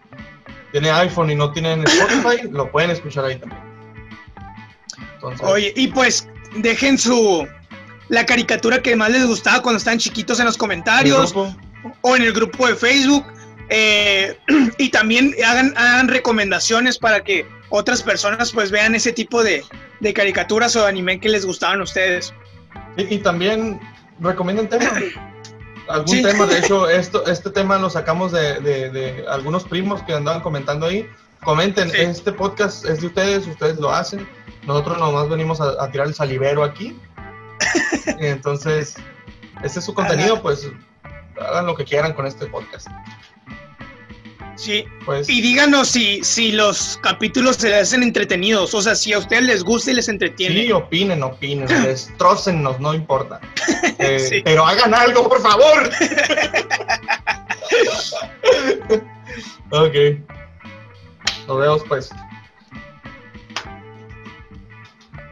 tiene 0.71 0.91
iPhone 0.91 1.31
y 1.31 1.35
no 1.35 1.51
tienen 1.51 1.83
Spotify, 1.87 2.49
lo 2.49 2.69
pueden 2.71 2.91
escuchar 2.91 3.25
ahí 3.25 3.37
también. 3.37 3.61
Entonces, 5.13 5.47
oye, 5.47 5.73
y 5.75 5.87
pues 5.87 6.27
dejen 6.57 6.97
su 6.97 7.47
la 8.09 8.25
caricatura 8.25 8.81
que 8.81 8.95
más 8.95 9.09
les 9.09 9.25
gustaba 9.25 9.61
cuando 9.61 9.77
estaban 9.77 9.99
chiquitos 9.99 10.39
en 10.39 10.45
los 10.45 10.57
comentarios 10.57 11.33
o 12.01 12.15
en 12.15 12.21
el 12.23 12.33
grupo 12.33 12.67
de 12.67 12.75
Facebook 12.75 13.25
Eh, 13.69 14.37
y 14.77 14.89
también 14.89 15.35
hagan, 15.45 15.73
hagan 15.75 16.07
recomendaciones 16.07 16.97
para 16.97 17.21
que 17.23 17.45
otras 17.69 18.01
personas 18.01 18.53
pues 18.53 18.71
vean 18.71 18.95
ese 18.95 19.11
tipo 19.11 19.43
de, 19.43 19.61
de 19.99 20.13
caricaturas 20.13 20.75
o 20.77 20.83
de 20.83 20.87
anime 20.87 21.19
que 21.19 21.27
les 21.27 21.45
gustaban 21.45 21.81
a 21.81 21.83
ustedes. 21.83 22.33
Y, 22.95 23.15
y 23.15 23.17
también 23.17 23.79
recomienden 24.21 24.69
temas. 24.69 24.93
Algún 25.89 26.07
sí. 26.07 26.21
tema, 26.21 26.45
de 26.45 26.57
hecho, 26.59 26.89
esto, 26.89 27.25
este 27.25 27.49
tema 27.49 27.77
lo 27.77 27.89
sacamos 27.89 28.31
de, 28.31 28.59
de, 28.59 28.89
de, 28.89 29.25
algunos 29.27 29.63
primos 29.63 30.01
que 30.03 30.13
andaban 30.13 30.41
comentando 30.41 30.85
ahí. 30.85 31.09
Comenten, 31.43 31.89
sí. 31.89 31.97
este 31.97 32.31
podcast 32.31 32.85
es 32.85 33.01
de 33.01 33.07
ustedes, 33.07 33.47
ustedes 33.47 33.77
lo 33.79 33.91
hacen. 33.91 34.27
Nosotros 34.65 34.97
nomás 34.97 35.29
venimos 35.29 35.61
a, 35.61 35.81
a 35.81 35.91
tirar 35.91 36.07
el 36.07 36.13
salivero 36.13 36.63
aquí. 36.63 36.99
Entonces, 38.19 38.95
este 39.63 39.79
es 39.79 39.85
su 39.85 39.93
contenido, 39.93 40.41
pues 40.41 40.69
hagan 41.39 41.65
lo 41.65 41.75
que 41.75 41.85
quieran 41.85 42.13
con 42.13 42.25
este 42.25 42.47
podcast. 42.47 42.87
Sí, 44.57 44.85
pues, 45.05 45.29
y 45.29 45.39
díganos 45.39 45.87
si, 45.87 46.23
si 46.23 46.51
los 46.51 46.99
capítulos 47.03 47.57
se 47.57 47.69
les 47.69 47.83
hacen 47.83 48.01
entretenidos, 48.01 48.73
o 48.73 48.81
sea, 48.81 48.95
si 48.95 49.13
a 49.13 49.19
ustedes 49.19 49.43
les 49.43 49.63
gusta 49.63 49.91
y 49.91 49.93
les 49.93 50.09
entretiene. 50.09 50.63
Sí, 50.63 50.71
opinen, 50.71 51.21
opinen, 51.21 51.67
destrócennos, 51.83 52.79
no 52.79 52.93
importa. 52.93 53.39
Eh, 53.99 54.19
sí. 54.19 54.41
Pero 54.43 54.63
hagan 54.63 54.93
algo, 54.93 55.27
por 55.27 55.41
favor. 55.41 55.89
ok. 59.71 59.95
Nos 61.47 61.59
vemos, 61.59 61.83
pues. 61.87 62.09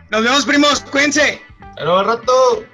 Nos 0.09 0.23
vemos, 0.23 0.45
primos, 0.45 0.82
cuídense. 0.89 1.39
Pero 1.76 1.99
al 1.99 2.05
rato. 2.07 2.65